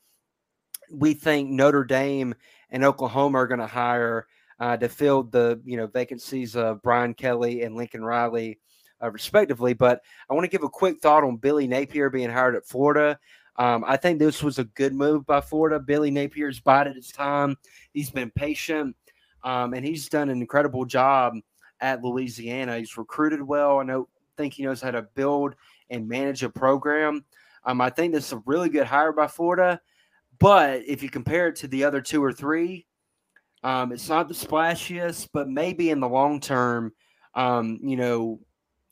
we 0.91 1.15
think 1.15 1.51
Notre 1.51 1.85
Dame 1.85 2.35
and 2.71 2.85
Oklahoma 2.85 3.39
are 3.39 3.47
going 3.47 3.61
to 3.61 3.67
hire 3.67 4.27
uh, 4.61 4.77
to 4.77 4.89
fill 4.89 5.25
the 5.25 5.61
you 5.65 5.77
know 5.77 5.87
vacancies 5.87 6.57
of 6.57 6.83
Brian 6.83 7.15
Kelly 7.15 7.63
and 7.63 7.77
Lincoln 7.77 8.05
Riley, 8.05 8.59
uh, 9.03 9.11
respectively. 9.11 9.73
But 9.73 10.03
I 10.29 10.35
want 10.35 10.45
to 10.45 10.51
give 10.51 10.65
a 10.65 10.69
quick 10.69 11.01
thought 11.01 11.25
on 11.25 11.37
Billy 11.37 11.67
Napier 11.67 12.11
being 12.11 12.31
hired 12.31 12.57
at 12.57 12.67
Florida. 12.67 13.19
Um, 13.57 13.85
I 13.87 13.97
think 13.97 14.19
this 14.19 14.43
was 14.43 14.59
a 14.59 14.65
good 14.65 14.95
move 14.95 15.27
by 15.27 15.41
Florida. 15.41 15.81
Billy 15.81 16.11
Napier's 16.11 16.61
bided 16.61 16.95
his 16.95 17.11
time. 17.11 17.57
He's 17.93 18.11
been 18.11 18.31
patient, 18.31 18.95
um, 19.43 19.75
and 19.75 19.85
he's 19.85 20.09
done 20.09 20.29
an 20.29 20.41
incredible 20.41 20.85
job 20.85 21.35
at 21.81 22.03
Louisiana. 22.03 22.79
He's 22.79 22.97
recruited 22.97 23.43
well. 23.43 23.79
I 23.79 23.83
know 23.83 24.09
think 24.39 24.55
he 24.55 24.63
knows 24.63 24.81
how 24.81 24.93
to 24.93 25.03
build 25.03 25.55
and 25.91 26.09
manage 26.09 26.43
a 26.43 26.49
program. 26.49 27.25
Um, 27.65 27.81
I 27.83 27.91
think 27.91 28.15
this 28.15 28.29
is 28.29 28.33
a 28.33 28.43
really 28.47 28.71
good 28.71 28.87
hire 28.87 29.13
by 29.13 29.27
Florida. 29.27 29.81
But 30.39 30.83
if 30.87 31.03
you 31.03 31.11
compare 31.11 31.49
it 31.49 31.57
to 31.57 31.69
the 31.69 31.85
other 31.85 32.01
two 32.01 32.23
or 32.23 32.33
three, 32.33 32.87
um, 33.65 33.93
it's 33.93 34.09
not 34.09 34.29
the 34.29 34.35
splashiest, 34.35 35.29
but 35.33 35.49
maybe 35.49 35.91
in 35.91 36.01
the 36.01 36.09
long 36.09 36.41
term, 36.41 36.93
um, 37.35 37.79
you 37.83 37.97
know, 37.97 38.41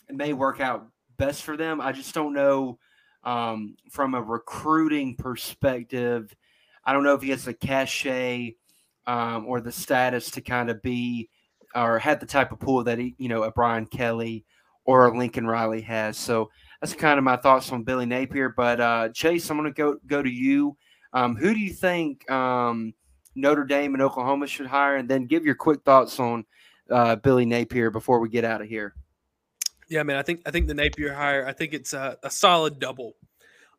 it 0.08 0.16
may 0.16 0.32
work 0.32 0.60
out 0.60 0.86
best 1.16 1.42
for 1.42 1.56
them. 1.56 1.80
I 1.80 1.92
just 1.92 2.14
don't 2.14 2.34
know 2.34 2.78
um, 3.24 3.76
from 3.90 4.14
a 4.14 4.22
recruiting 4.22 5.16
perspective. 5.16 6.34
I 6.84 6.92
don't 6.92 7.04
know 7.04 7.14
if 7.14 7.22
he 7.22 7.30
has 7.30 7.44
the 7.44 7.54
cachet 7.54 8.54
um, 9.06 9.46
or 9.46 9.60
the 9.60 9.72
status 9.72 10.30
to 10.32 10.40
kind 10.40 10.70
of 10.70 10.82
be 10.82 11.28
or 11.74 11.98
had 11.98 12.20
the 12.20 12.26
type 12.26 12.52
of 12.52 12.60
pool 12.60 12.84
that 12.84 12.98
he, 12.98 13.14
you 13.18 13.28
know, 13.28 13.42
a 13.42 13.50
Brian 13.50 13.86
Kelly 13.86 14.44
or 14.84 15.06
a 15.06 15.16
Lincoln 15.16 15.46
Riley 15.46 15.82
has. 15.82 16.16
So 16.16 16.50
that's 16.80 16.94
kind 16.94 17.18
of 17.18 17.24
my 17.24 17.36
thoughts 17.36 17.70
on 17.72 17.82
Billy 17.82 18.06
Napier. 18.06 18.50
But 18.56 18.80
uh, 18.80 19.08
Chase, 19.10 19.50
I'm 19.50 19.58
going 19.58 19.72
to 19.72 19.76
go 19.76 19.96
go 20.06 20.22
to 20.22 20.30
you. 20.30 20.76
Um, 21.12 21.36
who 21.36 21.52
do 21.52 21.60
you 21.60 21.72
think? 21.72 22.28
Um, 22.30 22.94
Notre 23.36 23.64
Dame 23.64 23.94
and 23.94 24.02
Oklahoma 24.02 24.46
should 24.46 24.66
hire, 24.66 24.96
and 24.96 25.08
then 25.08 25.26
give 25.26 25.44
your 25.44 25.54
quick 25.54 25.82
thoughts 25.84 26.18
on 26.18 26.44
uh, 26.90 27.16
Billy 27.16 27.44
Napier 27.44 27.90
before 27.90 28.18
we 28.18 28.28
get 28.28 28.44
out 28.44 28.60
of 28.60 28.68
here. 28.68 28.94
Yeah, 29.88 30.02
man, 30.02 30.16
I 30.16 30.22
think 30.22 30.42
I 30.46 30.50
think 30.50 30.66
the 30.66 30.74
Napier 30.74 31.14
hire, 31.14 31.46
I 31.46 31.52
think 31.52 31.72
it's 31.72 31.92
a, 31.92 32.18
a 32.22 32.30
solid 32.30 32.80
double. 32.80 33.14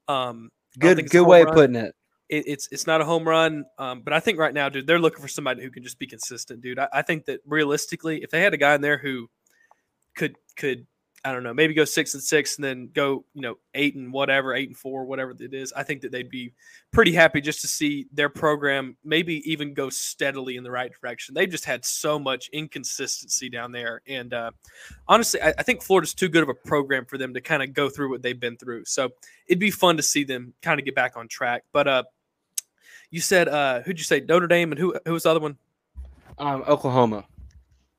Um, 0.07 0.51
good 0.79 1.09
good 1.09 1.25
way 1.27 1.41
run. 1.41 1.49
of 1.49 1.55
putting 1.55 1.75
it. 1.75 1.95
it. 2.29 2.45
It's 2.47 2.69
it's 2.71 2.87
not 2.87 3.01
a 3.01 3.05
home 3.05 3.27
run, 3.27 3.65
um, 3.77 4.01
but 4.01 4.13
I 4.13 4.19
think 4.19 4.39
right 4.39 4.53
now, 4.53 4.69
dude, 4.69 4.87
they're 4.87 4.99
looking 4.99 5.21
for 5.21 5.27
somebody 5.27 5.63
who 5.63 5.69
can 5.69 5.83
just 5.83 5.99
be 5.99 6.07
consistent, 6.07 6.61
dude. 6.61 6.79
I, 6.79 6.87
I 6.93 7.01
think 7.01 7.25
that 7.25 7.41
realistically, 7.45 8.23
if 8.23 8.29
they 8.29 8.41
had 8.41 8.53
a 8.53 8.57
guy 8.57 8.75
in 8.75 8.81
there 8.81 8.97
who 8.97 9.29
could 10.15 10.37
could 10.55 10.87
I 11.27 11.33
don't 11.33 11.43
know, 11.43 11.53
maybe 11.53 11.73
go 11.73 11.83
six 11.83 12.13
and 12.13 12.23
six 12.23 12.55
and 12.55 12.63
then 12.63 12.89
go, 12.93 13.25
you 13.33 13.41
know, 13.41 13.57
eight 13.73 13.95
and 13.95 14.13
whatever, 14.13 14.55
eight 14.55 14.69
and 14.69 14.77
four, 14.77 15.03
whatever 15.03 15.35
it 15.37 15.53
is. 15.53 15.73
I 15.73 15.83
think 15.83 15.99
that 16.03 16.11
they'd 16.13 16.29
be 16.29 16.53
pretty 16.93 17.11
happy 17.11 17.41
just 17.41 17.59
to 17.61 17.67
see 17.67 18.07
their 18.13 18.29
program 18.29 18.95
maybe 19.03 19.41
even 19.51 19.73
go 19.73 19.89
steadily 19.89 20.55
in 20.55 20.63
the 20.63 20.71
right 20.71 20.89
direction. 21.01 21.35
They've 21.35 21.49
just 21.49 21.65
had 21.65 21.83
so 21.83 22.17
much 22.17 22.47
inconsistency 22.53 23.49
down 23.49 23.73
there. 23.73 24.01
And 24.07 24.33
uh, 24.33 24.51
honestly, 25.05 25.41
I, 25.41 25.49
I 25.57 25.63
think 25.63 25.81
Florida's 25.81 26.13
too 26.13 26.29
good 26.29 26.43
of 26.43 26.49
a 26.49 26.53
program 26.53 27.03
for 27.03 27.17
them 27.17 27.33
to 27.33 27.41
kind 27.41 27.61
of 27.61 27.73
go 27.73 27.89
through 27.89 28.09
what 28.09 28.21
they've 28.21 28.39
been 28.39 28.55
through. 28.55 28.85
So 28.85 29.09
it'd 29.47 29.59
be 29.59 29.69
fun 29.69 29.97
to 29.97 30.03
see 30.03 30.23
them 30.23 30.53
kind 30.61 30.79
of 30.79 30.85
get 30.85 30.95
back 30.95 31.17
on 31.17 31.27
track. 31.27 31.65
But 31.73 31.89
uh, 31.89 32.03
you 33.11 33.19
said, 33.19 33.49
uh, 33.49 33.81
who'd 33.81 33.97
you 33.97 34.05
say? 34.05 34.21
Notre 34.21 34.47
Dame 34.47 34.71
and 34.71 34.79
who, 34.79 34.95
who 35.05 35.11
was 35.11 35.23
the 35.23 35.31
other 35.31 35.41
one? 35.41 35.57
Um, 36.37 36.63
Oklahoma. 36.65 37.25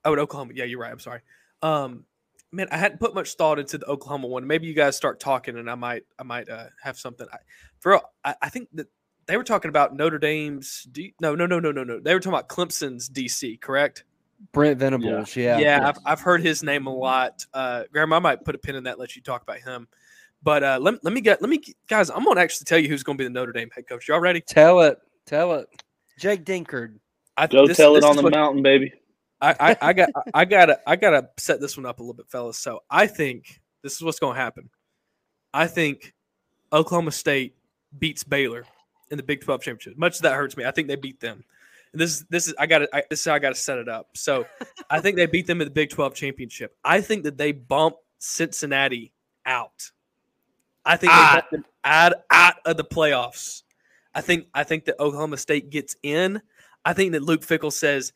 Oh, 0.06 0.16
Oklahoma. 0.16 0.52
Yeah, 0.54 0.64
you're 0.64 0.80
right. 0.80 0.92
I'm 0.92 0.98
sorry. 0.98 1.20
Um, 1.60 2.06
man, 2.52 2.68
I 2.70 2.76
hadn't 2.76 2.98
put 2.98 3.14
much 3.14 3.34
thought 3.34 3.58
into 3.58 3.78
the 3.78 3.86
Oklahoma 3.86 4.26
one. 4.26 4.46
Maybe 4.46 4.66
you 4.66 4.74
guys 4.74 4.96
start 4.96 5.20
talking, 5.20 5.56
and 5.56 5.70
I 5.70 5.74
might, 5.74 6.04
I 6.18 6.22
might 6.22 6.48
uh, 6.48 6.66
have 6.82 6.98
something. 6.98 7.26
I, 7.32 7.38
for 7.80 8.00
I, 8.24 8.34
I 8.42 8.48
think 8.48 8.68
that 8.74 8.86
they 9.26 9.36
were 9.36 9.44
talking 9.44 9.68
about 9.68 9.94
Notre 9.94 10.18
Dame's. 10.18 10.86
D, 10.90 11.14
no, 11.20 11.34
no, 11.34 11.46
no, 11.46 11.60
no, 11.60 11.72
no, 11.72 11.84
no. 11.84 12.00
They 12.00 12.14
were 12.14 12.20
talking 12.20 12.38
about 12.38 12.48
Clemson's 12.48 13.08
DC, 13.08 13.60
correct? 13.60 14.04
Brent 14.52 14.78
Venables, 14.78 15.34
yeah, 15.34 15.58
yeah. 15.58 15.80
yeah 15.80 15.88
I've, 15.88 15.98
I've 16.06 16.20
heard 16.20 16.40
his 16.40 16.62
name 16.62 16.86
a 16.86 16.94
lot. 16.94 17.44
Uh, 17.52 17.84
Graham, 17.92 18.12
I 18.12 18.20
might 18.20 18.44
put 18.44 18.54
a 18.54 18.58
pin 18.58 18.76
in 18.76 18.84
that. 18.84 18.98
Let 18.98 19.16
you 19.16 19.22
talk 19.22 19.42
about 19.42 19.58
him. 19.58 19.88
But 20.42 20.62
uh, 20.62 20.78
let, 20.80 21.02
let 21.02 21.12
me 21.12 21.20
get 21.20 21.42
let 21.42 21.50
me 21.50 21.60
guys. 21.88 22.10
I'm 22.10 22.24
gonna 22.24 22.40
actually 22.40 22.66
tell 22.66 22.78
you 22.78 22.88
who's 22.88 23.02
gonna 23.02 23.18
be 23.18 23.24
the 23.24 23.30
Notre 23.30 23.52
Dame 23.52 23.70
head 23.74 23.88
coach. 23.88 24.06
Y'all 24.06 24.20
ready? 24.20 24.40
Tell 24.40 24.80
it. 24.82 24.98
Tell 25.26 25.54
it. 25.54 25.66
Jake 26.18 26.44
Dickert. 26.44 26.94
I, 27.36 27.48
Go 27.48 27.66
this, 27.66 27.76
tell 27.76 27.94
this 27.94 28.04
it 28.04 28.08
on 28.08 28.16
the 28.16 28.22
what, 28.22 28.32
mountain, 28.32 28.62
baby. 28.62 28.92
I, 29.40 29.54
I, 29.60 29.76
I 29.80 29.92
got 29.92 30.08
I 30.34 30.44
gotta 30.44 30.80
I 30.86 30.96
gotta 30.96 31.28
set 31.36 31.60
this 31.60 31.76
one 31.76 31.86
up 31.86 31.98
a 31.98 32.02
little 32.02 32.14
bit, 32.14 32.28
fellas. 32.28 32.58
So 32.58 32.80
I 32.90 33.06
think 33.06 33.60
this 33.82 33.94
is 33.94 34.02
what's 34.02 34.18
gonna 34.18 34.38
happen. 34.38 34.70
I 35.52 35.66
think 35.66 36.14
Oklahoma 36.72 37.12
State 37.12 37.56
beats 37.98 38.24
Baylor 38.24 38.64
in 39.10 39.16
the 39.16 39.22
Big 39.22 39.40
12 39.40 39.62
championship. 39.62 39.98
Much 39.98 40.14
as 40.14 40.20
that 40.20 40.34
hurts 40.34 40.56
me, 40.56 40.64
I 40.64 40.70
think 40.70 40.88
they 40.88 40.96
beat 40.96 41.20
them. 41.20 41.44
And 41.92 42.00
this 42.00 42.24
this 42.30 42.48
is 42.48 42.54
I 42.58 42.66
got 42.66 42.80
to 42.80 42.88
this 43.10 43.20
is 43.20 43.24
how 43.24 43.34
I 43.34 43.38
got 43.38 43.50
to 43.50 43.54
set 43.54 43.78
it 43.78 43.88
up. 43.88 44.10
So 44.14 44.46
I 44.90 45.00
think 45.00 45.16
they 45.16 45.26
beat 45.26 45.46
them 45.46 45.60
in 45.60 45.66
the 45.66 45.72
Big 45.72 45.90
12 45.90 46.14
championship. 46.14 46.76
I 46.84 47.00
think 47.00 47.24
that 47.24 47.38
they 47.38 47.52
bump 47.52 47.96
Cincinnati 48.18 49.12
out. 49.46 49.90
I 50.84 50.96
think 50.96 51.12
ah. 51.12 51.32
they 51.32 51.40
bump 51.40 51.50
them 51.50 51.64
out 51.84 52.12
out 52.30 52.54
of 52.64 52.76
the 52.76 52.84
playoffs. 52.84 53.62
I 54.14 54.20
think 54.20 54.46
I 54.52 54.64
think 54.64 54.84
that 54.86 55.00
Oklahoma 55.00 55.36
State 55.38 55.70
gets 55.70 55.96
in. 56.02 56.42
I 56.84 56.92
think 56.92 57.12
that 57.12 57.22
Luke 57.22 57.42
Fickell 57.42 57.72
says 57.72 58.12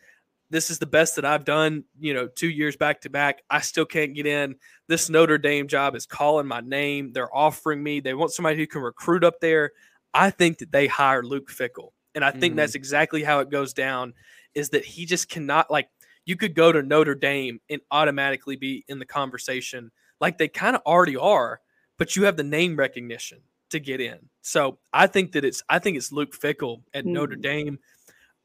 this 0.52 0.70
is 0.70 0.78
the 0.78 0.86
best 0.86 1.16
that 1.16 1.24
I've 1.24 1.46
done, 1.46 1.84
you 1.98 2.12
know, 2.12 2.28
two 2.28 2.50
years 2.50 2.76
back 2.76 3.00
to 3.00 3.10
back. 3.10 3.42
I 3.48 3.62
still 3.62 3.86
can't 3.86 4.14
get 4.14 4.26
in. 4.26 4.56
This 4.86 5.08
Notre 5.08 5.38
Dame 5.38 5.66
job 5.66 5.96
is 5.96 6.04
calling 6.04 6.46
my 6.46 6.60
name. 6.60 7.14
They're 7.14 7.34
offering 7.34 7.82
me. 7.82 8.00
They 8.00 8.12
want 8.12 8.32
somebody 8.32 8.58
who 8.58 8.66
can 8.66 8.82
recruit 8.82 9.24
up 9.24 9.40
there. 9.40 9.72
I 10.12 10.28
think 10.28 10.58
that 10.58 10.70
they 10.70 10.88
hire 10.88 11.22
Luke 11.22 11.50
Fickell. 11.50 11.92
And 12.14 12.22
I 12.22 12.30
think 12.30 12.52
mm-hmm. 12.52 12.56
that's 12.56 12.74
exactly 12.74 13.22
how 13.22 13.40
it 13.40 13.48
goes 13.48 13.72
down 13.72 14.12
is 14.54 14.68
that 14.68 14.84
he 14.84 15.06
just 15.06 15.30
cannot 15.30 15.70
like 15.70 15.88
you 16.26 16.36
could 16.36 16.54
go 16.54 16.70
to 16.70 16.82
Notre 16.82 17.14
Dame 17.14 17.58
and 17.70 17.80
automatically 17.90 18.56
be 18.56 18.84
in 18.88 18.98
the 18.98 19.06
conversation 19.06 19.90
like 20.20 20.36
they 20.36 20.48
kind 20.48 20.76
of 20.76 20.82
already 20.84 21.16
are, 21.16 21.60
but 21.96 22.14
you 22.14 22.24
have 22.24 22.36
the 22.36 22.44
name 22.44 22.76
recognition 22.76 23.40
to 23.70 23.80
get 23.80 24.02
in. 24.02 24.18
So 24.42 24.78
I 24.92 25.06
think 25.06 25.32
that 25.32 25.46
it's 25.46 25.62
I 25.70 25.78
think 25.78 25.96
it's 25.96 26.12
Luke 26.12 26.38
Fickell 26.38 26.82
at 26.92 27.04
mm-hmm. 27.04 27.14
Notre 27.14 27.36
Dame. 27.36 27.78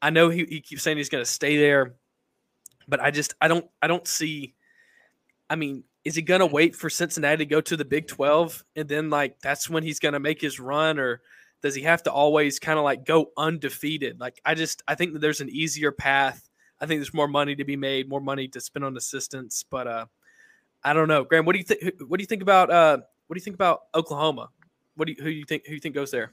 I 0.00 0.10
know 0.10 0.28
he, 0.28 0.44
he 0.44 0.60
keeps 0.60 0.82
saying 0.82 0.96
he's 0.96 1.08
going 1.08 1.24
to 1.24 1.30
stay 1.30 1.56
there, 1.56 1.94
but 2.86 3.00
I 3.00 3.10
just 3.10 3.34
I 3.40 3.48
don't 3.48 3.66
I 3.82 3.86
don't 3.86 4.06
see. 4.06 4.54
I 5.50 5.56
mean, 5.56 5.84
is 6.04 6.14
he 6.14 6.22
going 6.22 6.40
to 6.40 6.46
wait 6.46 6.76
for 6.76 6.90
Cincinnati 6.90 7.38
to 7.38 7.46
go 7.46 7.60
to 7.60 7.76
the 7.76 7.84
Big 7.84 8.06
Twelve 8.06 8.64
and 8.76 8.88
then 8.88 9.10
like 9.10 9.40
that's 9.40 9.68
when 9.68 9.82
he's 9.82 9.98
going 9.98 10.14
to 10.14 10.20
make 10.20 10.40
his 10.40 10.60
run, 10.60 10.98
or 10.98 11.20
does 11.62 11.74
he 11.74 11.82
have 11.82 12.02
to 12.04 12.12
always 12.12 12.58
kind 12.58 12.78
of 12.78 12.84
like 12.84 13.04
go 13.04 13.30
undefeated? 13.36 14.20
Like 14.20 14.40
I 14.44 14.54
just 14.54 14.82
I 14.86 14.94
think 14.94 15.12
that 15.12 15.20
there's 15.20 15.40
an 15.40 15.50
easier 15.50 15.92
path. 15.92 16.48
I 16.80 16.86
think 16.86 17.00
there's 17.00 17.14
more 17.14 17.28
money 17.28 17.56
to 17.56 17.64
be 17.64 17.76
made, 17.76 18.08
more 18.08 18.20
money 18.20 18.46
to 18.48 18.60
spend 18.60 18.84
on 18.84 18.96
assistants, 18.96 19.64
but 19.68 19.88
uh, 19.88 20.06
I 20.84 20.92
don't 20.92 21.08
know. 21.08 21.24
Graham, 21.24 21.44
what 21.44 21.54
do 21.54 21.58
you 21.58 21.64
think? 21.64 21.94
What 22.06 22.18
do 22.18 22.22
you 22.22 22.26
think 22.26 22.42
about 22.42 22.70
uh, 22.70 22.98
what 23.26 23.34
do 23.34 23.38
you 23.38 23.44
think 23.44 23.54
about 23.54 23.82
Oklahoma? 23.94 24.48
What 24.94 25.06
do 25.06 25.12
you 25.12 25.22
who 25.22 25.30
do 25.30 25.36
you 25.36 25.44
think 25.44 25.64
who 25.64 25.70
do 25.70 25.74
you 25.74 25.80
think 25.80 25.94
goes 25.94 26.10
there? 26.10 26.32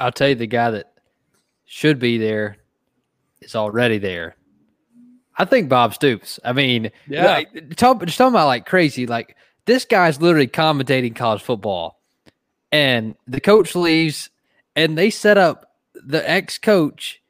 I'll 0.00 0.12
tell 0.12 0.28
you 0.28 0.34
the 0.34 0.46
guy 0.46 0.70
that 0.72 0.93
should 1.64 1.98
be 1.98 2.18
there 2.18 2.58
is 3.40 3.54
already 3.54 3.98
there. 3.98 4.36
I 5.36 5.44
think 5.44 5.68
Bob 5.68 5.94
Stoops. 5.94 6.38
I 6.44 6.52
mean, 6.52 6.90
yeah, 7.08 7.26
like, 7.26 7.76
talk, 7.76 8.04
just 8.04 8.18
talking 8.18 8.34
about 8.34 8.46
like 8.46 8.66
crazy. 8.66 9.06
Like 9.06 9.36
this 9.66 9.84
guy's 9.84 10.20
literally 10.20 10.46
commentating 10.46 11.16
college 11.16 11.42
football, 11.42 12.00
and 12.70 13.16
the 13.26 13.40
coach 13.40 13.74
leaves, 13.74 14.30
and 14.76 14.96
they 14.96 15.10
set 15.10 15.38
up 15.38 15.72
the 15.94 16.28
ex 16.28 16.58
coach 16.58 17.20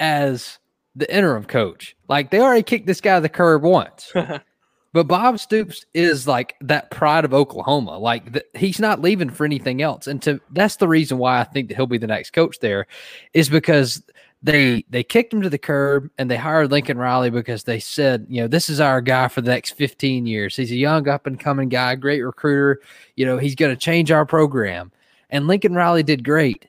as 0.00 0.58
the 0.96 1.12
interim 1.14 1.44
coach. 1.44 1.96
Like 2.08 2.30
they 2.30 2.40
already 2.40 2.62
kicked 2.62 2.86
this 2.86 3.00
guy 3.00 3.20
the 3.20 3.28
curb 3.28 3.62
once. 3.62 4.12
but 4.94 5.08
Bob 5.08 5.40
Stoops 5.40 5.84
is 5.92 6.28
like 6.28 6.54
that 6.60 6.92
pride 6.92 7.24
of 7.24 7.34
Oklahoma. 7.34 7.98
Like 7.98 8.32
the, 8.32 8.44
he's 8.54 8.78
not 8.78 9.02
leaving 9.02 9.28
for 9.28 9.44
anything 9.44 9.82
else. 9.82 10.06
And 10.06 10.22
to 10.22 10.40
that's 10.52 10.76
the 10.76 10.86
reason 10.86 11.18
why 11.18 11.40
I 11.40 11.44
think 11.44 11.68
that 11.68 11.74
he'll 11.74 11.88
be 11.88 11.98
the 11.98 12.06
next 12.06 12.30
coach 12.30 12.60
there 12.60 12.86
is 13.32 13.48
because 13.48 14.04
they 14.40 14.84
they 14.88 15.02
kicked 15.02 15.32
him 15.32 15.42
to 15.42 15.50
the 15.50 15.58
curb 15.58 16.08
and 16.16 16.30
they 16.30 16.36
hired 16.36 16.70
Lincoln 16.70 16.96
Riley 16.96 17.30
because 17.30 17.64
they 17.64 17.80
said, 17.80 18.24
you 18.28 18.40
know, 18.40 18.46
this 18.46 18.70
is 18.70 18.78
our 18.78 19.00
guy 19.00 19.26
for 19.26 19.40
the 19.40 19.50
next 19.50 19.72
15 19.72 20.26
years. 20.26 20.54
He's 20.54 20.70
a 20.70 20.76
young 20.76 21.08
up 21.08 21.26
and 21.26 21.40
coming 21.40 21.68
guy, 21.68 21.96
great 21.96 22.20
recruiter. 22.20 22.80
You 23.16 23.26
know, 23.26 23.36
he's 23.36 23.56
going 23.56 23.74
to 23.74 23.80
change 23.80 24.12
our 24.12 24.24
program. 24.24 24.92
And 25.28 25.48
Lincoln 25.48 25.74
Riley 25.74 26.04
did 26.04 26.22
great. 26.22 26.68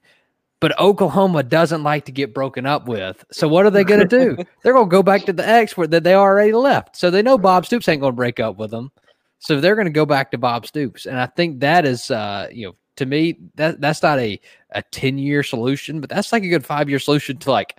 But 0.61 0.79
Oklahoma 0.79 1.43
doesn't 1.43 1.83
like 1.83 2.05
to 2.05 2.11
get 2.11 2.33
broken 2.33 2.65
up 2.65 2.87
with. 2.87 3.23
So 3.31 3.47
what 3.47 3.65
are 3.65 3.69
they 3.69 3.83
going 3.83 4.07
to 4.07 4.07
do? 4.07 4.37
They're 4.63 4.73
going 4.73 4.89
to 4.89 4.91
go 4.91 5.03
back 5.03 5.25
to 5.25 5.33
the 5.33 5.47
X 5.47 5.75
where 5.75 5.87
that 5.87 6.03
they 6.03 6.15
already 6.15 6.53
left. 6.53 6.95
So 6.95 7.11
they 7.11 7.21
know 7.21 7.37
Bob 7.37 7.65
Stoops 7.65 7.87
ain't 7.89 8.01
going 8.01 8.13
to 8.13 8.15
break 8.15 8.39
up 8.39 8.57
with 8.57 8.71
them. 8.71 8.91
So 9.39 9.59
they're 9.59 9.75
going 9.75 9.85
to 9.85 9.91
go 9.91 10.05
back 10.05 10.31
to 10.31 10.37
Bob 10.37 10.65
Stoops. 10.65 11.05
And 11.05 11.19
I 11.19 11.27
think 11.27 11.59
that 11.59 11.85
is 11.85 12.09
uh, 12.09 12.47
you 12.51 12.67
know, 12.67 12.75
to 12.95 13.05
me, 13.05 13.37
that 13.55 13.81
that's 13.81 14.01
not 14.01 14.17
a 14.17 14.39
a 14.71 14.81
10 14.81 15.17
year 15.17 15.43
solution, 15.43 16.01
but 16.01 16.09
that's 16.09 16.31
like 16.31 16.43
a 16.43 16.49
good 16.49 16.65
five 16.65 16.89
year 16.89 16.99
solution 16.99 17.37
to 17.37 17.51
like 17.51 17.77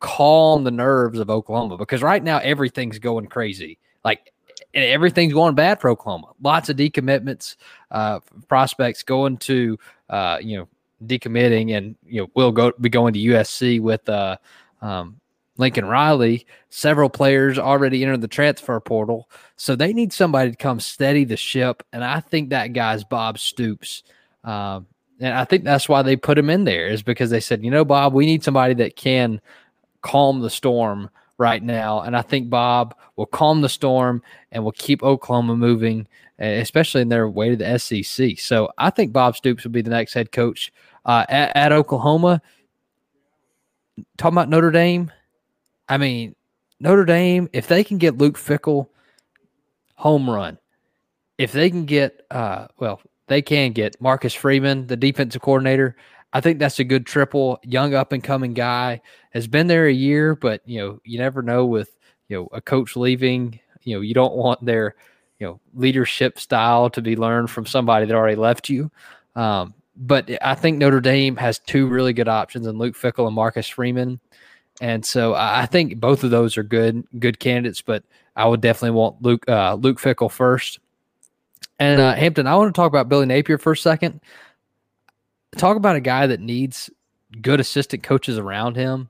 calm 0.00 0.64
the 0.64 0.70
nerves 0.70 1.18
of 1.18 1.30
Oklahoma 1.30 1.76
because 1.76 2.02
right 2.02 2.22
now 2.22 2.38
everything's 2.38 2.98
going 2.98 3.26
crazy. 3.26 3.78
Like 4.04 4.32
everything's 4.74 5.32
going 5.32 5.54
bad 5.54 5.80
for 5.80 5.90
Oklahoma. 5.90 6.32
Lots 6.42 6.68
of 6.68 6.76
decommitments, 6.76 7.56
uh, 7.90 8.20
prospects 8.48 9.02
going 9.02 9.36
to, 9.38 9.78
uh, 10.08 10.38
you 10.40 10.58
know, 10.58 10.68
decommitting 11.06 11.76
and, 11.76 11.96
you 12.04 12.22
know, 12.22 12.28
will 12.34 12.52
go 12.52 12.72
be 12.80 12.88
going 12.88 13.14
to 13.14 13.20
USC 13.20 13.80
with, 13.80 14.08
uh, 14.08 14.36
um, 14.80 15.20
Lincoln 15.58 15.84
Riley, 15.84 16.46
several 16.70 17.10
players 17.10 17.58
already 17.58 18.02
entered 18.02 18.22
the 18.22 18.28
transfer 18.28 18.80
portal. 18.80 19.28
So 19.56 19.76
they 19.76 19.92
need 19.92 20.12
somebody 20.12 20.50
to 20.50 20.56
come 20.56 20.80
steady 20.80 21.24
the 21.24 21.36
ship. 21.36 21.82
And 21.92 22.02
I 22.02 22.20
think 22.20 22.50
that 22.50 22.72
guy's 22.72 23.04
Bob 23.04 23.38
Stoops. 23.38 24.02
Um, 24.44 24.86
and 25.20 25.34
I 25.34 25.44
think 25.44 25.64
that's 25.64 25.88
why 25.88 26.02
they 26.02 26.16
put 26.16 26.38
him 26.38 26.50
in 26.50 26.64
there 26.64 26.88
is 26.88 27.02
because 27.02 27.30
they 27.30 27.40
said, 27.40 27.62
you 27.62 27.70
know, 27.70 27.84
Bob, 27.84 28.12
we 28.14 28.26
need 28.26 28.42
somebody 28.42 28.74
that 28.74 28.96
can 28.96 29.40
calm 30.00 30.40
the 30.40 30.50
storm 30.50 31.10
right 31.38 31.62
now. 31.62 32.00
And 32.00 32.16
I 32.16 32.22
think 32.22 32.50
Bob 32.50 32.96
will 33.16 33.26
calm 33.26 33.60
the 33.60 33.68
storm 33.68 34.22
and 34.50 34.64
will 34.64 34.72
keep 34.72 35.02
Oklahoma 35.02 35.54
moving, 35.54 36.08
especially 36.38 37.02
in 37.02 37.08
their 37.08 37.28
way 37.28 37.50
to 37.50 37.56
the 37.56 37.78
SEC. 37.78 38.38
So 38.38 38.70
I 38.78 38.90
think 38.90 39.12
Bob 39.12 39.36
Stoops 39.36 39.64
will 39.64 39.70
be 39.70 39.82
the 39.82 39.90
next 39.90 40.14
head 40.14 40.32
coach 40.32 40.72
uh, 41.04 41.24
at, 41.28 41.56
at 41.56 41.72
Oklahoma. 41.72 42.42
Talking 44.16 44.34
about 44.34 44.48
Notre 44.48 44.70
Dame, 44.70 45.10
I 45.88 45.98
mean, 45.98 46.34
Notre 46.80 47.04
Dame, 47.04 47.48
if 47.52 47.68
they 47.68 47.84
can 47.84 47.98
get 47.98 48.18
Luke 48.18 48.38
Fickell, 48.38 48.88
home 49.94 50.28
run. 50.28 50.58
If 51.38 51.52
they 51.52 51.70
can 51.70 51.84
get, 51.84 52.26
uh, 52.30 52.66
well, 52.78 53.00
they 53.28 53.42
can 53.42 53.72
get 53.72 54.00
Marcus 54.00 54.34
Freeman, 54.34 54.86
the 54.86 54.96
defensive 54.96 55.42
coordinator. 55.42 55.96
I 56.32 56.40
think 56.40 56.58
that's 56.58 56.78
a 56.78 56.84
good 56.84 57.06
triple, 57.06 57.58
young 57.62 57.94
up 57.94 58.12
and 58.12 58.22
coming 58.22 58.54
guy. 58.54 59.00
Has 59.30 59.46
been 59.46 59.66
there 59.66 59.86
a 59.86 59.92
year, 59.92 60.34
but 60.34 60.62
you 60.64 60.78
know, 60.80 60.98
you 61.04 61.18
never 61.18 61.42
know 61.42 61.66
with 61.66 61.96
you 62.28 62.36
know 62.36 62.48
a 62.52 62.60
coach 62.60 62.96
leaving. 62.96 63.60
You 63.82 63.96
know, 63.96 64.00
you 64.00 64.14
don't 64.14 64.34
want 64.34 64.64
their 64.64 64.94
you 65.38 65.46
know 65.46 65.60
leadership 65.74 66.38
style 66.38 66.90
to 66.90 67.02
be 67.02 67.16
learned 67.16 67.50
from 67.50 67.66
somebody 67.66 68.06
that 68.06 68.14
already 68.14 68.36
left 68.36 68.68
you. 68.68 68.90
Um, 69.34 69.74
but 70.04 70.28
I 70.42 70.56
think 70.56 70.78
Notre 70.78 71.00
Dame 71.00 71.36
has 71.36 71.60
two 71.60 71.86
really 71.86 72.12
good 72.12 72.26
options 72.26 72.66
in 72.66 72.76
Luke 72.76 72.96
Fickell 72.96 73.26
and 73.26 73.36
Marcus 73.36 73.68
Freeman. 73.68 74.18
And 74.80 75.06
so 75.06 75.34
I 75.34 75.66
think 75.66 76.00
both 76.00 76.24
of 76.24 76.30
those 76.30 76.58
are 76.58 76.64
good, 76.64 77.04
good 77.20 77.38
candidates. 77.38 77.82
But 77.82 78.02
I 78.34 78.48
would 78.48 78.60
definitely 78.60 78.98
want 78.98 79.22
Luke 79.22 79.48
uh, 79.48 79.74
Luke 79.74 80.00
Fickell 80.00 80.30
first. 80.30 80.80
And 81.78 82.00
uh, 82.00 82.14
Hampton, 82.14 82.48
I 82.48 82.56
want 82.56 82.74
to 82.74 82.78
talk 82.78 82.88
about 82.88 83.08
Billy 83.08 83.26
Napier 83.26 83.58
for 83.58 83.72
a 83.72 83.76
second. 83.76 84.20
Talk 85.56 85.76
about 85.76 85.94
a 85.94 86.00
guy 86.00 86.26
that 86.26 86.40
needs 86.40 86.90
good 87.40 87.60
assistant 87.60 88.02
coaches 88.02 88.38
around 88.38 88.76
him. 88.76 89.08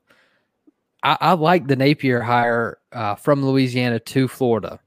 I, 1.02 1.16
I 1.20 1.32
like 1.32 1.68
the 1.68 1.76
Napier 1.76 2.20
hire 2.20 2.78
uh, 2.92 3.14
from 3.14 3.44
Louisiana 3.44 3.98
to 3.98 4.28
Florida. 4.28 4.78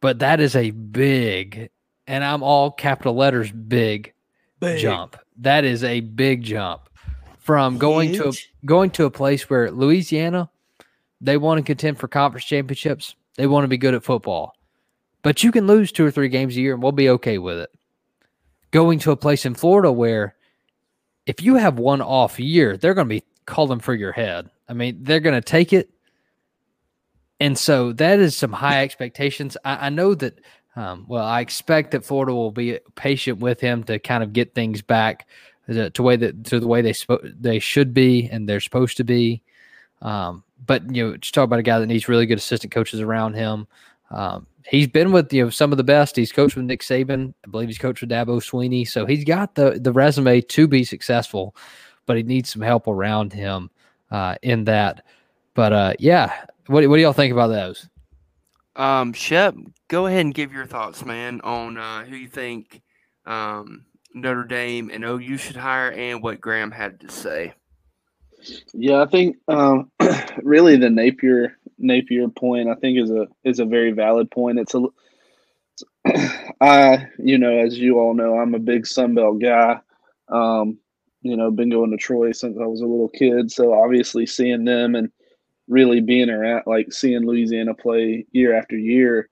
but 0.00 0.20
that 0.20 0.40
is 0.40 0.54
a 0.54 0.70
big, 0.70 1.70
and 2.06 2.24
I'm 2.24 2.42
all 2.42 2.70
capital 2.70 3.14
letters 3.14 3.50
big, 3.50 4.12
big. 4.60 4.78
jump. 4.80 5.16
That 5.38 5.64
is 5.64 5.84
a 5.84 6.00
big 6.00 6.42
jump 6.42 6.88
from 7.38 7.78
going 7.78 8.10
Huge. 8.10 8.18
to 8.18 8.28
a, 8.28 8.66
going 8.66 8.90
to 8.90 9.04
a 9.04 9.10
place 9.10 9.48
where 9.48 9.70
Louisiana, 9.70 10.50
they 11.20 11.36
want 11.36 11.58
to 11.58 11.64
contend 11.64 11.98
for 11.98 12.08
conference 12.08 12.44
championships. 12.44 13.14
They 13.36 13.46
want 13.46 13.64
to 13.64 13.68
be 13.68 13.78
good 13.78 13.94
at 13.94 14.04
football, 14.04 14.54
but 15.22 15.42
you 15.42 15.52
can 15.52 15.66
lose 15.66 15.92
two 15.92 16.04
or 16.04 16.10
three 16.10 16.28
games 16.28 16.56
a 16.56 16.60
year, 16.60 16.74
and 16.74 16.82
we'll 16.82 16.92
be 16.92 17.08
okay 17.10 17.38
with 17.38 17.58
it. 17.58 17.70
Going 18.70 18.98
to 19.00 19.12
a 19.12 19.16
place 19.16 19.46
in 19.46 19.54
Florida 19.54 19.92
where, 19.92 20.34
if 21.26 21.42
you 21.42 21.54
have 21.54 21.78
one 21.78 22.02
off 22.02 22.40
year, 22.40 22.76
they're 22.76 22.94
going 22.94 23.08
to 23.08 23.14
be 23.20 23.24
calling 23.46 23.80
for 23.80 23.94
your 23.94 24.12
head. 24.12 24.50
I 24.68 24.72
mean, 24.72 24.98
they're 25.02 25.20
going 25.20 25.40
to 25.40 25.40
take 25.40 25.72
it 25.72 25.90
and 27.40 27.56
so 27.56 27.92
that 27.92 28.18
is 28.18 28.36
some 28.36 28.52
high 28.52 28.82
expectations. 28.82 29.56
I, 29.64 29.86
I 29.86 29.88
know 29.90 30.14
that. 30.14 30.40
Um, 30.78 31.06
well, 31.08 31.24
I 31.24 31.40
expect 31.40 31.90
that 31.90 32.04
Florida 32.04 32.32
will 32.32 32.52
be 32.52 32.78
patient 32.94 33.40
with 33.40 33.60
him 33.60 33.82
to 33.84 33.98
kind 33.98 34.22
of 34.22 34.32
get 34.32 34.54
things 34.54 34.80
back 34.80 35.26
to, 35.66 35.90
to 35.90 36.02
way 36.04 36.14
that 36.14 36.44
to 36.44 36.60
the 36.60 36.68
way 36.68 36.82
they 36.82 36.92
spo- 36.92 37.34
they 37.40 37.58
should 37.58 37.92
be 37.92 38.28
and 38.30 38.48
they're 38.48 38.60
supposed 38.60 38.96
to 38.98 39.04
be. 39.04 39.42
Um, 40.02 40.44
but 40.64 40.94
you 40.94 41.04
know, 41.04 41.16
just 41.16 41.34
talk 41.34 41.42
about 41.42 41.58
a 41.58 41.64
guy 41.64 41.80
that 41.80 41.86
needs 41.86 42.08
really 42.08 42.26
good 42.26 42.38
assistant 42.38 42.72
coaches 42.72 43.00
around 43.00 43.34
him. 43.34 43.66
Um, 44.12 44.46
he's 44.68 44.86
been 44.86 45.10
with 45.10 45.32
you 45.32 45.44
know 45.44 45.50
some 45.50 45.72
of 45.72 45.78
the 45.78 45.84
best. 45.84 46.14
He's 46.14 46.30
coached 46.30 46.54
with 46.54 46.66
Nick 46.66 46.82
Saban. 46.82 47.34
I 47.44 47.50
believe 47.50 47.68
he's 47.68 47.78
coached 47.78 48.00
with 48.00 48.10
Dabo 48.10 48.38
Swinney, 48.40 48.86
So 48.86 49.04
he's 49.04 49.24
got 49.24 49.56
the 49.56 49.80
the 49.82 49.92
resume 49.92 50.40
to 50.40 50.68
be 50.68 50.84
successful, 50.84 51.56
but 52.06 52.16
he 52.16 52.22
needs 52.22 52.50
some 52.50 52.62
help 52.62 52.86
around 52.86 53.32
him 53.32 53.68
uh, 54.12 54.36
in 54.42 54.62
that. 54.66 55.04
But 55.54 55.72
uh, 55.72 55.94
yeah, 55.98 56.32
what, 56.68 56.88
what 56.88 56.94
do 56.94 57.02
y'all 57.02 57.12
think 57.12 57.32
about 57.32 57.48
those? 57.48 57.88
Um, 58.78 59.12
Shep, 59.12 59.56
go 59.88 60.06
ahead 60.06 60.20
and 60.20 60.34
give 60.34 60.52
your 60.52 60.66
thoughts, 60.66 61.04
man, 61.04 61.40
on 61.42 61.76
uh, 61.76 62.04
who 62.04 62.14
you 62.14 62.28
think 62.28 62.80
um, 63.26 63.84
Notre 64.14 64.44
Dame 64.44 64.90
and 64.92 65.04
OU 65.04 65.36
should 65.36 65.56
hire 65.56 65.90
and 65.90 66.22
what 66.22 66.40
Graham 66.40 66.70
had 66.70 67.00
to 67.00 67.10
say. 67.10 67.54
Yeah, 68.72 69.02
I 69.02 69.06
think 69.06 69.36
um, 69.48 69.90
really 70.42 70.76
the 70.76 70.90
Napier 70.90 71.58
Napier 71.76 72.28
point 72.28 72.68
I 72.68 72.74
think 72.76 72.98
is 72.98 73.10
a 73.10 73.26
is 73.44 73.58
a 73.58 73.64
very 73.64 73.90
valid 73.90 74.30
point. 74.30 74.60
It's 74.60 74.74
a 74.74 74.84
I 76.60 77.08
you 77.18 77.36
know 77.36 77.58
as 77.58 77.76
you 77.76 77.98
all 77.98 78.14
know 78.14 78.38
I'm 78.38 78.54
a 78.54 78.60
big 78.60 78.84
Sunbelt 78.84 79.42
guy. 79.42 79.80
Um, 80.28 80.78
you 81.22 81.36
know, 81.36 81.50
been 81.50 81.70
going 81.70 81.90
to 81.90 81.96
Troy 81.96 82.30
since 82.30 82.56
I 82.60 82.66
was 82.66 82.80
a 82.80 82.86
little 82.86 83.08
kid, 83.08 83.50
so 83.50 83.72
obviously 83.72 84.24
seeing 84.24 84.64
them 84.64 84.94
and 84.94 85.10
really 85.68 86.00
being 86.00 86.30
around, 86.30 86.64
like 86.66 86.92
seeing 86.92 87.26
Louisiana 87.26 87.74
play 87.74 88.26
year 88.32 88.56
after 88.56 88.76
year, 88.76 89.28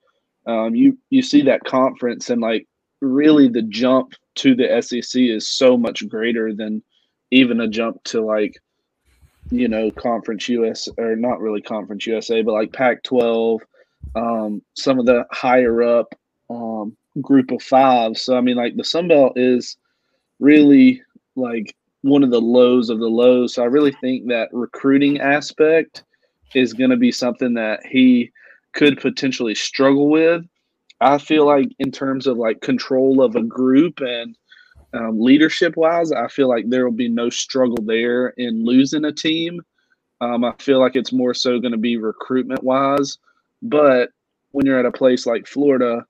um, 0.47 0.75
you 0.75 0.99
you 1.11 1.23
see 1.23 1.43
that 1.43 1.65
conference 1.65 2.31
and 2.31 2.41
like 2.41 2.67
really 3.01 3.49
the 3.49 3.63
jump 3.63 4.13
to 4.37 4.55
the 4.55 4.81
SEC 4.81 5.21
is 5.21 5.49
so 5.49 5.77
much 5.77 6.09
greater 6.09 6.55
than 6.55 6.83
even 7.31 7.61
a 7.61 7.69
jump 7.69 8.03
to 8.05 8.21
like 8.21 8.57
you 9.51 9.69
know 9.69 9.91
conference 9.91 10.49
US 10.49 10.89
or 10.99 11.17
not 11.17 11.41
really 11.41 11.63
conference 11.63 12.07
USA, 12.07 12.43
but 12.43 12.53
like 12.53 12.73
Pac-12, 12.73 13.61
um, 14.15 14.63
some 14.75 14.99
of 14.99 15.07
the 15.07 15.25
higher 15.33 15.83
up 15.83 16.15
um, 16.51 16.97
group 17.21 17.51
of 17.51 17.63
five. 17.63 18.17
So 18.17 18.37
I 18.37 18.41
mean, 18.41 18.57
like 18.57 18.77
the 18.77 18.85
Sun 18.85 19.09
Belt 19.09 19.33
is 19.37 19.77
really 20.39 21.03
like 21.35 21.75
one 22.03 22.23
of 22.23 22.31
the 22.31 22.41
lows 22.41 22.89
of 22.89 23.01
the 23.01 23.09
lows. 23.09 23.55
So 23.55 23.63
I 23.63 23.67
really 23.67 23.93
think 24.01 24.29
that 24.29 24.49
recruiting 24.53 25.21
aspect 25.21 26.05
is 26.57 26.73
going 26.73 26.91
to 26.91 26.97
be 26.97 27.13
something 27.13 27.55
that 27.55 27.85
he 27.85 28.33
could 28.73 28.99
potentially 28.99 29.55
struggle 29.55 30.09
with. 30.09 30.43
I 31.01 31.19
feel 31.19 31.45
like 31.45 31.69
in 31.79 31.93
terms 31.93 32.27
of 32.27 32.39
like 32.39 32.63
control 32.63 33.23
of 33.23 33.37
a 33.37 33.43
group 33.43 34.01
and 34.01 34.37
um, 34.95 35.21
leadership 35.21 35.77
wise, 35.77 36.11
I 36.13 36.29
feel 36.29 36.49
like 36.49 36.69
there 36.69 36.85
will 36.85 36.97
be 36.97 37.11
no 37.11 37.29
struggle 37.29 37.85
there 37.85 38.29
in 38.39 38.65
losing 38.65 39.05
a 39.05 39.13
team. 39.13 39.61
Um, 40.23 40.45
I 40.45 40.55
feel 40.59 40.81
like 40.81 40.97
it's 40.97 41.13
more 41.13 41.35
so 41.35 41.61
going 41.61 41.73
to 41.73 41.79
be 41.79 41.99
recruitment 41.99 42.65
wise. 42.65 43.19
But 43.61 44.11
when 44.53 44.65
you're 44.65 44.79
at 44.79 44.87
a 44.87 44.93
place 44.93 45.27
like 45.27 45.47
Florida, 45.47 46.07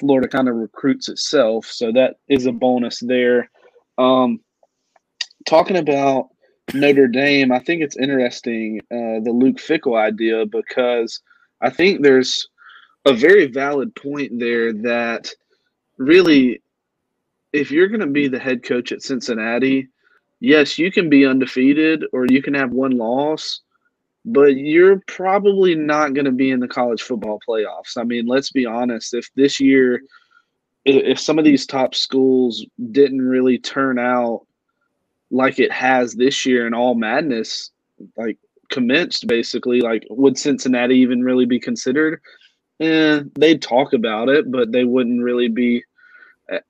Florida 0.00 0.28
kind 0.28 0.48
of 0.48 0.54
recruits 0.54 1.10
itself. 1.10 1.66
So 1.66 1.92
that 1.92 2.16
is 2.28 2.46
a 2.46 2.52
bonus 2.52 3.00
there. 3.00 3.50
Um, 3.98 4.40
talking 5.44 5.76
about 5.76 6.28
Notre 6.74 7.08
Dame, 7.08 7.52
I 7.52 7.58
think 7.58 7.82
it's 7.82 7.96
interesting 7.96 8.80
uh, 8.90 9.20
the 9.22 9.32
Luke 9.32 9.56
Fickell 9.56 9.98
idea 9.98 10.46
because 10.46 11.20
I 11.60 11.70
think 11.70 12.02
there's 12.02 12.48
a 13.04 13.12
very 13.12 13.46
valid 13.46 13.94
point 13.94 14.38
there 14.38 14.72
that 14.72 15.30
really, 15.98 16.62
if 17.52 17.70
you're 17.70 17.88
going 17.88 18.00
to 18.00 18.06
be 18.06 18.28
the 18.28 18.38
head 18.38 18.62
coach 18.62 18.92
at 18.92 19.02
Cincinnati, 19.02 19.88
yes, 20.40 20.78
you 20.78 20.90
can 20.90 21.10
be 21.10 21.26
undefeated 21.26 22.04
or 22.12 22.26
you 22.28 22.42
can 22.42 22.54
have 22.54 22.70
one 22.70 22.96
loss, 22.96 23.60
but 24.24 24.56
you're 24.56 25.02
probably 25.06 25.74
not 25.74 26.14
going 26.14 26.24
to 26.24 26.32
be 26.32 26.50
in 26.50 26.60
the 26.60 26.68
college 26.68 27.02
football 27.02 27.40
playoffs. 27.46 27.96
I 27.96 28.04
mean, 28.04 28.26
let's 28.26 28.50
be 28.50 28.66
honest. 28.66 29.14
If 29.14 29.28
this 29.34 29.60
year, 29.60 30.02
if 30.84 31.18
some 31.18 31.38
of 31.38 31.44
these 31.44 31.66
top 31.66 31.94
schools 31.94 32.64
didn't 32.92 33.20
really 33.20 33.58
turn 33.58 33.98
out 33.98 34.46
like 35.32 35.58
it 35.58 35.72
has 35.72 36.14
this 36.14 36.46
year 36.46 36.66
in 36.66 36.74
all 36.74 36.94
madness 36.94 37.70
like 38.16 38.38
commenced 38.70 39.26
basically. 39.26 39.80
Like 39.80 40.04
would 40.10 40.38
cincinnati 40.38 40.96
even 40.96 41.24
really 41.24 41.46
be 41.46 41.58
considered? 41.58 42.20
And 42.78 43.26
eh, 43.26 43.28
they'd 43.38 43.62
talk 43.62 43.92
about 43.92 44.28
it 44.28 44.50
but 44.50 44.72
they 44.72 44.84
wouldn't 44.84 45.22
really 45.22 45.48
be 45.48 45.82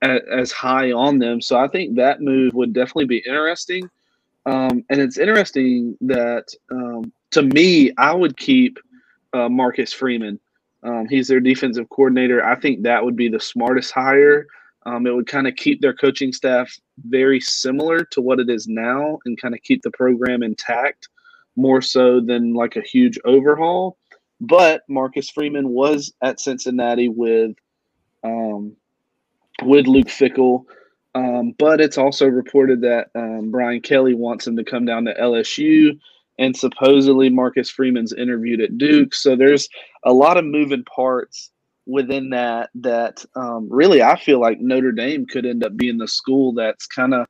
a, 0.01 0.19
as 0.31 0.51
high 0.51 0.91
on 0.91 1.19
them. 1.19 1.41
So 1.41 1.57
i 1.57 1.67
think 1.67 1.95
that 1.95 2.21
move 2.21 2.53
would 2.53 2.73
definitely 2.73 3.05
be 3.05 3.23
interesting. 3.25 3.89
Um, 4.45 4.83
and 4.89 4.99
it's 4.99 5.17
interesting 5.17 5.97
that 6.01 6.45
um, 6.71 7.11
to 7.31 7.43
me 7.43 7.91
i 7.97 8.13
would 8.13 8.37
keep 8.37 8.79
uh, 9.33 9.49
marcus 9.49 9.91
freeman. 9.91 10.39
Um, 10.83 11.07
he's 11.09 11.27
their 11.27 11.39
defensive 11.39 11.89
coordinator. 11.89 12.45
I 12.45 12.55
think 12.59 12.83
that 12.83 13.03
would 13.03 13.15
be 13.15 13.29
the 13.29 13.39
smartest 13.39 13.91
hire 13.91 14.47
um, 14.85 15.07
it 15.07 15.15
would 15.15 15.27
kind 15.27 15.47
of 15.47 15.55
keep 15.55 15.81
their 15.81 15.93
coaching 15.93 16.33
staff 16.33 16.77
very 17.05 17.39
similar 17.39 18.03
to 18.05 18.21
what 18.21 18.39
it 18.39 18.49
is 18.49 18.67
now 18.67 19.19
and 19.25 19.39
kind 19.41 19.53
of 19.53 19.61
keep 19.63 19.81
the 19.81 19.91
program 19.91 20.43
intact 20.43 21.07
more 21.55 21.81
so 21.81 22.19
than 22.19 22.53
like 22.53 22.75
a 22.75 22.81
huge 22.81 23.17
overhaul. 23.25 23.97
But 24.41 24.83
Marcus 24.89 25.29
Freeman 25.29 25.69
was 25.69 26.13
at 26.21 26.39
Cincinnati 26.39 27.07
with 27.07 27.55
um, 28.23 28.75
with 29.63 29.87
Luke 29.87 30.07
Fickell. 30.07 30.65
Um, 31.15 31.53
but 31.59 31.79
it's 31.79 31.97
also 31.97 32.25
reported 32.27 32.81
that 32.81 33.09
um, 33.15 33.51
Brian 33.51 33.81
Kelly 33.81 34.15
wants 34.15 34.47
him 34.47 34.57
to 34.57 34.63
come 34.63 34.83
down 34.83 35.05
to 35.05 35.13
LSU, 35.13 35.97
and 36.39 36.57
supposedly 36.57 37.29
Marcus 37.29 37.69
Freeman's 37.69 38.13
interviewed 38.13 38.61
at 38.61 38.77
Duke. 38.77 39.13
So 39.13 39.35
there's 39.35 39.69
a 40.03 40.11
lot 40.11 40.37
of 40.37 40.45
moving 40.45 40.83
parts 40.83 41.51
within 41.85 42.29
that 42.29 42.69
that 42.75 43.25
um, 43.35 43.67
really 43.69 44.01
I 44.01 44.17
feel 44.17 44.39
like 44.39 44.59
Notre 44.61 44.91
Dame 44.91 45.25
could 45.25 45.45
end 45.45 45.63
up 45.63 45.75
being 45.75 45.97
the 45.97 46.07
school 46.07 46.53
that's 46.53 46.87
kind 46.87 47.13
of 47.13 47.27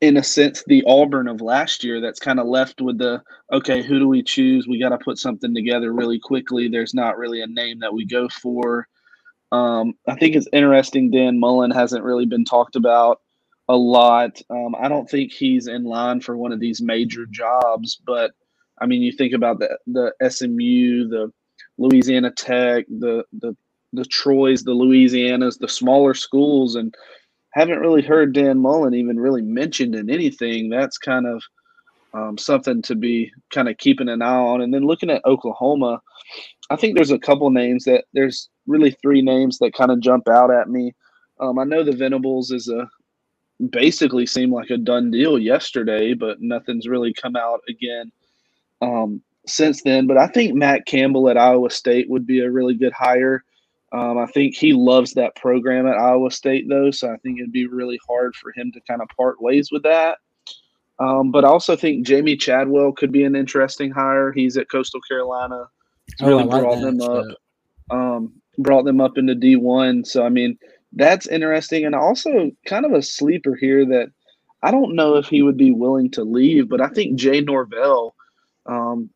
in 0.00 0.16
a 0.18 0.22
sense 0.22 0.62
the 0.66 0.84
Auburn 0.86 1.28
of 1.28 1.40
last 1.40 1.82
year 1.82 2.00
that's 2.00 2.20
kind 2.20 2.38
of 2.38 2.46
left 2.46 2.80
with 2.80 2.98
the 2.98 3.22
okay 3.52 3.82
who 3.82 3.98
do 3.98 4.08
we 4.08 4.22
choose? 4.22 4.68
We 4.68 4.80
got 4.80 4.90
to 4.90 4.98
put 4.98 5.18
something 5.18 5.54
together 5.54 5.92
really 5.92 6.18
quickly. 6.18 6.68
There's 6.68 6.94
not 6.94 7.16
really 7.16 7.40
a 7.40 7.46
name 7.46 7.80
that 7.80 7.94
we 7.94 8.04
go 8.04 8.28
for. 8.28 8.86
Um, 9.52 9.94
I 10.06 10.16
think 10.16 10.36
it's 10.36 10.48
interesting 10.52 11.10
Dan 11.10 11.38
Mullen 11.38 11.70
hasn't 11.70 12.04
really 12.04 12.26
been 12.26 12.44
talked 12.44 12.76
about 12.76 13.20
a 13.68 13.76
lot. 13.76 14.40
Um, 14.50 14.74
I 14.78 14.88
don't 14.88 15.08
think 15.08 15.32
he's 15.32 15.66
in 15.66 15.84
line 15.84 16.20
for 16.20 16.36
one 16.36 16.52
of 16.52 16.60
these 16.60 16.82
major 16.82 17.24
jobs 17.30 17.98
but 18.06 18.32
I 18.78 18.86
mean 18.86 19.00
you 19.00 19.12
think 19.12 19.32
about 19.32 19.60
the 19.60 19.78
the 19.86 20.30
SMU 20.30 21.08
the 21.08 21.32
Louisiana 21.78 22.30
Tech, 22.30 22.86
the 22.88 23.24
the 23.32 23.56
the 23.92 24.04
Troy's, 24.04 24.64
the 24.64 24.72
Louisianas, 24.72 25.58
the 25.58 25.68
smaller 25.68 26.14
schools, 26.14 26.74
and 26.74 26.94
haven't 27.54 27.78
really 27.78 28.02
heard 28.02 28.34
Dan 28.34 28.58
Mullen 28.58 28.94
even 28.94 29.18
really 29.18 29.42
mentioned 29.42 29.94
in 29.94 30.10
anything. 30.10 30.68
That's 30.68 30.98
kind 30.98 31.26
of 31.26 31.42
um, 32.12 32.38
something 32.38 32.82
to 32.82 32.94
be 32.94 33.32
kind 33.52 33.68
of 33.68 33.78
keeping 33.78 34.08
an 34.08 34.22
eye 34.22 34.36
on. 34.36 34.60
And 34.60 34.72
then 34.72 34.86
looking 34.86 35.10
at 35.10 35.24
Oklahoma, 35.24 36.00
I 36.70 36.76
think 36.76 36.94
there's 36.94 37.10
a 37.10 37.18
couple 37.18 37.48
names 37.50 37.84
that 37.84 38.04
there's 38.12 38.48
really 38.66 38.90
three 39.02 39.22
names 39.22 39.58
that 39.58 39.74
kind 39.74 39.90
of 39.90 40.00
jump 40.00 40.28
out 40.28 40.50
at 40.50 40.68
me. 40.68 40.94
Um, 41.40 41.58
I 41.58 41.64
know 41.64 41.82
the 41.82 41.92
Venables 41.92 42.50
is 42.50 42.68
a 42.68 42.88
basically 43.70 44.26
seemed 44.26 44.52
like 44.52 44.70
a 44.70 44.76
done 44.76 45.10
deal 45.10 45.38
yesterday, 45.38 46.14
but 46.14 46.40
nothing's 46.40 46.88
really 46.88 47.14
come 47.14 47.36
out 47.36 47.60
again. 47.68 48.12
Um, 48.82 49.22
since 49.46 49.82
then. 49.82 50.06
But 50.06 50.18
I 50.18 50.26
think 50.28 50.54
Matt 50.54 50.86
Campbell 50.86 51.28
at 51.28 51.38
Iowa 51.38 51.70
State 51.70 52.08
would 52.10 52.26
be 52.26 52.40
a 52.40 52.50
really 52.50 52.74
good 52.74 52.92
hire. 52.92 53.44
Um, 53.92 54.18
I 54.18 54.26
think 54.26 54.54
he 54.54 54.72
loves 54.72 55.14
that 55.14 55.36
program 55.36 55.86
at 55.86 55.96
Iowa 55.96 56.30
State, 56.30 56.66
though, 56.68 56.90
so 56.90 57.10
I 57.12 57.16
think 57.18 57.38
it'd 57.38 57.52
be 57.52 57.66
really 57.66 57.98
hard 58.06 58.34
for 58.36 58.52
him 58.54 58.72
to 58.72 58.80
kind 58.80 59.00
of 59.00 59.08
part 59.16 59.40
ways 59.40 59.70
with 59.70 59.84
that. 59.84 60.18
Um, 60.98 61.30
but 61.30 61.44
I 61.44 61.48
also 61.48 61.76
think 61.76 62.06
Jamey 62.06 62.38
Chadwell 62.38 62.92
could 62.92 63.12
be 63.12 63.24
an 63.24 63.36
interesting 63.36 63.90
hire. 63.90 64.32
He's 64.32 64.56
at 64.56 64.70
Coastal 64.70 65.00
Carolina. 65.08 65.66
He's 66.06 66.26
oh, 66.26 66.28
really 66.28 66.44
like 66.44 66.62
brought 66.62 66.80
them 66.80 67.00
up. 67.00 67.26
Um, 67.90 68.32
brought 68.58 68.84
them 68.84 69.00
up 69.00 69.18
into 69.18 69.34
D1. 69.34 70.06
So 70.06 70.24
I 70.24 70.30
mean, 70.30 70.58
that's 70.92 71.26
interesting, 71.26 71.84
and 71.84 71.94
also 71.94 72.50
kind 72.64 72.86
of 72.86 72.92
a 72.92 73.02
sleeper 73.02 73.54
here 73.54 73.84
that 73.86 74.10
I 74.62 74.70
don't 74.70 74.96
know 74.96 75.16
if 75.16 75.26
he 75.26 75.42
would 75.42 75.56
be 75.56 75.70
willing 75.70 76.10
to 76.12 76.24
leave, 76.24 76.68
but 76.68 76.80
I 76.80 76.88
think 76.88 77.18
Jay 77.18 77.40
Norvell 77.40 78.14
um, 78.64 79.10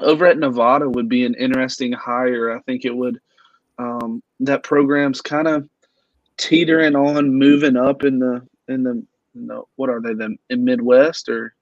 over 0.00 0.26
at 0.26 0.38
Nevada 0.38 0.88
would 0.88 1.08
be 1.08 1.24
an 1.24 1.34
interesting 1.34 1.92
hire. 1.92 2.56
I 2.56 2.60
think 2.60 2.84
it 2.84 2.94
would. 2.94 3.20
Um, 3.78 4.22
that 4.40 4.62
program's 4.62 5.20
kind 5.20 5.48
of 5.48 5.68
teetering 6.36 6.96
on 6.96 7.34
moving 7.34 7.76
up 7.76 8.04
in 8.04 8.18
the 8.18 8.46
in 8.68 8.82
the, 8.82 9.04
in 9.34 9.46
the 9.46 9.62
what 9.76 9.90
are 9.90 10.00
they 10.00 10.14
the 10.14 10.36
in 10.50 10.64
Midwest 10.64 11.28
or 11.28 11.54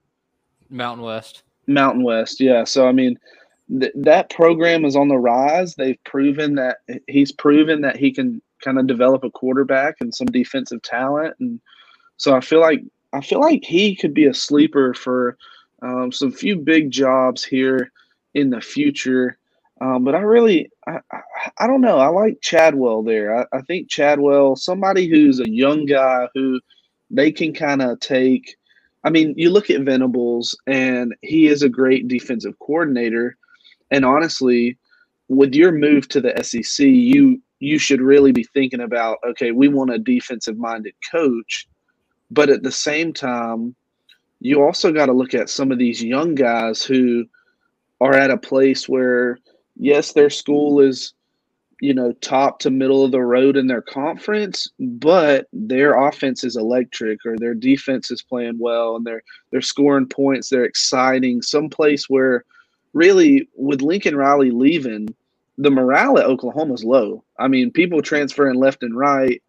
Mountain 0.71 1.05
West? 1.05 1.43
Mountain 1.67 2.03
West, 2.03 2.41
yeah. 2.41 2.65
So 2.65 2.87
I 2.87 2.93
mean, 2.93 3.19
th- 3.81 3.93
that 3.97 4.31
program 4.31 4.85
is 4.85 4.97
on 4.97 5.09
the 5.09 5.17
rise. 5.17 5.75
They've 5.75 6.03
proven 6.05 6.57
that 6.57 6.79
he's 7.09 7.33
proven 7.33 7.81
that 7.83 7.97
he 7.97 8.13
can 8.13 8.43
kind 8.63 8.79
of 8.79 8.87
develop 8.87 9.25
a 9.25 9.31
quarterback 9.31 9.97
and 10.01 10.15
some 10.15 10.27
defensive 10.27 10.83
talent, 10.83 11.35
and 11.41 11.61
so 12.17 12.35
I 12.35 12.41
feel 12.41 12.61
like 12.61 12.83
I 13.13 13.21
feel 13.21 13.41
like 13.41 13.65
he 13.65 13.95
could 13.95 14.15
be 14.15 14.27
a 14.27 14.35
sleeper 14.35 14.95
for 14.95 15.37
um, 15.83 16.13
some 16.13 16.33
few 16.33 16.57
big 16.57 16.91
jobs 16.91 17.45
here 17.45 17.93
in 18.35 18.51
the 18.51 18.61
future. 18.61 19.39
Um, 19.81 20.05
but 20.05 20.15
I 20.15 20.21
really, 20.21 20.71
I, 20.87 21.01
I, 21.11 21.21
I, 21.59 21.67
don't 21.67 21.81
know. 21.81 21.99
I 21.99 22.09
like 22.09 22.41
Chadwell 22.41 23.03
there. 23.03 23.37
I, 23.37 23.47
I 23.53 23.63
think 23.63 23.89
Chadwell, 23.89 24.57
somebody 24.57 25.09
who's 25.09 25.41
a 25.41 25.51
young 25.51 25.87
guy 25.87 26.29
who 26.35 26.61
they 27.11 27.33
can 27.33 27.53
kind 27.53 27.83
of 27.83 28.01
take. 28.01 28.57
I 29.03 29.11
mean, 29.11 29.35
you 29.37 29.51
look 29.51 29.71
at 29.71 29.83
Venables, 29.83 30.57
and 30.67 31.15
he 31.23 31.49
is 31.49 31.63
a 31.63 31.69
great 31.69 32.09
defensive 32.09 32.59
coordinator. 32.59 33.37
And 33.91 34.05
honestly, 34.05 34.79
with 35.29 35.55
your 35.55 35.73
move 35.73 36.09
to 36.09 36.21
the 36.21 36.43
SEC, 36.43 36.87
you 36.87 37.41
you 37.61 37.79
should 37.79 38.01
really 38.01 38.33
be 38.33 38.45
thinking 38.45 38.81
about 38.81 39.19
okay, 39.27 39.51
we 39.51 39.69
want 39.69 39.93
a 39.93 39.99
defensive 39.99 40.57
minded 40.57 40.95
coach, 41.11 41.69
but 42.31 42.49
at 42.49 42.63
the 42.63 42.73
same 42.73 43.13
time, 43.13 43.75
you 44.41 44.63
also 44.63 44.93
got 44.93 45.07
to 45.07 45.13
look 45.13 45.35
at 45.35 45.51
some 45.51 45.73
of 45.73 45.79
these 45.79 46.03
young 46.03 46.35
guys 46.35 46.83
who 46.83 47.27
are 48.05 48.13
at 48.15 48.31
a 48.31 48.37
place 48.37 48.87
where 48.87 49.39
yes, 49.77 50.13
their 50.13 50.31
school 50.31 50.81
is 50.81 51.15
you 51.81 51.95
know 51.95 52.13
top 52.13 52.61
to 52.61 52.71
middle 52.71 53.05
of 53.05 53.11
the 53.11 53.21
road 53.21 53.57
in 53.57 53.67
their 53.67 53.83
conference, 53.83 54.69
but 54.79 55.47
their 55.53 55.99
offense 56.07 56.45
is 56.45 56.57
electric 56.57 57.21
or 57.25 57.37
their 57.39 57.55
defense 57.55 58.11
is 58.11 58.23
playing 58.23 58.59
well 58.59 58.97
and 58.97 59.07
they're 59.07 59.23
they're 59.51 59.63
scoring 59.63 60.07
points, 60.07 60.51
they're 60.51 60.65
exciting. 60.65 61.41
Some 61.41 61.71
place 61.71 62.09
where 62.09 62.45
really 62.93 63.49
with 63.57 63.81
Lincoln 63.81 64.17
Riley 64.17 64.51
leaving, 64.51 65.09
the 65.57 65.71
morale 65.71 66.19
at 66.19 66.27
Oklahoma 66.27 66.75
is 66.75 66.85
low. 66.85 67.25
I 67.39 67.49
mean, 67.49 67.71
people 67.71 68.03
transferring 68.03 68.57
left 68.61 68.83
and 68.83 68.97
right. 68.97 69.43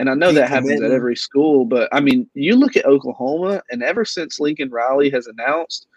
And 0.00 0.08
I 0.08 0.14
know 0.14 0.32
that 0.32 0.48
happens 0.48 0.80
at 0.80 0.92
every 0.92 1.16
school, 1.16 1.64
but 1.64 1.88
I 1.92 1.98
mean, 1.98 2.30
you 2.32 2.54
look 2.54 2.76
at 2.76 2.86
Oklahoma, 2.86 3.60
and 3.68 3.82
ever 3.82 4.04
since 4.04 4.38
Lincoln 4.38 4.70
Riley 4.70 5.10
has 5.10 5.26
announced, 5.26 5.88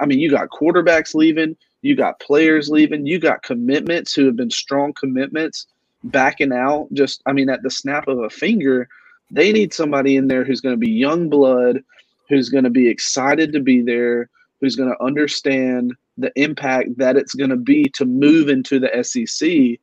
I 0.00 0.06
mean, 0.06 0.20
you 0.20 0.30
got 0.30 0.50
quarterbacks 0.50 1.14
leaving, 1.14 1.56
you 1.82 1.96
got 1.96 2.20
players 2.20 2.68
leaving. 2.68 3.06
You 3.06 3.18
got 3.18 3.42
commitments 3.42 4.14
who 4.14 4.26
have 4.26 4.36
been 4.36 4.50
strong 4.50 4.92
commitments 4.92 5.66
backing 6.04 6.52
out. 6.52 6.88
Just, 6.92 7.22
I 7.26 7.32
mean, 7.32 7.48
at 7.48 7.62
the 7.62 7.70
snap 7.70 8.08
of 8.08 8.18
a 8.18 8.30
finger, 8.30 8.88
they 9.30 9.52
need 9.52 9.72
somebody 9.72 10.16
in 10.16 10.28
there 10.28 10.44
who's 10.44 10.60
going 10.60 10.74
to 10.74 10.78
be 10.78 10.90
young 10.90 11.28
blood, 11.28 11.82
who's 12.28 12.48
going 12.48 12.64
to 12.64 12.70
be 12.70 12.88
excited 12.88 13.52
to 13.52 13.60
be 13.60 13.80
there, 13.80 14.28
who's 14.60 14.76
going 14.76 14.90
to 14.90 15.02
understand 15.02 15.94
the 16.18 16.32
impact 16.36 16.98
that 16.98 17.16
it's 17.16 17.34
going 17.34 17.50
to 17.50 17.56
be 17.56 17.84
to 17.94 18.04
move 18.04 18.48
into 18.48 18.78
the 18.78 19.02
SEC. 19.02 19.78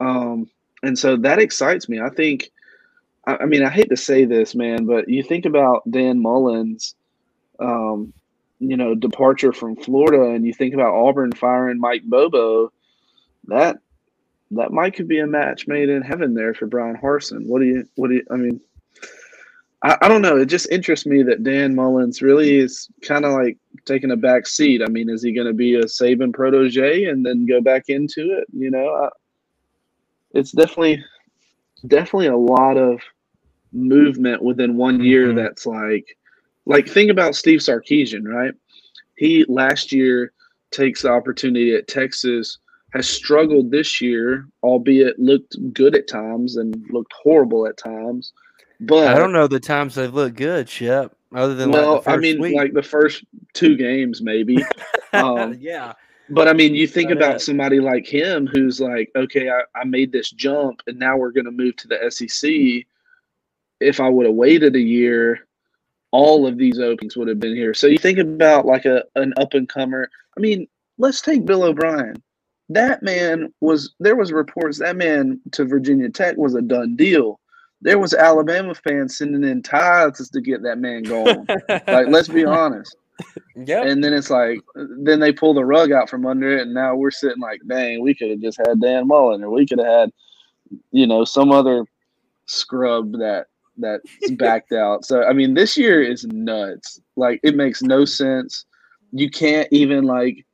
Um, 0.00 0.48
and 0.82 0.98
so 0.98 1.16
that 1.16 1.38
excites 1.38 1.88
me. 1.88 2.00
I 2.00 2.08
think, 2.08 2.50
I, 3.26 3.36
I 3.40 3.44
mean, 3.46 3.64
I 3.64 3.68
hate 3.68 3.90
to 3.90 3.96
say 3.96 4.24
this, 4.24 4.54
man, 4.54 4.86
but 4.86 5.08
you 5.08 5.22
think 5.22 5.44
about 5.44 5.90
Dan 5.90 6.22
Mullins. 6.22 6.94
Um, 7.60 8.14
you 8.58 8.76
know 8.76 8.94
departure 8.94 9.52
from 9.52 9.76
Florida, 9.76 10.34
and 10.34 10.44
you 10.46 10.52
think 10.52 10.74
about 10.74 10.94
Auburn 10.94 11.32
firing 11.32 11.78
Mike 11.78 12.02
Bobo, 12.04 12.72
that 13.46 13.78
that 14.52 14.72
might 14.72 14.94
could 14.94 15.08
be 15.08 15.18
a 15.18 15.26
match 15.26 15.66
made 15.66 15.88
in 15.88 16.02
heaven 16.02 16.34
there 16.34 16.54
for 16.54 16.66
Bryan 16.66 16.96
Harsin. 16.96 17.46
What 17.46 17.60
do 17.60 17.66
you? 17.66 17.88
What 17.96 18.08
do 18.08 18.16
you? 18.16 18.24
I 18.30 18.36
mean, 18.36 18.60
I, 19.82 19.96
I 20.02 20.08
don't 20.08 20.22
know. 20.22 20.36
It 20.36 20.46
just 20.46 20.70
interests 20.70 21.06
me 21.06 21.22
that 21.24 21.44
Dan 21.44 21.74
Mullins 21.74 22.22
really 22.22 22.56
is 22.56 22.88
kind 23.02 23.24
of 23.24 23.32
like 23.32 23.58
taking 23.84 24.10
a 24.10 24.16
back 24.16 24.46
seat. 24.46 24.82
I 24.82 24.88
mean, 24.88 25.08
is 25.08 25.22
he 25.22 25.32
going 25.32 25.46
to 25.46 25.52
be 25.52 25.74
a 25.74 25.84
Saban 25.84 26.32
protege 26.32 27.04
and 27.04 27.24
then 27.24 27.46
go 27.46 27.60
back 27.60 27.84
into 27.88 28.38
it? 28.38 28.46
You 28.52 28.70
know, 28.70 28.88
I, 28.88 29.08
it's 30.32 30.52
definitely 30.52 31.04
definitely 31.86 32.26
a 32.26 32.36
lot 32.36 32.76
of 32.76 33.00
movement 33.72 34.42
within 34.42 34.76
one 34.76 35.02
year. 35.02 35.28
Mm-hmm. 35.28 35.36
That's 35.36 35.66
like 35.66 36.16
like 36.68 36.86
think 36.86 37.10
about 37.10 37.34
Steve 37.34 37.60
Sarkisian, 37.60 38.24
right? 38.24 38.52
He 39.16 39.44
last 39.48 39.90
year 39.90 40.32
takes 40.70 41.02
the 41.02 41.10
opportunity 41.10 41.74
at 41.74 41.88
Texas, 41.88 42.58
has 42.92 43.08
struggled 43.08 43.70
this 43.70 44.00
year, 44.00 44.46
albeit 44.62 45.18
looked 45.18 45.56
good 45.72 45.96
at 45.96 46.06
times 46.06 46.56
and 46.56 46.86
looked 46.90 47.12
horrible 47.12 47.66
at 47.66 47.78
times. 47.78 48.32
But 48.80 49.08
I 49.08 49.18
don't 49.18 49.32
know 49.32 49.48
the 49.48 49.58
times 49.58 49.96
they've 49.96 50.12
looked 50.12 50.36
good, 50.36 50.68
Shep. 50.68 51.14
Other 51.34 51.54
than 51.54 51.72
well, 51.72 51.96
like 51.96 52.08
I 52.08 52.16
mean, 52.16 52.40
week. 52.40 52.56
like 52.56 52.72
the 52.72 52.82
first 52.82 53.24
two 53.52 53.76
games, 53.76 54.22
maybe. 54.22 54.58
um, 55.12 55.56
yeah. 55.60 55.94
But 56.30 56.48
I 56.48 56.52
mean, 56.52 56.74
you 56.74 56.86
think 56.86 57.10
about 57.10 57.40
somebody 57.40 57.80
like 57.80 58.06
him 58.06 58.46
who's 58.46 58.80
like, 58.80 59.10
okay, 59.16 59.50
I, 59.50 59.62
I 59.74 59.84
made 59.84 60.12
this 60.12 60.30
jump 60.30 60.82
and 60.86 60.98
now 60.98 61.16
we're 61.16 61.32
going 61.32 61.46
to 61.46 61.50
move 61.50 61.76
to 61.76 61.88
the 61.88 62.10
SEC. 62.10 62.86
If 63.80 64.00
I 64.00 64.08
would 64.08 64.26
have 64.26 64.34
waited 64.34 64.76
a 64.76 64.80
year, 64.80 65.47
all 66.10 66.46
of 66.46 66.58
these 66.58 66.78
openings 66.78 67.16
would 67.16 67.28
have 67.28 67.40
been 67.40 67.56
here. 67.56 67.74
So 67.74 67.86
you 67.86 67.98
think 67.98 68.18
about 68.18 68.66
like 68.66 68.84
a 68.84 69.04
an 69.14 69.34
up 69.36 69.54
and 69.54 69.68
comer. 69.68 70.10
I 70.36 70.40
mean, 70.40 70.66
let's 70.96 71.20
take 71.20 71.44
Bill 71.44 71.64
O'Brien. 71.64 72.22
That 72.70 73.02
man 73.02 73.52
was 73.60 73.94
there 74.00 74.16
was 74.16 74.32
reports 74.32 74.78
that 74.78 74.96
man 74.96 75.40
to 75.52 75.64
Virginia 75.64 76.08
Tech 76.10 76.36
was 76.36 76.54
a 76.54 76.62
done 76.62 76.96
deal. 76.96 77.40
There 77.80 77.98
was 77.98 78.12
Alabama 78.12 78.74
fans 78.74 79.16
sending 79.16 79.44
in 79.44 79.62
tithes 79.62 80.28
to 80.30 80.40
get 80.40 80.62
that 80.64 80.78
man 80.78 81.04
going. 81.04 81.46
like, 81.68 82.08
let's 82.08 82.28
be 82.28 82.44
honest. 82.44 82.96
Yeah. 83.54 83.82
And 83.82 84.02
then 84.02 84.12
it's 84.12 84.30
like, 84.30 84.60
then 84.74 85.20
they 85.20 85.32
pull 85.32 85.54
the 85.54 85.64
rug 85.64 85.92
out 85.92 86.10
from 86.10 86.26
under 86.26 86.56
it, 86.56 86.62
and 86.62 86.74
now 86.74 86.96
we're 86.96 87.12
sitting 87.12 87.40
like, 87.40 87.60
dang, 87.68 88.02
we 88.02 88.14
could 88.14 88.30
have 88.30 88.40
just 88.40 88.58
had 88.58 88.80
Dan 88.80 89.06
Mullen, 89.06 89.44
or 89.44 89.50
we 89.50 89.66
could 89.66 89.78
have 89.78 89.86
had, 89.86 90.12
you 90.90 91.06
know, 91.06 91.24
some 91.24 91.52
other 91.52 91.84
scrub 92.46 93.12
that 93.12 93.46
that's 93.78 94.30
backed 94.38 94.72
out. 94.72 95.04
So 95.04 95.24
I 95.24 95.32
mean, 95.32 95.54
this 95.54 95.76
year 95.76 96.02
is 96.02 96.24
nuts. 96.24 97.00
Like 97.16 97.40
it 97.42 97.56
makes 97.56 97.82
no 97.82 98.04
sense. 98.04 98.64
You 99.12 99.30
can't 99.30 99.68
even 99.70 100.04
like 100.04 100.44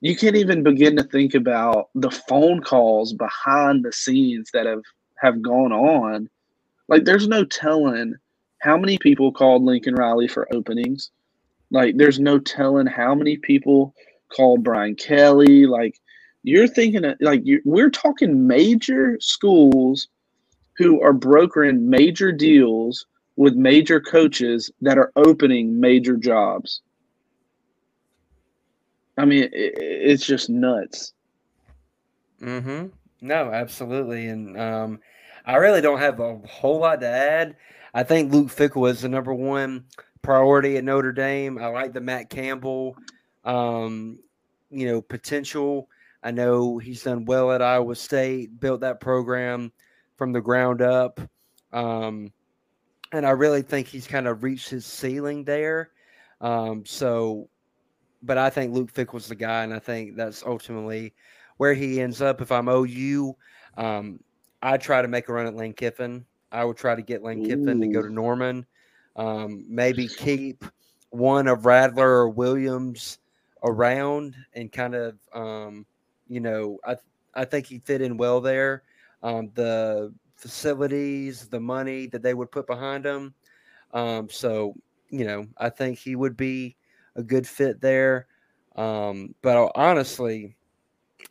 you 0.00 0.16
can't 0.16 0.36
even 0.36 0.62
begin 0.62 0.96
to 0.96 1.04
think 1.04 1.34
about 1.34 1.88
the 1.94 2.10
phone 2.10 2.60
calls 2.60 3.12
behind 3.12 3.84
the 3.84 3.92
scenes 3.92 4.50
that 4.52 4.66
have 4.66 4.82
have 5.16 5.42
gone 5.42 5.72
on. 5.72 6.28
Like 6.88 7.04
there's 7.04 7.28
no 7.28 7.44
telling 7.44 8.14
how 8.60 8.76
many 8.76 8.98
people 8.98 9.32
called 9.32 9.62
Lincoln 9.62 9.94
Riley 9.94 10.28
for 10.28 10.52
openings. 10.52 11.10
Like 11.70 11.96
there's 11.96 12.20
no 12.20 12.38
telling 12.38 12.86
how 12.86 13.14
many 13.14 13.36
people 13.36 13.94
called 14.34 14.62
Brian 14.62 14.94
Kelly. 14.94 15.66
Like 15.66 15.98
you're 16.42 16.68
thinking 16.68 17.04
of, 17.04 17.16
like 17.20 17.40
you, 17.44 17.62
we're 17.64 17.90
talking 17.90 18.46
major 18.46 19.16
schools 19.20 20.08
who 20.76 21.00
are 21.02 21.12
brokering 21.12 21.88
major 21.88 22.32
deals 22.32 23.06
with 23.36 23.54
major 23.54 24.00
coaches 24.00 24.70
that 24.80 24.98
are 24.98 25.12
opening 25.16 25.80
major 25.80 26.16
jobs. 26.16 26.82
I 29.16 29.24
mean, 29.24 29.48
it's 29.52 30.26
just 30.26 30.50
nuts. 30.50 31.12
Mm-hmm. 32.40 32.88
No, 33.20 33.50
absolutely. 33.52 34.26
And 34.26 34.58
um, 34.58 35.00
I 35.46 35.56
really 35.56 35.80
don't 35.80 35.98
have 35.98 36.20
a 36.20 36.38
whole 36.38 36.80
lot 36.80 37.00
to 37.00 37.08
add. 37.08 37.56
I 37.92 38.02
think 38.02 38.32
Luke 38.32 38.48
Fickell 38.48 38.90
is 38.90 39.02
the 39.02 39.08
number 39.08 39.32
one 39.32 39.84
priority 40.22 40.76
at 40.76 40.84
Notre 40.84 41.12
Dame. 41.12 41.58
I 41.58 41.68
like 41.68 41.92
the 41.92 42.00
Matt 42.00 42.28
Campbell, 42.28 42.96
um, 43.44 44.18
you 44.70 44.86
know, 44.86 45.00
potential. 45.00 45.88
I 46.22 46.32
know 46.32 46.78
he's 46.78 47.04
done 47.04 47.24
well 47.24 47.52
at 47.52 47.62
Iowa 47.62 47.94
State, 47.94 48.58
built 48.58 48.80
that 48.80 49.00
program 49.00 49.70
from 50.16 50.32
the 50.32 50.40
ground 50.40 50.82
up. 50.82 51.20
Um, 51.72 52.32
and 53.12 53.26
I 53.26 53.30
really 53.30 53.62
think 53.62 53.86
he's 53.86 54.06
kind 54.06 54.26
of 54.26 54.42
reached 54.42 54.68
his 54.68 54.86
ceiling 54.86 55.44
there. 55.44 55.90
Um, 56.40 56.84
so, 56.84 57.48
but 58.22 58.38
I 58.38 58.50
think 58.50 58.74
Luke 58.74 58.90
Fickell's 58.90 59.28
the 59.28 59.34
guy, 59.34 59.64
and 59.64 59.72
I 59.72 59.78
think 59.78 60.16
that's 60.16 60.42
ultimately 60.42 61.14
where 61.56 61.74
he 61.74 62.00
ends 62.00 62.20
up. 62.20 62.40
If 62.40 62.50
I'm 62.50 62.68
OU, 62.68 63.36
um, 63.76 64.20
I 64.62 64.76
try 64.76 65.02
to 65.02 65.08
make 65.08 65.28
a 65.28 65.32
run 65.32 65.46
at 65.46 65.54
Lane 65.54 65.74
Kiffin. 65.74 66.24
I 66.50 66.64
would 66.64 66.76
try 66.76 66.94
to 66.94 67.02
get 67.02 67.22
Lane 67.22 67.44
Ooh. 67.44 67.48
Kiffin 67.48 67.80
to 67.80 67.86
go 67.88 68.02
to 68.02 68.12
Norman. 68.12 68.66
Um, 69.16 69.64
maybe 69.68 70.08
keep 70.08 70.64
one 71.10 71.46
of 71.46 71.66
Rattler 71.66 72.08
or 72.08 72.28
Williams 72.28 73.18
around 73.62 74.34
and 74.54 74.72
kind 74.72 74.94
of, 74.94 75.16
um, 75.32 75.86
you 76.28 76.40
know, 76.40 76.78
I 76.84 76.96
I 77.34 77.44
think 77.44 77.66
he 77.66 77.78
fit 77.78 78.00
in 78.00 78.16
well 78.16 78.40
there. 78.40 78.82
Um, 79.24 79.50
the 79.54 80.14
facilities, 80.36 81.48
the 81.48 81.58
money 81.58 82.06
that 82.06 82.22
they 82.22 82.34
would 82.34 82.52
put 82.52 82.66
behind 82.66 83.04
him. 83.04 83.34
Um, 83.92 84.28
so, 84.30 84.74
you 85.08 85.24
know, 85.24 85.46
I 85.58 85.70
think 85.70 85.98
he 85.98 86.14
would 86.14 86.36
be 86.36 86.76
a 87.16 87.22
good 87.22 87.48
fit 87.48 87.80
there. 87.80 88.26
Um, 88.76 89.34
but 89.40 89.72
honestly, 89.74 90.56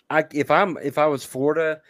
I 0.10 0.26
if 0.34 0.50
I'm 0.50 0.78
if 0.78 0.98
I 0.98 1.06
was 1.06 1.24
Florida, 1.24 1.82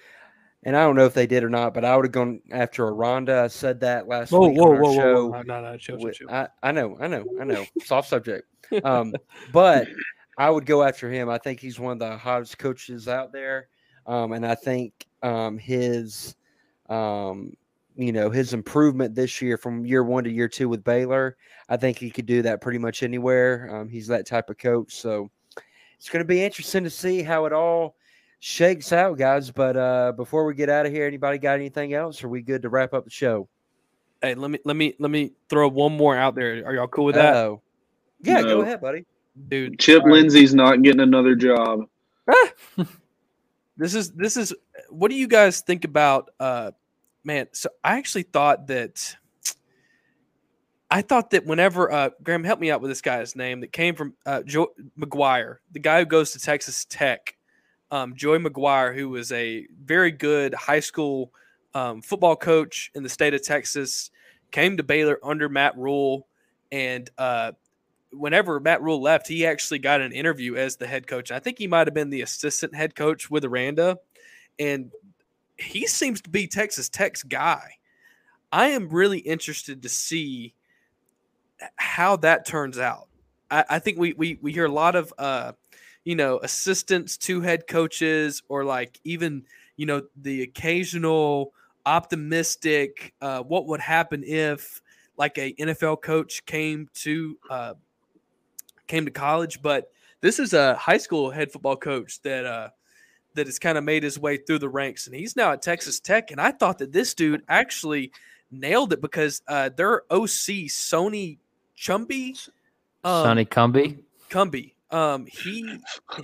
and 0.64 0.76
I 0.76 0.84
don't 0.84 0.96
know 0.96 1.06
if 1.06 1.14
they 1.14 1.28
did 1.28 1.44
or 1.44 1.50
not, 1.50 1.74
but 1.74 1.86
I 1.86 1.96
would 1.96 2.06
have 2.06 2.12
gone 2.12 2.42
after 2.52 2.88
Aranda. 2.88 3.42
I 3.42 3.48
said 3.48 3.80
that 3.82 4.08
last 4.08 4.32
whoa, 4.32 4.50
week 4.50 4.58
whoa, 4.58 4.72
on 4.72 4.76
our 4.76 4.82
whoa, 4.82 4.96
show. 4.96 5.28
Whoa, 5.30 5.42
no, 5.44 5.62
no, 5.62 5.78
chill, 5.78 5.98
chill. 6.12 6.30
I, 6.30 6.48
I 6.62 6.72
know, 6.72 6.98
I 7.00 7.08
know, 7.08 7.26
I 7.40 7.46
know. 7.46 7.66
Soft 7.86 8.10
subject. 8.10 8.48
Um, 8.84 9.14
but 9.54 9.88
I 10.38 10.50
would 10.50 10.66
go 10.66 10.84
after 10.84 11.10
him. 11.10 11.30
I 11.30 11.38
think 11.38 11.60
he's 11.60 11.80
one 11.80 11.94
of 11.94 12.00
the 12.00 12.18
hottest 12.18 12.58
coaches 12.58 13.08
out 13.08 13.32
there. 13.32 13.68
Um, 14.06 14.34
and 14.34 14.46
I 14.46 14.56
think 14.56 15.06
um, 15.22 15.58
his, 15.58 16.36
um, 16.90 17.56
you 17.96 18.12
know, 18.12 18.30
his 18.30 18.54
improvement 18.54 19.16
this 19.16 19.42
year 19.42 19.58
from 19.58 19.86
year 19.86 20.04
one 20.04 20.24
to 20.24 20.32
year 20.32 20.48
two 20.48 20.68
with 20.68 20.84
Baylor, 20.84 21.38
I 21.70 21.78
think 21.78 21.98
he 21.98 22.10
could 22.10 22.26
do 22.26 22.42
that 22.42 22.62
pretty 22.62 22.80
much 22.80 23.04
anywhere. 23.04 23.70
Um, 23.74 23.90
he's 23.90 24.08
that 24.08 24.26
type 24.26 24.50
of 24.50 24.58
coach. 24.58 24.96
So 24.96 25.30
it's 25.98 26.10
going 26.10 26.24
to 26.24 26.28
be 26.28 26.44
interesting 26.44 26.84
to 26.84 26.90
see 26.90 27.24
how 27.24 27.46
it 27.46 27.54
all 27.54 27.96
shakes 28.40 28.92
out, 28.92 29.18
guys. 29.18 29.52
But 29.52 29.78
uh, 29.78 30.12
before 30.12 30.46
we 30.46 30.54
get 30.54 30.70
out 30.70 30.86
of 30.86 30.92
here, 30.92 31.08
anybody 31.08 31.38
got 31.38 31.54
anything 31.54 31.94
else? 31.94 32.24
Are 32.24 32.30
we 32.30 32.42
good 32.42 32.62
to 32.64 32.70
wrap 32.70 32.94
up 32.94 33.06
the 33.06 33.10
show? 33.10 33.48
Hey, 34.22 34.36
let 34.36 34.52
me 34.52 34.60
let 34.64 34.76
me 34.76 34.96
let 35.00 35.12
me 35.12 35.34
throw 35.50 35.68
one 35.68 35.96
more 35.96 36.16
out 36.16 36.36
there. 36.36 36.64
Are 36.66 36.74
y'all 36.74 36.88
cool 36.88 37.06
with 37.06 37.16
that? 37.16 37.36
Uh-oh. 37.36 37.62
Yeah, 38.22 38.42
no. 38.42 38.58
go 38.58 38.62
ahead, 38.62 38.82
buddy. 38.82 39.06
Dude, 39.48 39.80
Chip 39.80 40.02
sorry. 40.02 40.12
Lindsey's 40.14 40.54
not 40.54 40.82
getting 40.82 41.02
another 41.02 41.36
job. 41.36 41.82
this 43.78 43.96
is 43.96 44.12
this 44.12 44.38
is 44.38 44.54
what 44.90 45.10
do 45.10 45.16
you 45.16 45.28
guys 45.28 45.62
think 45.62 45.86
about 45.86 46.30
uh 46.40 46.72
man, 47.24 47.48
so 47.52 47.70
I 47.84 47.98
actually 47.98 48.24
thought 48.24 48.68
that 48.68 49.16
I 50.92 51.02
thought 51.02 51.32
that 51.32 51.46
whenever 51.46 51.92
uh, 51.92 52.10
Graham 52.22 52.44
help 52.44 52.60
me 52.60 52.70
out 52.70 52.82
with 52.82 52.92
this 52.92 53.02
guy's 53.02 53.36
name 53.36 53.62
that 53.62 53.72
came 53.72 53.96
from 53.96 54.14
uh, 54.26 54.44
Joe 54.44 54.68
McGuire, 55.00 55.58
the 55.72 55.80
guy 55.80 56.00
who 56.00 56.06
goes 56.06 56.32
to 56.32 56.40
Texas 56.40 56.86
Tech, 56.86 57.36
um, 57.90 58.16
Joey 58.16 58.38
McGuire, 58.38 58.96
who 58.96 59.10
was 59.10 59.32
a 59.32 59.66
very 59.84 60.12
good 60.12 60.54
high 60.54 60.80
school 60.80 61.34
um, 61.74 62.02
football 62.02 62.36
coach 62.36 62.92
in 62.94 63.02
the 63.02 63.10
state 63.10 63.34
of 63.34 63.42
Texas, 63.42 64.12
came 64.52 64.78
to 64.78 64.84
Baylor 64.84 65.18
under 65.24 65.50
Matt 65.50 65.76
Rhule 65.78 66.28
and 66.72 67.10
uh, 67.18 67.54
whenever 68.14 68.60
Matt 68.60 68.82
Rhule 68.82 69.02
left, 69.02 69.28
he 69.28 69.46
actually 69.46 69.80
got 69.80 70.02
an 70.02 70.12
interview 70.12 70.56
as 70.56 70.76
the 70.76 70.88
head 70.88 71.08
coach. 71.08 71.32
I 71.32 71.40
think 71.40 71.58
he 71.58 71.68
might 71.68 71.88
have 71.88 71.94
been 71.94 72.10
the 72.10 72.22
assistant 72.22 72.76
head 72.76 72.96
coach 72.96 73.30
with 73.30 73.46
Aranda, 73.46 73.98
and 74.60 74.92
he 75.58 75.88
seems 75.88 76.22
to 76.22 76.30
be 76.30 76.48
Texas 76.48 76.90
Tech's 76.90 77.24
guy. 77.24 77.78
I 78.52 78.68
am 78.68 78.90
really 78.90 79.20
interested 79.20 79.82
to 79.84 79.90
see 79.90 80.54
how 81.76 82.18
that 82.18 82.46
turns 82.46 82.78
out. 82.78 83.08
I, 83.50 83.66
I 83.70 83.80
think 83.80 83.98
we, 83.98 84.14
we 84.14 84.38
we 84.42 84.52
hear 84.52 84.66
a 84.66 84.72
lot 84.72 84.96
of 84.96 85.14
uh, 85.18 85.54
you 86.04 86.16
know 86.16 86.40
assistants 86.44 87.18
to 87.18 87.42
head 87.42 87.68
coaches 87.68 88.44
or 88.50 88.64
like 88.64 89.00
even 89.04 89.44
you 89.78 89.86
know 89.86 90.04
the 90.16 90.44
occasional 90.44 91.54
optimistic 91.86 93.14
uh, 93.22 93.42
what 93.42 93.68
would 93.68 93.82
happen 93.82 94.24
if 94.26 94.82
like 95.18 95.38
a 95.38 95.54
NFL 95.54 96.02
coach 96.02 96.46
came 96.46 96.90
to 96.94 97.38
uh, 97.50 97.74
came 98.88 99.06
to 99.06 99.12
college, 99.12 99.62
but 99.62 99.92
this 100.22 100.40
is 100.40 100.54
a 100.54 100.76
high 100.76 100.98
school 100.98 101.32
head 101.32 101.52
football 101.52 101.76
coach 101.76 102.22
that 102.22 102.46
uh, 102.46 102.70
that 103.36 103.48
has 103.48 103.60
kind 103.60 103.78
of 103.78 103.84
made 103.84 104.04
his 104.04 104.20
way 104.20 104.38
through 104.38 104.60
the 104.60 104.70
ranks, 104.70 105.08
and 105.08 105.16
he's 105.16 105.36
now 105.36 105.52
at 105.52 105.62
Texas 105.62 106.00
Tech. 106.00 106.32
And 106.32 106.40
I 106.40 106.52
thought 106.52 106.78
that 106.80 106.92
this 106.92 107.14
dude 107.14 107.44
actually 107.48 108.12
nailed 108.52 108.94
it 108.94 109.02
because 109.02 109.42
uh, 109.48 109.70
their 109.76 110.04
OC 110.12 110.70
Sony 110.70 111.38
Chumby. 111.78 112.50
Um, 113.04 113.24
Sonny 113.26 113.46
Cumbie. 113.46 114.00
Cumbie. 114.30 114.74
Um, 114.92 115.26
he 115.26 115.80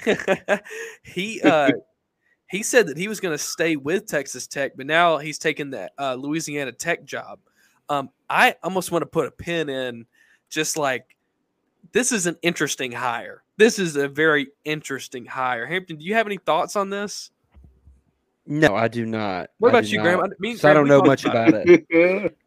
he 1.04 1.42
uh, 1.42 1.72
he 2.50 2.64
said 2.64 2.88
that 2.88 2.98
he 2.98 3.08
was 3.08 3.20
going 3.20 3.34
to 3.34 3.44
stay 3.44 3.76
with 3.76 4.06
Texas 4.06 4.48
Tech, 4.48 4.74
but 4.78 4.86
now 4.86 5.18
he's 5.18 5.40
taking 5.40 5.72
the 5.72 5.90
uh, 6.00 6.14
Louisiana 6.14 6.72
Tech 6.72 7.04
job. 7.04 7.40
Um, 7.90 8.10
I 8.30 8.56
almost 8.64 8.92
want 8.92 9.02
to 9.02 9.08
put 9.08 9.28
a 9.28 9.32
pin 9.32 9.70
in, 9.70 10.06
just 10.50 10.78
like 10.78 11.16
this 11.92 12.12
is 12.12 12.28
an 12.28 12.38
interesting 12.42 12.92
hire. 12.92 13.44
This 13.58 13.80
is 13.80 13.96
a 13.96 14.08
very 14.08 14.48
interesting 14.66 15.26
hire. 15.26 15.66
Hampton, 15.66 15.98
do 15.98 16.06
you 16.06 16.14
have 16.14 16.26
any 16.26 16.38
thoughts 16.38 16.76
on 16.76 16.90
this? 16.90 17.32
No, 18.46 18.76
I 18.76 18.88
do 18.88 19.06
not. 19.06 19.52
What 19.60 19.70
about 19.70 19.92
you, 19.92 20.02
Graham? 20.02 20.22
I, 20.22 20.28
mean, 20.40 20.58
so 20.58 20.70
I 20.70 20.74
don't 20.74 20.88
know 20.88 21.02
much 21.02 21.26
about 21.26 21.54
it. 21.54 22.36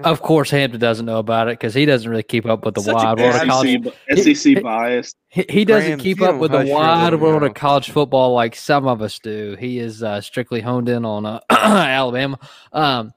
Of 0.00 0.22
course, 0.22 0.50
Hampton 0.50 0.80
doesn't 0.80 1.06
know 1.06 1.20
about 1.20 1.46
it 1.46 1.52
because 1.52 1.72
he 1.72 1.86
doesn't 1.86 2.10
really 2.10 2.24
keep 2.24 2.46
up 2.46 2.64
with 2.64 2.74
the 2.74 2.80
Such 2.80 2.94
wide 2.94 3.20
world 3.20 3.36
of 3.36 3.48
college. 3.48 3.86
SEC 4.16 4.60
bias. 4.60 5.14
He, 5.28 5.44
he 5.48 5.64
doesn't 5.64 5.86
Graham, 5.86 5.98
keep 6.00 6.20
up 6.20 6.40
with 6.40 6.50
the 6.50 6.64
wide 6.64 7.14
world 7.14 7.44
of 7.44 7.54
college 7.54 7.90
football 7.90 8.34
like 8.34 8.56
some 8.56 8.88
of 8.88 9.00
us 9.02 9.20
do. 9.20 9.56
He 9.60 9.78
is 9.78 10.02
uh, 10.02 10.20
strictly 10.20 10.60
honed 10.60 10.88
in 10.88 11.04
on 11.04 11.26
uh, 11.26 11.38
Alabama. 11.50 12.40
Um, 12.72 13.12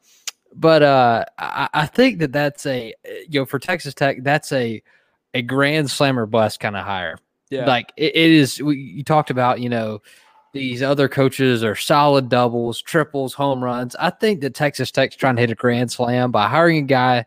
but 0.54 0.84
uh, 0.84 1.26
I, 1.40 1.70
I, 1.74 1.86
think 1.88 2.20
that 2.20 2.32
that's 2.32 2.68
a 2.68 2.94
you 3.28 3.40
know 3.40 3.46
for 3.46 3.58
Texas 3.58 3.96
Tech 3.96 4.18
that's 4.22 4.52
a 4.52 4.84
a 5.36 5.42
grand 5.42 5.92
slammer 5.92 6.26
bust 6.26 6.60
kind 6.60 6.76
of 6.76 6.84
hire. 6.84 7.20
Yeah, 7.52 7.68
like 7.68 7.94
it, 7.96 8.16
it 8.16 8.32
is. 8.32 8.62
We, 8.62 8.78
you 8.78 9.04
talked 9.04 9.30
about 9.30 9.62
you 9.62 9.70
know 9.70 10.02
these 10.54 10.82
other 10.82 11.08
coaches 11.08 11.64
are 11.64 11.76
solid 11.76 12.30
doubles, 12.30 12.82
triples, 12.82 13.34
home 13.34 13.64
runs. 13.64 13.96
I 13.98 14.10
think 14.10 14.42
that 14.42 14.56
Texas 14.56 14.90
Tech's 14.90 15.16
trying 15.16 15.36
to 15.36 15.42
hit 15.42 15.52
a 15.52 15.56
grand 15.56 15.92
slam 15.92 16.32
by 16.32 16.48
hiring 16.48 16.80
a 16.80 16.88
guy 16.88 17.26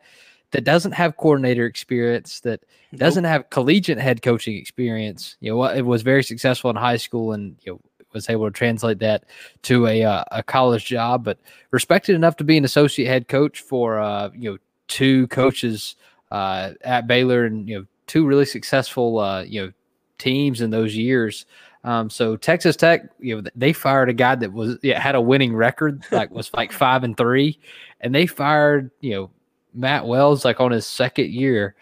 that 0.51 0.65
doesn't 0.65 0.93
have 0.93 1.17
coordinator 1.19 1.67
experience, 1.67 2.41
that 2.41 2.65
nope. 2.91 3.01
doesn't 3.01 3.25
have 3.25 3.51
collegiate 3.51 3.99
head 3.99 4.23
coaching 4.23 4.57
experience. 4.57 5.37
You 5.41 5.53
know, 5.53 5.65
it 5.65 5.83
was 5.83 6.03
very 6.03 6.25
successful 6.25 6.71
in 6.71 6.77
high 6.77 6.97
school 6.97 7.33
and 7.33 7.57
you 7.63 7.73
know 7.73 7.81
was 8.15 8.31
able 8.31 8.47
to 8.47 8.51
translate 8.51 9.01
that 9.01 9.25
to 9.63 9.87
a 9.87 10.03
uh, 10.03 10.25
a 10.33 10.43
college 10.43 10.87
job, 10.87 11.23
but 11.25 11.39
respected 11.71 12.15
enough 12.17 12.37
to 12.37 12.45
be 12.45 12.57
an 12.57 12.65
associate 12.65 13.07
head 13.07 13.29
coach 13.29 13.61
for 13.61 13.99
uh, 14.01 14.31
you 14.35 14.53
know 14.53 14.59
two 14.89 15.27
coaches 15.29 15.97
uh, 16.31 16.73
at 16.83 17.07
Baylor 17.07 17.45
and 17.45 17.69
you 17.69 17.79
know 17.79 17.87
two 18.09 18.27
really 18.27 18.45
successful 18.45 19.19
uh, 19.19 19.43
you 19.43 19.65
know 19.65 19.73
teams 20.19 20.61
in 20.61 20.71
those 20.71 20.97
years. 20.97 21.47
Um, 21.85 22.11
so 22.11 22.37
Texas 22.37 22.75
Tech, 22.75 23.09
you 23.21 23.37
know, 23.37 23.49
they 23.55 23.73
fired 23.73 24.09
a 24.09 24.13
guy 24.13 24.35
that 24.35 24.53
was 24.53 24.79
yeah, 24.83 25.01
had 25.01 25.15
a 25.15 25.21
winning 25.21 25.55
record, 25.55 26.05
like 26.11 26.31
was 26.33 26.53
like 26.55 26.73
five 26.85 27.05
and 27.05 27.17
three, 27.17 27.59
and 28.01 28.15
they 28.15 28.27
fired 28.27 28.91
you 29.01 29.13
know 29.15 29.31
Matt 29.75 30.07
Wells 30.07 30.45
like 30.45 30.61
on 30.61 30.73
his 30.73 30.87
second 30.87 31.31
year 31.31 31.77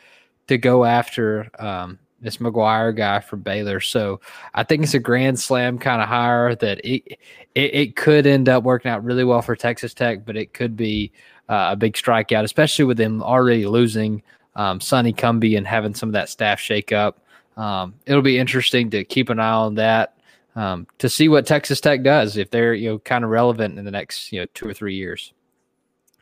to 0.48 0.58
go 0.58 0.84
after 0.84 1.48
um, 1.58 1.98
this 2.20 2.36
McGuire 2.38 2.94
guy 2.94 3.20
from 3.20 3.40
Baylor. 3.40 3.80
So 3.80 4.20
I 4.54 4.62
think 4.62 4.82
it's 4.82 4.94
a 4.94 4.98
grand 4.98 5.38
slam 5.40 5.78
kind 5.78 6.00
of 6.00 6.08
hire 6.08 6.54
that 6.56 6.78
it, 6.84 7.18
it, 7.54 7.74
it 7.74 7.96
could 7.96 8.26
end 8.26 8.48
up 8.48 8.64
working 8.64 8.90
out 8.90 9.04
really 9.04 9.24
well 9.24 9.42
for 9.42 9.56
Texas 9.56 9.94
Tech, 9.94 10.24
but 10.24 10.36
it 10.36 10.52
could 10.52 10.76
be 10.76 11.10
uh, 11.48 11.70
a 11.72 11.76
big 11.76 11.94
strikeout, 11.94 12.44
especially 12.44 12.84
with 12.84 12.96
them 12.96 13.22
already 13.22 13.66
losing 13.66 14.22
um, 14.56 14.80
Sonny 14.80 15.12
Cumbie 15.12 15.56
and 15.56 15.66
having 15.66 15.94
some 15.94 16.08
of 16.08 16.14
that 16.14 16.28
staff 16.28 16.58
shake 16.58 16.90
up 16.90 17.20
um, 17.56 17.94
it'll 18.04 18.22
be 18.22 18.38
interesting 18.38 18.90
to 18.90 19.04
keep 19.04 19.30
an 19.30 19.40
eye 19.40 19.50
on 19.50 19.76
that 19.76 20.16
um, 20.54 20.86
to 20.98 21.08
see 21.08 21.28
what 21.28 21.46
Texas 21.46 21.80
Tech 21.80 22.02
does 22.02 22.36
if 22.36 22.50
they're 22.50 22.74
you 22.74 22.90
know 22.90 22.98
kind 22.98 23.24
of 23.24 23.30
relevant 23.30 23.78
in 23.78 23.84
the 23.84 23.90
next 23.90 24.32
you 24.32 24.40
know 24.40 24.46
two 24.54 24.68
or 24.68 24.74
three 24.74 24.94
years. 24.94 25.32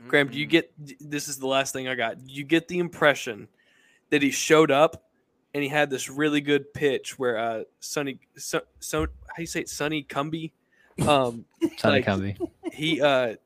Graham, 0.06 0.28
do 0.28 0.38
you 0.38 0.46
get 0.46 0.70
this? 1.00 1.28
Is 1.28 1.38
the 1.38 1.46
last 1.46 1.72
thing 1.72 1.88
I 1.88 1.94
got. 1.94 2.28
You 2.28 2.44
get 2.44 2.68
the 2.68 2.78
impression 2.78 3.48
that 4.10 4.22
he 4.22 4.30
showed 4.30 4.70
up 4.70 5.04
and 5.54 5.62
he 5.62 5.68
had 5.68 5.88
this 5.88 6.10
really 6.10 6.40
good 6.40 6.74
pitch 6.74 7.18
where 7.18 7.38
uh 7.38 7.64
Sonny 7.80 8.20
so, 8.36 8.60
so 8.80 9.00
how 9.00 9.36
do 9.36 9.42
you 9.42 9.46
say 9.46 9.60
it 9.60 9.68
Sonny 9.68 10.02
Cumbie 10.02 10.52
um 11.06 11.44
Sonny 11.78 11.96
like, 11.96 12.04
Cumbie 12.04 12.36
he 12.72 13.00
uh 13.00 13.36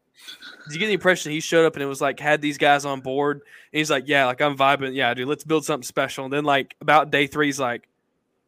did 0.65 0.75
you 0.75 0.81
get 0.81 0.87
the 0.87 0.95
impression 0.95 1.33
he 1.33 1.41
showed 1.41 1.67
up 1.67 1.75
and 1.75 1.83
it 1.83 1.87
was 1.87 2.01
like 2.01 2.21
had 2.21 2.41
these 2.41 2.59
guys 2.59 2.85
on 2.85 3.01
board? 3.01 3.41
And 3.73 3.79
he's 3.79 3.91
like, 3.91 4.05
yeah, 4.07 4.27
like 4.27 4.41
I'm 4.41 4.57
vibing. 4.57 4.95
Yeah, 4.95 5.15
dude, 5.15 5.29
let's 5.29 5.45
build 5.45 5.65
something 5.65 5.85
special. 5.85 6.25
And 6.25 6.33
then 6.33 6.45
like 6.45 6.77
about 6.81 7.11
day 7.11 7.27
three, 7.27 7.47
he's 7.47 7.61
like, 7.61 7.89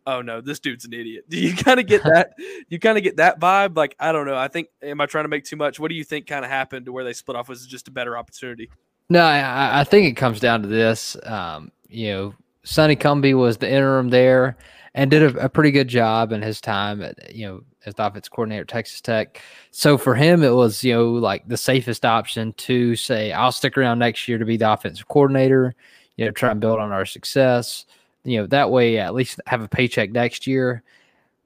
oh 0.06 0.22
no, 0.22 0.40
this 0.40 0.58
dude's 0.58 0.84
an 0.84 0.92
idiot. 0.92 1.24
Do 1.30 1.38
you 1.38 1.54
kind 1.54 1.80
of 1.80 1.86
get 1.86 2.02
that? 2.04 2.34
you 2.68 2.78
kind 2.78 2.98
of 2.98 3.04
get 3.04 3.16
that 3.16 3.40
vibe? 3.40 3.76
Like 3.76 3.96
I 3.98 4.12
don't 4.12 4.26
know. 4.26 4.36
I 4.36 4.48
think 4.48 4.68
am 4.82 5.00
I 5.00 5.06
trying 5.06 5.24
to 5.24 5.28
make 5.28 5.44
too 5.44 5.56
much? 5.56 5.80
What 5.80 5.88
do 5.88 5.94
you 5.94 6.04
think 6.04 6.26
kind 6.26 6.44
of 6.44 6.50
happened 6.50 6.86
to 6.86 6.92
where 6.92 7.04
they 7.04 7.12
split 7.12 7.36
off? 7.36 7.48
Was 7.48 7.66
just 7.66 7.88
a 7.88 7.90
better 7.90 8.16
opportunity? 8.16 8.70
No, 9.08 9.22
I, 9.24 9.80
I 9.80 9.84
think 9.84 10.06
it 10.06 10.16
comes 10.16 10.38
down 10.38 10.62
to 10.62 10.68
this. 10.68 11.16
Um, 11.24 11.72
you 11.88 12.08
know, 12.08 12.34
Sonny 12.62 12.94
Cumbie 12.94 13.36
was 13.36 13.56
the 13.56 13.68
interim 13.68 14.10
there 14.10 14.56
and 14.94 15.10
did 15.10 15.22
a, 15.36 15.44
a, 15.44 15.48
pretty 15.48 15.70
good 15.70 15.88
job 15.88 16.32
in 16.32 16.42
his 16.42 16.60
time 16.60 17.02
at 17.02 17.34
you 17.34 17.46
know 17.46 17.60
as 17.86 17.94
the 17.94 18.06
offense 18.06 18.28
coordinator 18.28 18.62
at 18.62 18.68
Texas 18.68 19.00
Tech. 19.00 19.40
So 19.70 19.96
for 19.96 20.14
him, 20.14 20.42
it 20.42 20.54
was 20.54 20.82
you 20.82 20.94
know 20.94 21.10
like 21.10 21.46
the 21.48 21.56
safest 21.56 22.04
option 22.04 22.52
to 22.54 22.96
say 22.96 23.32
I'll 23.32 23.52
stick 23.52 23.78
around 23.78 23.98
next 23.98 24.28
year 24.28 24.38
to 24.38 24.44
be 24.44 24.56
the 24.56 24.70
offensive 24.70 25.08
coordinator. 25.08 25.74
You 26.16 26.26
know, 26.26 26.32
try 26.32 26.50
and 26.50 26.60
build 26.60 26.80
on 26.80 26.92
our 26.92 27.06
success. 27.06 27.86
You 28.24 28.40
know 28.40 28.46
that 28.48 28.70
way, 28.70 28.98
at 28.98 29.14
least 29.14 29.40
have 29.46 29.62
a 29.62 29.68
paycheck 29.68 30.10
next 30.10 30.46
year. 30.46 30.82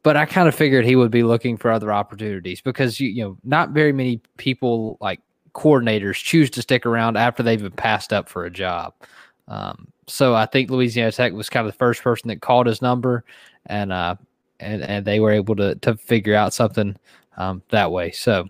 but 0.02 0.16
I 0.16 0.26
kind 0.26 0.48
of 0.48 0.54
figured 0.54 0.84
he 0.84 0.96
would 0.96 1.10
be 1.10 1.22
looking 1.22 1.56
for 1.56 1.70
other 1.70 1.92
opportunities 1.92 2.60
because 2.60 2.98
you, 3.00 3.08
you 3.08 3.22
know 3.24 3.36
not 3.44 3.70
very 3.70 3.92
many 3.92 4.20
people 4.38 4.98
like 5.00 5.20
coordinators 5.54 6.22
choose 6.22 6.50
to 6.50 6.62
stick 6.62 6.84
around 6.84 7.16
after 7.16 7.42
they've 7.42 7.62
been 7.62 7.72
passed 7.72 8.12
up 8.12 8.28
for 8.28 8.44
a 8.44 8.50
job. 8.50 8.92
Um, 9.48 9.88
so 10.06 10.34
I 10.34 10.46
think 10.46 10.70
Louisiana 10.70 11.12
Tech 11.12 11.32
was 11.32 11.50
kind 11.50 11.66
of 11.66 11.72
the 11.72 11.78
first 11.78 12.02
person 12.02 12.28
that 12.28 12.40
called 12.40 12.66
his 12.66 12.82
number, 12.82 13.24
and 13.66 13.92
uh, 13.92 14.16
and 14.60 14.82
and 14.82 15.04
they 15.04 15.20
were 15.20 15.32
able 15.32 15.56
to 15.56 15.74
to 15.76 15.96
figure 15.96 16.34
out 16.34 16.54
something 16.54 16.96
um, 17.36 17.62
that 17.70 17.90
way. 17.90 18.10
So 18.10 18.48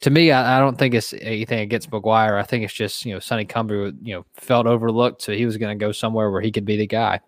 to 0.00 0.10
me, 0.10 0.32
I, 0.32 0.56
I, 0.56 0.60
don't 0.60 0.78
think 0.78 0.94
it's 0.94 1.12
anything 1.12 1.60
against 1.60 1.90
McGuire. 1.90 2.38
I 2.38 2.42
think 2.42 2.64
it's 2.64 2.74
just 2.74 3.04
you 3.04 3.12
know 3.12 3.20
Sonny 3.20 3.44
Cumbie 3.44 3.96
you 4.02 4.14
know 4.14 4.24
felt 4.34 4.66
overlooked, 4.66 5.22
so 5.22 5.32
he 5.32 5.46
was 5.46 5.56
going 5.56 5.76
to 5.76 5.82
go 5.82 5.92
somewhere 5.92 6.30
where 6.30 6.40
he 6.40 6.50
could 6.50 6.64
be 6.64 6.76
the 6.76 6.86
guy. 6.86 7.20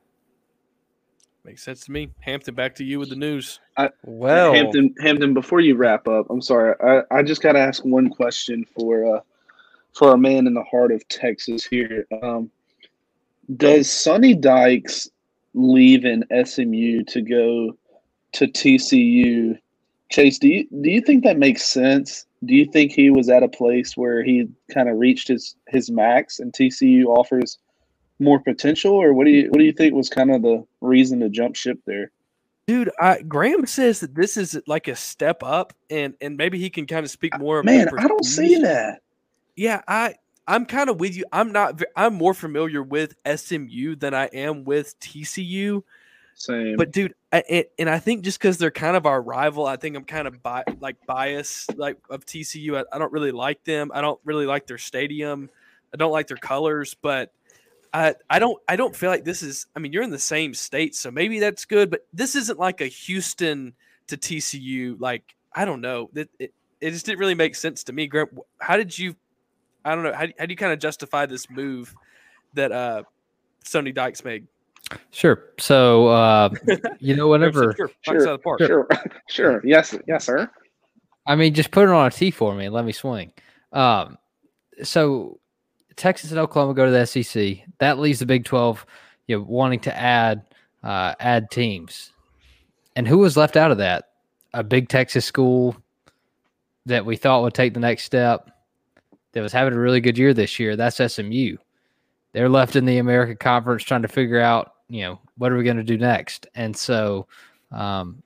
Makes 1.45 1.65
sense 1.65 1.85
to 1.87 1.93
me. 1.93 2.09
Hampton, 2.21 2.55
back 2.55 2.75
to 2.77 2.85
you 2.85 3.01
with 3.01 3.09
the 3.09 3.17
news. 3.17 3.59
I, 3.77 3.91
well, 4.05 4.55
Hampton, 4.55 4.95
Hampton, 5.01 5.35
before 5.35 5.59
you 5.61 5.75
wrap 5.75 6.07
up, 6.07 6.27
I'm 6.31 6.41
sorry, 6.41 6.75
I, 6.81 7.03
I 7.11 7.23
just 7.23 7.43
got 7.43 7.53
to 7.53 7.59
ask 7.59 7.85
one 7.85 8.09
question 8.09 8.65
for 8.77 9.17
uh, 9.17 9.21
for 9.93 10.15
a 10.15 10.19
man 10.19 10.47
in 10.47 10.55
the 10.55 10.63
heart 10.63 10.93
of 10.93 11.07
Texas 11.09 11.65
here. 11.65 12.07
Um, 12.23 12.51
does 13.57 13.91
Sonny 13.91 14.35
Dykes 14.35 15.11
leave 15.55 16.05
in 16.05 16.25
SMU 16.45 17.05
to 17.05 17.23
go 17.23 17.77
to 18.33 18.47
TCU? 18.47 19.59
Chase, 20.11 20.39
do 20.39 20.49
you 20.49 20.67
do 20.81 20.91
you 20.91 21.01
think 21.01 21.25
that 21.25 21.39
makes 21.39 21.65
sense? 21.65 22.27
Do 22.45 22.55
you 22.55 22.67
think 22.67 22.93
he 22.93 23.11
was 23.11 23.29
at 23.29 23.43
a 23.43 23.49
place 23.49 23.97
where 23.97 24.23
he 24.23 24.49
kind 24.73 24.89
of 24.89 24.99
reached 24.99 25.29
his 25.29 25.57
his 25.69 25.91
max 25.91 26.39
and 26.39 26.53
TCU 26.53 27.07
offers 27.07 27.59
more 28.19 28.41
potential, 28.41 28.93
or 28.93 29.13
what 29.13 29.25
do 29.25 29.31
you 29.31 29.51
what 29.51 29.59
do 29.59 29.65
you 29.65 29.73
think 29.73 29.95
was 29.95 30.09
kind 30.09 30.31
of 30.31 30.43
the 30.43 30.65
reason 30.81 31.21
to 31.21 31.29
jump 31.29 31.57
ship 31.57 31.79
there? 31.87 32.11
Dude, 32.67 32.91
I, 33.01 33.23
Graham 33.23 33.67
says 33.67 34.01
that 34.01 34.15
this 34.15 34.37
is 34.37 34.61
like 34.67 34.87
a 34.87 34.95
step 34.95 35.43
up, 35.43 35.73
and 35.91 36.15
and 36.21 36.37
maybe 36.37 36.59
he 36.59 36.71
can 36.71 36.87
kind 36.87 37.05
of 37.05 37.11
speak 37.11 37.39
more. 37.39 37.63
Man, 37.63 37.89
I 37.99 38.07
don't 38.07 38.25
see 38.25 38.59
that. 38.59 39.01
Yeah, 39.57 39.83
I 39.89 40.15
I'm 40.47 40.67
kind 40.67 40.91
of 40.91 40.99
with 40.99 41.17
you. 41.17 41.25
I'm 41.33 41.53
not. 41.53 41.81
I'm 41.97 42.15
more 42.15 42.35
familiar 42.35 42.83
with 42.83 43.15
SMU 43.27 43.97
than 43.97 44.15
I 44.15 44.27
am 44.27 44.65
with 44.65 44.99
TCU. 45.01 45.83
Same. 46.35 46.77
But 46.77 46.91
dude, 46.91 47.15
I, 47.33 47.67
and 47.79 47.89
I 47.89 47.99
think 47.99 48.25
just 48.25 48.39
because 48.39 48.59
they're 48.59 48.71
kind 48.71 48.97
of 48.97 49.07
our 49.07 49.21
rival, 49.21 49.67
I 49.67 49.77
think 49.77 49.97
I'm 49.97 50.05
kind 50.05 50.27
of 50.27 50.43
bi- 50.43 50.65
like 50.81 50.97
biased 51.07 51.77
like 51.77 51.99
of 52.11 52.27
TCU. 52.27 52.77
I, 52.77 52.85
I 52.95 52.99
don't 52.99 53.13
really 53.13 53.33
like 53.33 53.63
them. 53.65 53.91
I 53.95 54.01
don't 54.01 54.19
really 54.25 54.47
like 54.47 54.67
their 54.67 54.79
stadium. 54.79 55.51
I 55.95 55.97
don't 55.97 56.11
like 56.13 56.27
their 56.27 56.37
colors, 56.37 56.95
but 57.01 57.33
I 57.93 58.15
I 58.29 58.39
don't 58.39 58.61
I 58.69 58.77
don't 58.77 58.97
feel 58.97 59.11
like 59.11 59.25
this 59.25 59.43
is. 59.43 59.67
I 59.77 59.81
mean, 59.81 59.93
you're 59.93 60.03
in 60.03 60.11
the 60.11 60.19
same 60.19 60.55
state, 60.55 60.95
so 60.95 61.11
maybe 61.11 61.39
that's 61.39 61.65
good. 61.65 61.91
But 61.91 62.07
this 62.13 62.35
isn't 62.35 62.59
like 62.59 62.81
a 62.81 62.87
Houston 62.87 63.75
to 64.09 64.17
TCU. 64.17 64.97
Like 64.99 65.37
I 65.55 65.65
don't 65.65 65.81
know. 65.81 66.11
It, 66.15 66.31
it, 66.39 66.55
it 66.81 66.91
just 66.91 67.07
didn't 67.07 67.21
really 67.21 67.35
make 67.35 67.55
sense 67.55 67.85
to 67.85 67.93
me. 67.93 68.07
Grant, 68.07 68.31
how 68.59 68.77
did 68.77 68.99
you? 68.99 69.15
I 69.85 69.95
don't 69.95 70.05
know. 70.05 70.13
How, 70.13 70.27
how 70.39 70.47
do 70.47 70.53
you 70.53 70.57
kind 70.57 70.73
of 70.73 70.79
justify 70.79 71.27
this 71.27 71.51
move 71.51 71.95
that 72.55 72.73
uh 72.73 73.03
Sonny 73.65 73.93
Dykes 73.93 74.25
made? 74.25 74.47
Sure. 75.11 75.51
So 75.59 76.09
uh, 76.09 76.51
you 76.99 77.17
know, 77.17 77.29
whenever 77.29 77.75
sure, 77.77 77.91
sure, 78.03 78.39
sure, 78.59 78.89
sure, 79.29 79.63
yes, 79.65 79.97
yes, 80.07 80.25
sir. 80.25 80.51
I 81.27 81.37
mean, 81.37 81.55
just 81.55 81.71
put 81.71 81.85
it 81.85 81.91
on 81.91 82.07
a 82.07 82.11
tee 82.11 82.31
for 82.31 82.55
me 82.55 82.67
and 82.67 82.75
let 82.75 82.85
me 82.85 82.93
swing. 82.93 83.33
Um, 83.73 84.19
so 84.83 85.39
Texas 85.97 86.31
and 86.31 86.41
Oklahoma 86.41 86.75
go 86.75 86.85
to 86.87 86.91
the 86.91 87.07
SEC. 87.07 87.59
That 87.79 87.99
leaves 87.99 88.19
the 88.19 88.27
Big 88.27 88.45
Twelve, 88.45 88.85
you 89.27 89.39
know, 89.39 89.45
wanting 89.49 89.81
to 89.81 89.97
add 89.97 90.43
uh, 90.83 91.15
add 91.21 91.51
teams. 91.51 92.13
And 92.97 93.09
who 93.09 93.19
was 93.19 93.37
left 93.37 93.57
out 93.57 93.71
of 93.71 93.79
that? 93.79 94.11
A 94.55 94.63
big 94.63 94.89
Texas 94.89 95.25
school 95.25 95.77
that 96.87 97.07
we 97.07 97.17
thought 97.17 97.43
would 97.43 97.55
take 97.55 97.75
the 97.75 97.81
next 97.81 98.05
step. 98.05 98.51
That 99.33 99.43
was 99.43 99.53
having 99.53 99.75
a 99.75 99.79
really 99.79 100.01
good 100.01 100.19
year 100.19 100.35
this 100.35 100.59
year. 100.59 100.77
That's 100.77 100.97
SMU. 101.13 101.57
They're 102.33 102.49
left 102.49 102.77
in 102.77 102.85
the 102.85 102.99
American 102.99 103.37
Conference 103.37 103.83
trying 103.83 104.03
to 104.03 104.09
figure 104.09 104.41
out, 104.41 104.75
you 104.89 105.03
know, 105.03 105.21
what 105.37 105.53
are 105.53 105.57
we 105.57 105.65
going 105.65 105.77
to 105.77 105.83
do 105.83 105.99
next? 105.99 106.47
And 106.55 106.77
so, 106.77 107.27
um, 107.71 108.23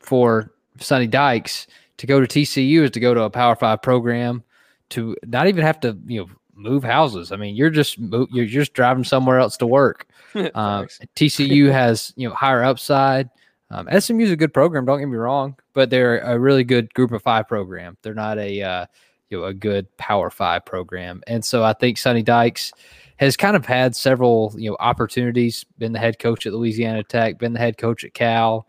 for 0.00 0.52
Sonny 0.78 1.06
Dykes 1.06 1.66
to 1.98 2.06
go 2.06 2.20
to 2.20 2.26
TCU 2.26 2.82
is 2.82 2.90
to 2.92 3.00
go 3.00 3.14
to 3.14 3.22
a 3.22 3.30
Power 3.30 3.56
Five 3.56 3.82
program 3.82 4.42
to 4.90 5.16
not 5.26 5.48
even 5.48 5.64
have 5.64 5.80
to, 5.80 5.98
you 6.06 6.20
know, 6.20 6.28
move 6.54 6.82
houses. 6.82 7.32
I 7.32 7.36
mean, 7.36 7.56
you're 7.56 7.70
just 7.70 7.98
you're 7.98 8.46
just 8.46 8.74
driving 8.74 9.04
somewhere 9.04 9.38
else 9.38 9.56
to 9.58 9.66
work. 9.66 10.06
um, 10.54 10.86
TCU 11.16 11.70
has 11.70 12.12
you 12.16 12.28
know 12.28 12.34
higher 12.34 12.62
upside. 12.62 13.30
Um, 13.70 13.86
SMU 13.98 14.24
is 14.24 14.30
a 14.30 14.36
good 14.36 14.54
program. 14.54 14.86
Don't 14.86 14.98
get 14.98 15.06
me 15.06 15.16
wrong, 15.16 15.56
but 15.74 15.90
they're 15.90 16.20
a 16.20 16.38
really 16.38 16.64
good 16.64 16.92
Group 16.94 17.12
of 17.12 17.22
Five 17.22 17.48
program. 17.48 17.96
They're 18.02 18.14
not 18.14 18.38
a 18.38 18.62
uh, 18.62 18.86
you 19.30 19.38
know 19.38 19.44
a 19.44 19.54
good 19.54 19.94
Power 19.96 20.30
Five 20.30 20.64
program, 20.64 21.22
and 21.26 21.44
so 21.44 21.64
I 21.64 21.72
think 21.72 21.98
Sonny 21.98 22.22
Dykes 22.22 22.72
has 23.18 23.36
kind 23.36 23.56
of 23.56 23.66
had 23.66 23.94
several 23.94 24.54
you 24.56 24.70
know 24.70 24.76
opportunities. 24.80 25.64
Been 25.78 25.92
the 25.92 25.98
head 25.98 26.18
coach 26.18 26.46
at 26.46 26.52
Louisiana 26.52 27.02
Tech, 27.02 27.38
been 27.38 27.52
the 27.52 27.58
head 27.58 27.78
coach 27.78 28.04
at 28.04 28.14
Cal, 28.14 28.66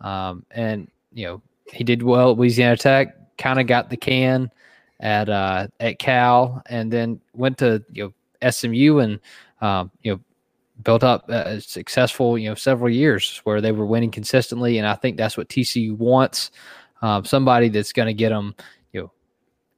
um, 0.00 0.44
and 0.50 0.90
you 1.12 1.26
know 1.26 1.42
he 1.72 1.84
did 1.84 2.02
well 2.02 2.32
at 2.32 2.38
Louisiana 2.38 2.76
Tech. 2.76 3.36
Kind 3.38 3.58
of 3.60 3.66
got 3.66 3.90
the 3.90 3.96
can 3.96 4.50
at 5.00 5.28
uh, 5.28 5.68
at 5.80 5.98
Cal, 5.98 6.62
and 6.66 6.92
then 6.92 7.20
went 7.34 7.58
to 7.58 7.82
you 7.92 8.12
know 8.40 8.50
SMU 8.50 8.98
and 8.98 9.20
um, 9.60 9.90
you 10.02 10.12
know 10.12 10.20
built 10.82 11.04
up 11.04 11.28
a 11.28 11.60
successful 11.60 12.36
you 12.36 12.48
know 12.48 12.54
several 12.54 12.90
years 12.90 13.40
where 13.44 13.60
they 13.60 13.72
were 13.72 13.86
winning 13.86 14.10
consistently, 14.10 14.78
and 14.78 14.86
I 14.86 14.94
think 14.94 15.16
that's 15.16 15.36
what 15.36 15.48
TCU 15.48 15.96
wants. 15.96 16.50
Um, 17.02 17.24
somebody 17.24 17.68
that's 17.68 17.92
going 17.92 18.06
to 18.06 18.14
get 18.14 18.28
them 18.28 18.54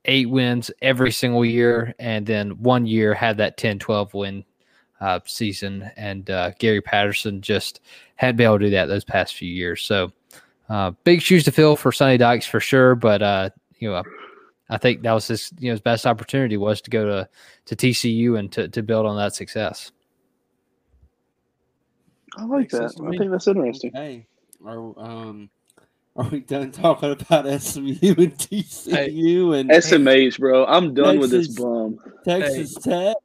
eight 0.05 0.28
wins 0.28 0.70
every 0.82 1.12
single 1.12 1.44
year, 1.44 1.94
and 1.98 2.26
then 2.26 2.50
one 2.62 2.86
year 2.86 3.14
had 3.14 3.36
that 3.38 3.57
10, 3.57 3.78
12 3.78 4.14
win 4.14 4.44
uh, 5.00 5.20
season. 5.24 5.90
And 5.96 6.28
uh, 6.30 6.52
Gary 6.59 6.80
Patterson 6.80 7.40
just 7.40 7.80
hadn't 8.16 8.36
been 8.36 8.46
able 8.46 8.59
to 8.59 8.66
do 8.66 8.70
that 8.70 8.86
those 8.86 9.05
past 9.05 9.34
few 9.34 9.48
years. 9.50 9.82
So 9.82 10.12
uh, 10.68 10.92
big 11.05 11.20
shoes 11.20 11.44
to 11.44 11.52
fill 11.52 11.76
for 11.76 11.92
Sonny 11.92 12.16
Dykes 12.16 12.46
for 12.46 12.61
sure, 12.61 12.94
but 12.94 13.22
uh, 13.22 13.50
you 13.78 13.90
know 13.90 14.02
I 14.70 14.78
think 14.78 15.02
that 15.02 15.12
was 15.12 15.28
his 15.28 15.52
you 15.59 15.68
know 15.68 15.72
his 15.72 15.80
best 15.80 16.07
opportunity 16.07 16.57
was 16.57 16.80
to 16.82 16.90
go 16.90 17.05
to 17.05 17.28
to 17.66 17.76
TCU 17.76 18.38
and 18.38 18.50
to 18.52 18.68
to 18.68 18.82
build 18.82 19.07
on 19.07 19.16
that 19.16 19.34
success. 19.34 19.92
I 22.36 22.44
like 22.44 22.70
that. 22.70 22.92
I 23.07 23.16
think 23.16 23.30
that's 23.30 23.46
interesting. 23.46 23.92
Hey, 23.92 24.26
are 24.64 24.98
um 24.98 25.50
are 26.16 26.28
we 26.28 26.40
done 26.40 26.70
talking 26.70 27.10
about 27.10 27.46
SMU 27.60 28.14
and 28.18 28.34
TCU 28.36 28.92
hey, 28.92 29.60
and 29.60 29.70
SMH, 29.70 30.38
bro? 30.38 30.64
I'm 30.64 30.94
done 30.94 31.18
Texas, 31.18 31.20
with 31.20 31.30
this 31.30 31.60
bum. 31.60 31.98
Texas 32.24 32.76
hey. 32.84 32.90
Tech. 32.90 33.16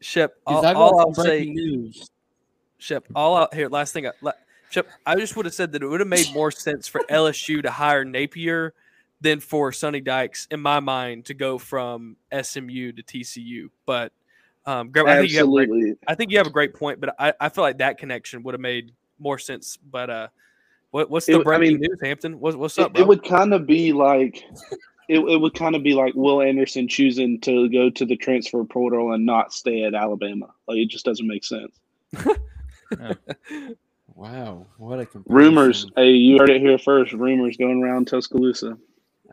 Shep, 0.00 0.34
all, 0.46 0.66
all 0.76 1.00
I'll 1.00 1.14
say, 1.14 1.46
news. 1.46 2.10
Shep, 2.78 3.06
all 3.14 3.36
out 3.36 3.54
here. 3.54 3.68
Last 3.68 3.92
thing, 3.92 4.06
I, 4.06 4.32
Shep, 4.68 4.88
I 5.06 5.14
just 5.14 5.36
would 5.36 5.46
have 5.46 5.54
said 5.54 5.72
that 5.72 5.82
it 5.82 5.86
would 5.86 6.00
have 6.00 6.08
made 6.08 6.34
more 6.34 6.50
sense 6.50 6.88
for 6.88 7.00
LSU 7.08 7.62
to 7.62 7.70
hire 7.70 8.04
Napier 8.04 8.74
than 9.20 9.40
for 9.40 9.70
Sonny 9.72 10.00
Dykes, 10.00 10.48
in 10.50 10.60
my 10.60 10.80
mind, 10.80 11.26
to 11.26 11.34
go 11.34 11.56
from 11.56 12.16
SMU 12.32 12.92
to 12.92 13.02
TCU. 13.02 13.70
But 13.86 14.12
um, 14.66 14.90
I 14.94 15.20
think, 15.20 15.30
you 15.30 15.38
have 15.38 15.48
great, 15.48 15.96
I 16.08 16.14
think 16.14 16.32
you 16.32 16.38
have 16.38 16.46
a 16.46 16.50
great 16.50 16.74
point, 16.74 17.00
but 17.00 17.14
I, 17.18 17.32
I 17.40 17.48
feel 17.48 17.62
like 17.62 17.78
that 17.78 17.98
connection 17.98 18.42
would 18.42 18.54
have 18.54 18.60
made 18.60 18.92
more 19.18 19.38
sense. 19.38 19.78
But 19.78 20.10
uh, 20.10 20.28
what, 20.94 21.10
what's 21.10 21.26
the 21.26 21.40
it, 21.40 21.44
breaking 21.44 21.66
I 21.66 21.70
mean, 21.70 21.80
news, 21.80 21.98
Hampton? 22.00 22.38
What, 22.38 22.54
what's 22.54 22.78
up? 22.78 22.96
It, 22.96 23.00
it 23.00 23.08
would 23.08 23.24
kind 23.24 23.52
of 23.52 23.66
be 23.66 23.92
like 23.92 24.44
it, 25.08 25.18
it 25.18 25.40
would 25.40 25.52
kind 25.52 25.74
of 25.74 25.82
be 25.82 25.92
like 25.92 26.14
Will 26.14 26.40
Anderson 26.40 26.86
choosing 26.86 27.40
to 27.40 27.68
go 27.68 27.90
to 27.90 28.04
the 28.06 28.14
transfer 28.14 28.62
portal 28.62 29.12
and 29.12 29.26
not 29.26 29.52
stay 29.52 29.82
at 29.82 29.92
Alabama. 29.92 30.46
Like 30.68 30.76
it 30.76 30.88
just 30.88 31.04
doesn't 31.04 31.26
make 31.26 31.42
sense. 31.42 31.80
wow, 34.14 34.66
what 34.76 35.00
a 35.00 35.06
comparison. 35.06 35.24
rumors! 35.26 35.86
Hey, 35.96 36.12
you 36.12 36.38
heard 36.38 36.50
it 36.50 36.60
here 36.60 36.78
first. 36.78 37.12
Rumors 37.12 37.56
going 37.56 37.82
around 37.82 38.06
Tuscaloosa. 38.06 38.78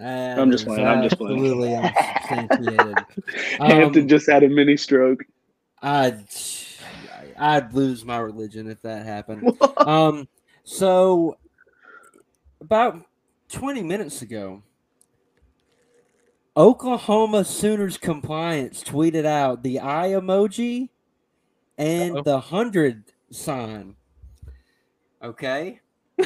I'm 0.03 0.49
just 0.49 0.65
playing. 0.65 0.87
I'm 0.87 1.03
just 1.03 1.19
playing. 1.19 1.37
Absolutely 1.37 1.75
unsubstantiated. 2.29 2.97
Hampton 3.59 4.01
um, 4.01 4.07
just 4.07 4.27
had 4.27 4.41
a 4.41 4.49
mini 4.49 4.77
stroke. 4.77 5.25
I'd 5.83 6.25
I'd 7.37 7.71
lose 7.75 8.03
my 8.03 8.17
religion 8.17 8.67
if 8.67 8.81
that 8.81 9.05
happened. 9.05 9.55
um, 9.77 10.27
so 10.63 11.37
about 12.61 13.03
20 13.49 13.83
minutes 13.83 14.21
ago, 14.21 14.63
Oklahoma 16.55 17.43
Sooners 17.43 17.97
compliance 17.97 18.83
tweeted 18.83 19.25
out 19.25 19.63
the 19.63 19.79
eye 19.79 20.09
emoji 20.09 20.89
and 21.77 22.17
Uh-oh. 22.17 22.23
the 22.23 22.39
hundred 22.39 23.03
sign. 23.31 23.95
Okay. 25.21 25.79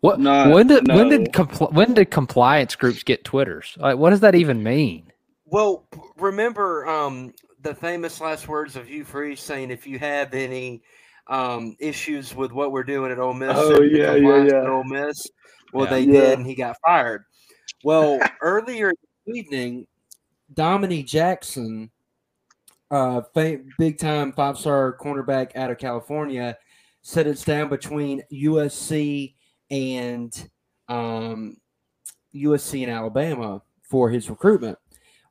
What? 0.00 0.20
Not, 0.20 0.52
when 0.54 0.68
did 0.68 0.86
no. 0.86 0.94
when 0.96 1.08
did 1.08 1.32
compl- 1.32 1.72
when 1.72 1.92
did 1.92 2.10
compliance 2.10 2.76
groups 2.76 3.02
get 3.02 3.24
Twitters? 3.24 3.76
Like, 3.78 3.98
what 3.98 4.10
does 4.10 4.20
that 4.20 4.36
even 4.36 4.62
mean? 4.62 5.12
Well, 5.44 5.86
remember 6.16 6.86
um, 6.86 7.34
the 7.62 7.74
famous 7.74 8.20
last 8.20 8.46
words 8.46 8.76
of 8.76 8.86
Hugh 8.88 9.04
Freeze 9.04 9.40
saying, 9.40 9.72
"If 9.72 9.88
you 9.88 9.98
have 9.98 10.34
any 10.34 10.82
um, 11.28 11.76
issues 11.78 12.34
with 12.34 12.52
what 12.52 12.72
we're 12.72 12.84
doing 12.84 13.12
at 13.12 13.18
Ole 13.18 13.34
Miss. 13.34 13.52
Oh 13.54 13.82
yeah, 13.82 14.14
yeah, 14.14 14.44
yeah. 14.44 14.68
Ole 14.68 14.84
Miss. 14.84 15.26
Well, 15.72 15.84
yeah. 15.86 15.90
they 15.90 16.00
yeah. 16.00 16.12
did, 16.12 16.38
and 16.38 16.46
he 16.46 16.54
got 16.54 16.76
fired. 16.84 17.24
Well, 17.84 18.18
earlier 18.40 18.92
this 19.26 19.36
evening, 19.36 19.86
Dominique 20.54 21.06
Jackson, 21.06 21.90
uh, 22.90 23.22
big 23.34 23.98
time 23.98 24.32
five 24.32 24.58
star 24.58 24.96
cornerback 24.98 25.54
out 25.56 25.70
of 25.70 25.78
California, 25.78 26.56
said 27.02 27.26
it's 27.26 27.44
down 27.44 27.68
between 27.68 28.22
USC 28.32 29.34
and 29.70 30.50
um, 30.88 31.56
USC 32.34 32.82
and 32.82 32.90
Alabama 32.90 33.62
for 33.82 34.10
his 34.10 34.30
recruitment. 34.30 34.78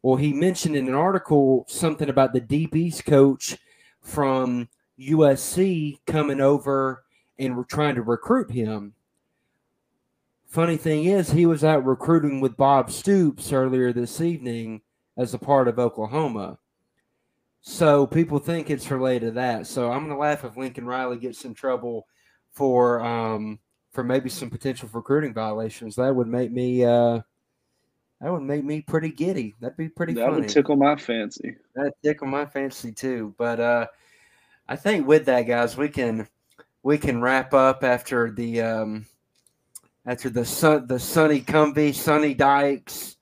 Well, 0.03 0.15
he 0.15 0.31
mentioned 0.31 0.75
in 0.75 0.87
an 0.87 0.93
article 0.93 1.65
something 1.67 2.09
about 2.09 2.33
the 2.33 2.39
Deep 2.39 2.75
East 2.75 3.05
coach 3.05 3.57
from 4.01 4.69
USC 4.99 5.99
coming 6.05 6.41
over 6.41 7.03
and 7.39 7.55
we're 7.55 7.63
trying 7.63 7.95
to 7.95 8.01
recruit 8.01 8.51
him. 8.51 8.93
Funny 10.47 10.77
thing 10.77 11.05
is, 11.05 11.31
he 11.31 11.45
was 11.45 11.63
out 11.63 11.85
recruiting 11.85 12.39
with 12.39 12.57
Bob 12.57 12.89
Stoops 12.89 13.51
earlier 13.51 13.91
this 13.91 14.21
evening 14.21 14.81
as 15.17 15.33
a 15.33 15.39
part 15.39 15.67
of 15.67 15.77
Oklahoma. 15.77 16.57
So 17.61 18.07
people 18.07 18.39
think 18.39 18.69
it's 18.69 18.89
related 18.89 19.25
to 19.25 19.31
that. 19.33 19.67
So 19.67 19.91
I'm 19.91 20.05
going 20.05 20.11
to 20.11 20.17
laugh 20.17 20.45
if 20.45 20.55
Lincoln 20.55 20.85
Riley 20.85 21.17
gets 21.17 21.43
in 21.43 21.53
trouble 21.53 22.07
for 22.51 23.03
um, 23.03 23.59
for 23.91 24.03
maybe 24.03 24.29
some 24.29 24.49
potential 24.49 24.89
recruiting 24.93 25.33
violations. 25.33 25.95
That 25.95 26.15
would 26.15 26.27
make 26.27 26.51
me 26.51 26.85
uh, 26.85 27.19
that 28.21 28.31
would 28.31 28.43
make 28.43 28.63
me 28.63 28.81
pretty 28.81 29.09
giddy. 29.09 29.53
That'd 29.59 29.77
be 29.77 29.89
pretty. 29.89 30.13
That 30.13 30.29
funny. 30.29 30.41
would 30.41 30.49
tickle 30.49 30.75
my 30.75 30.95
fancy. 30.95 31.55
That'd 31.75 31.93
tickle 32.03 32.27
my 32.27 32.45
fancy 32.45 32.91
too. 32.91 33.35
But 33.37 33.59
uh, 33.59 33.87
I 34.69 34.75
think 34.75 35.07
with 35.07 35.25
that, 35.25 35.43
guys, 35.43 35.77
we 35.77 35.89
can 35.89 36.27
we 36.83 36.97
can 36.97 37.21
wrap 37.21 37.53
up 37.53 37.83
after 37.83 38.31
the 38.31 38.61
um, 38.61 39.05
after 40.05 40.29
the 40.29 40.45
sun 40.45 40.87
the 40.87 40.99
Sonny 40.99 41.41
Cumbie, 41.41 41.93
Sonny 41.93 42.33
Dykes, 42.33 43.17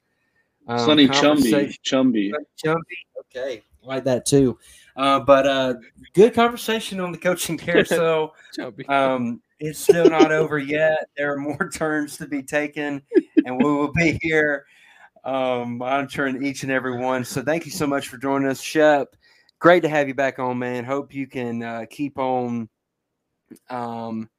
um, 0.67 0.79
sunny 0.79 1.07
Chumby, 1.07 1.75
Chumby, 1.85 2.31
Chumby. 2.63 2.79
Okay, 3.19 3.63
like 3.83 4.03
that 4.05 4.25
too. 4.25 4.57
Uh, 4.95 5.19
but 5.19 5.45
uh, 5.45 5.73
good 6.13 6.33
conversation 6.33 6.99
on 6.99 7.11
the 7.11 7.17
coaching 7.17 7.57
carousel. 7.57 8.33
um, 8.87 9.41
it's 9.59 9.79
still 9.79 10.09
not 10.09 10.31
over 10.31 10.57
yet. 10.57 11.09
There 11.17 11.33
are 11.33 11.37
more 11.37 11.69
turns 11.73 12.17
to 12.17 12.27
be 12.27 12.41
taken, 12.41 13.01
and 13.45 13.57
we 13.57 13.63
will 13.63 13.91
be 13.91 14.17
here 14.21 14.65
um, 15.23 15.77
monitoring 15.77 16.43
each 16.43 16.63
and 16.63 16.71
every 16.71 16.97
one. 16.97 17.25
So 17.25 17.41
thank 17.41 17.65
you 17.65 17.71
so 17.71 17.85
much 17.85 18.07
for 18.07 18.17
joining 18.17 18.47
us, 18.47 18.61
Shep. 18.61 19.15
Great 19.59 19.81
to 19.83 19.89
have 19.89 20.07
you 20.07 20.13
back 20.13 20.37
on, 20.37 20.59
man. 20.59 20.83
Hope 20.83 21.13
you 21.13 21.27
can 21.27 21.63
uh, 21.63 21.85
keep 21.89 22.19
on, 22.19 22.69
um, 23.69 24.29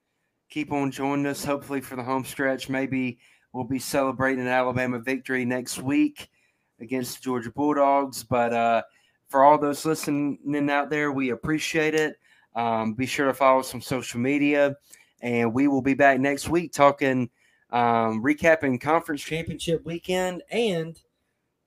keep 0.50 0.72
on 0.72 0.90
joining 0.90 1.26
us. 1.26 1.44
Hopefully 1.44 1.80
for 1.80 1.96
the 1.96 2.02
home 2.02 2.24
stretch, 2.24 2.68
maybe 2.68 3.18
we'll 3.52 3.64
be 3.64 3.78
celebrating 3.78 4.42
an 4.42 4.48
Alabama 4.48 4.98
victory 4.98 5.44
next 5.44 5.80
week 5.80 6.28
against 6.80 7.16
the 7.16 7.22
Georgia 7.22 7.50
Bulldogs. 7.50 8.22
But 8.22 8.52
uh, 8.52 8.82
for 9.28 9.42
all 9.42 9.58
those 9.58 9.84
listening 9.86 10.38
out 10.70 10.90
there, 10.90 11.10
we 11.12 11.30
appreciate 11.30 11.94
it. 11.94 12.16
Um, 12.54 12.94
be 12.94 13.06
sure 13.06 13.26
to 13.26 13.34
follow 13.34 13.60
us 13.60 13.74
on 13.74 13.80
social 13.80 14.20
media, 14.20 14.76
and 15.22 15.52
we 15.52 15.66
will 15.66 15.82
be 15.82 15.94
back 15.94 16.20
next 16.20 16.48
week 16.48 16.72
talking, 16.72 17.30
um, 17.70 18.22
recapping 18.22 18.80
conference 18.80 19.22
championship 19.22 19.84
weekend, 19.84 20.42
and 20.50 20.98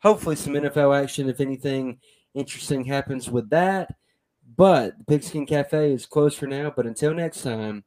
hopefully 0.01 0.35
some 0.35 0.53
NFL 0.53 0.99
action 1.03 1.29
if 1.29 1.41
anything 1.41 1.99
interesting 2.33 2.85
happens 2.85 3.29
with 3.29 3.49
that. 3.49 3.95
But 4.55 4.97
the 4.97 5.03
Pigskin 5.05 5.45
Cafe 5.45 5.93
is 5.93 6.05
closed 6.05 6.37
for 6.37 6.47
now. 6.47 6.73
But 6.75 6.87
until 6.87 7.13
next 7.13 7.43
time, 7.43 7.83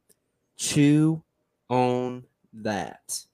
chew 0.57 1.23
on 1.69 2.25
that. 2.53 3.25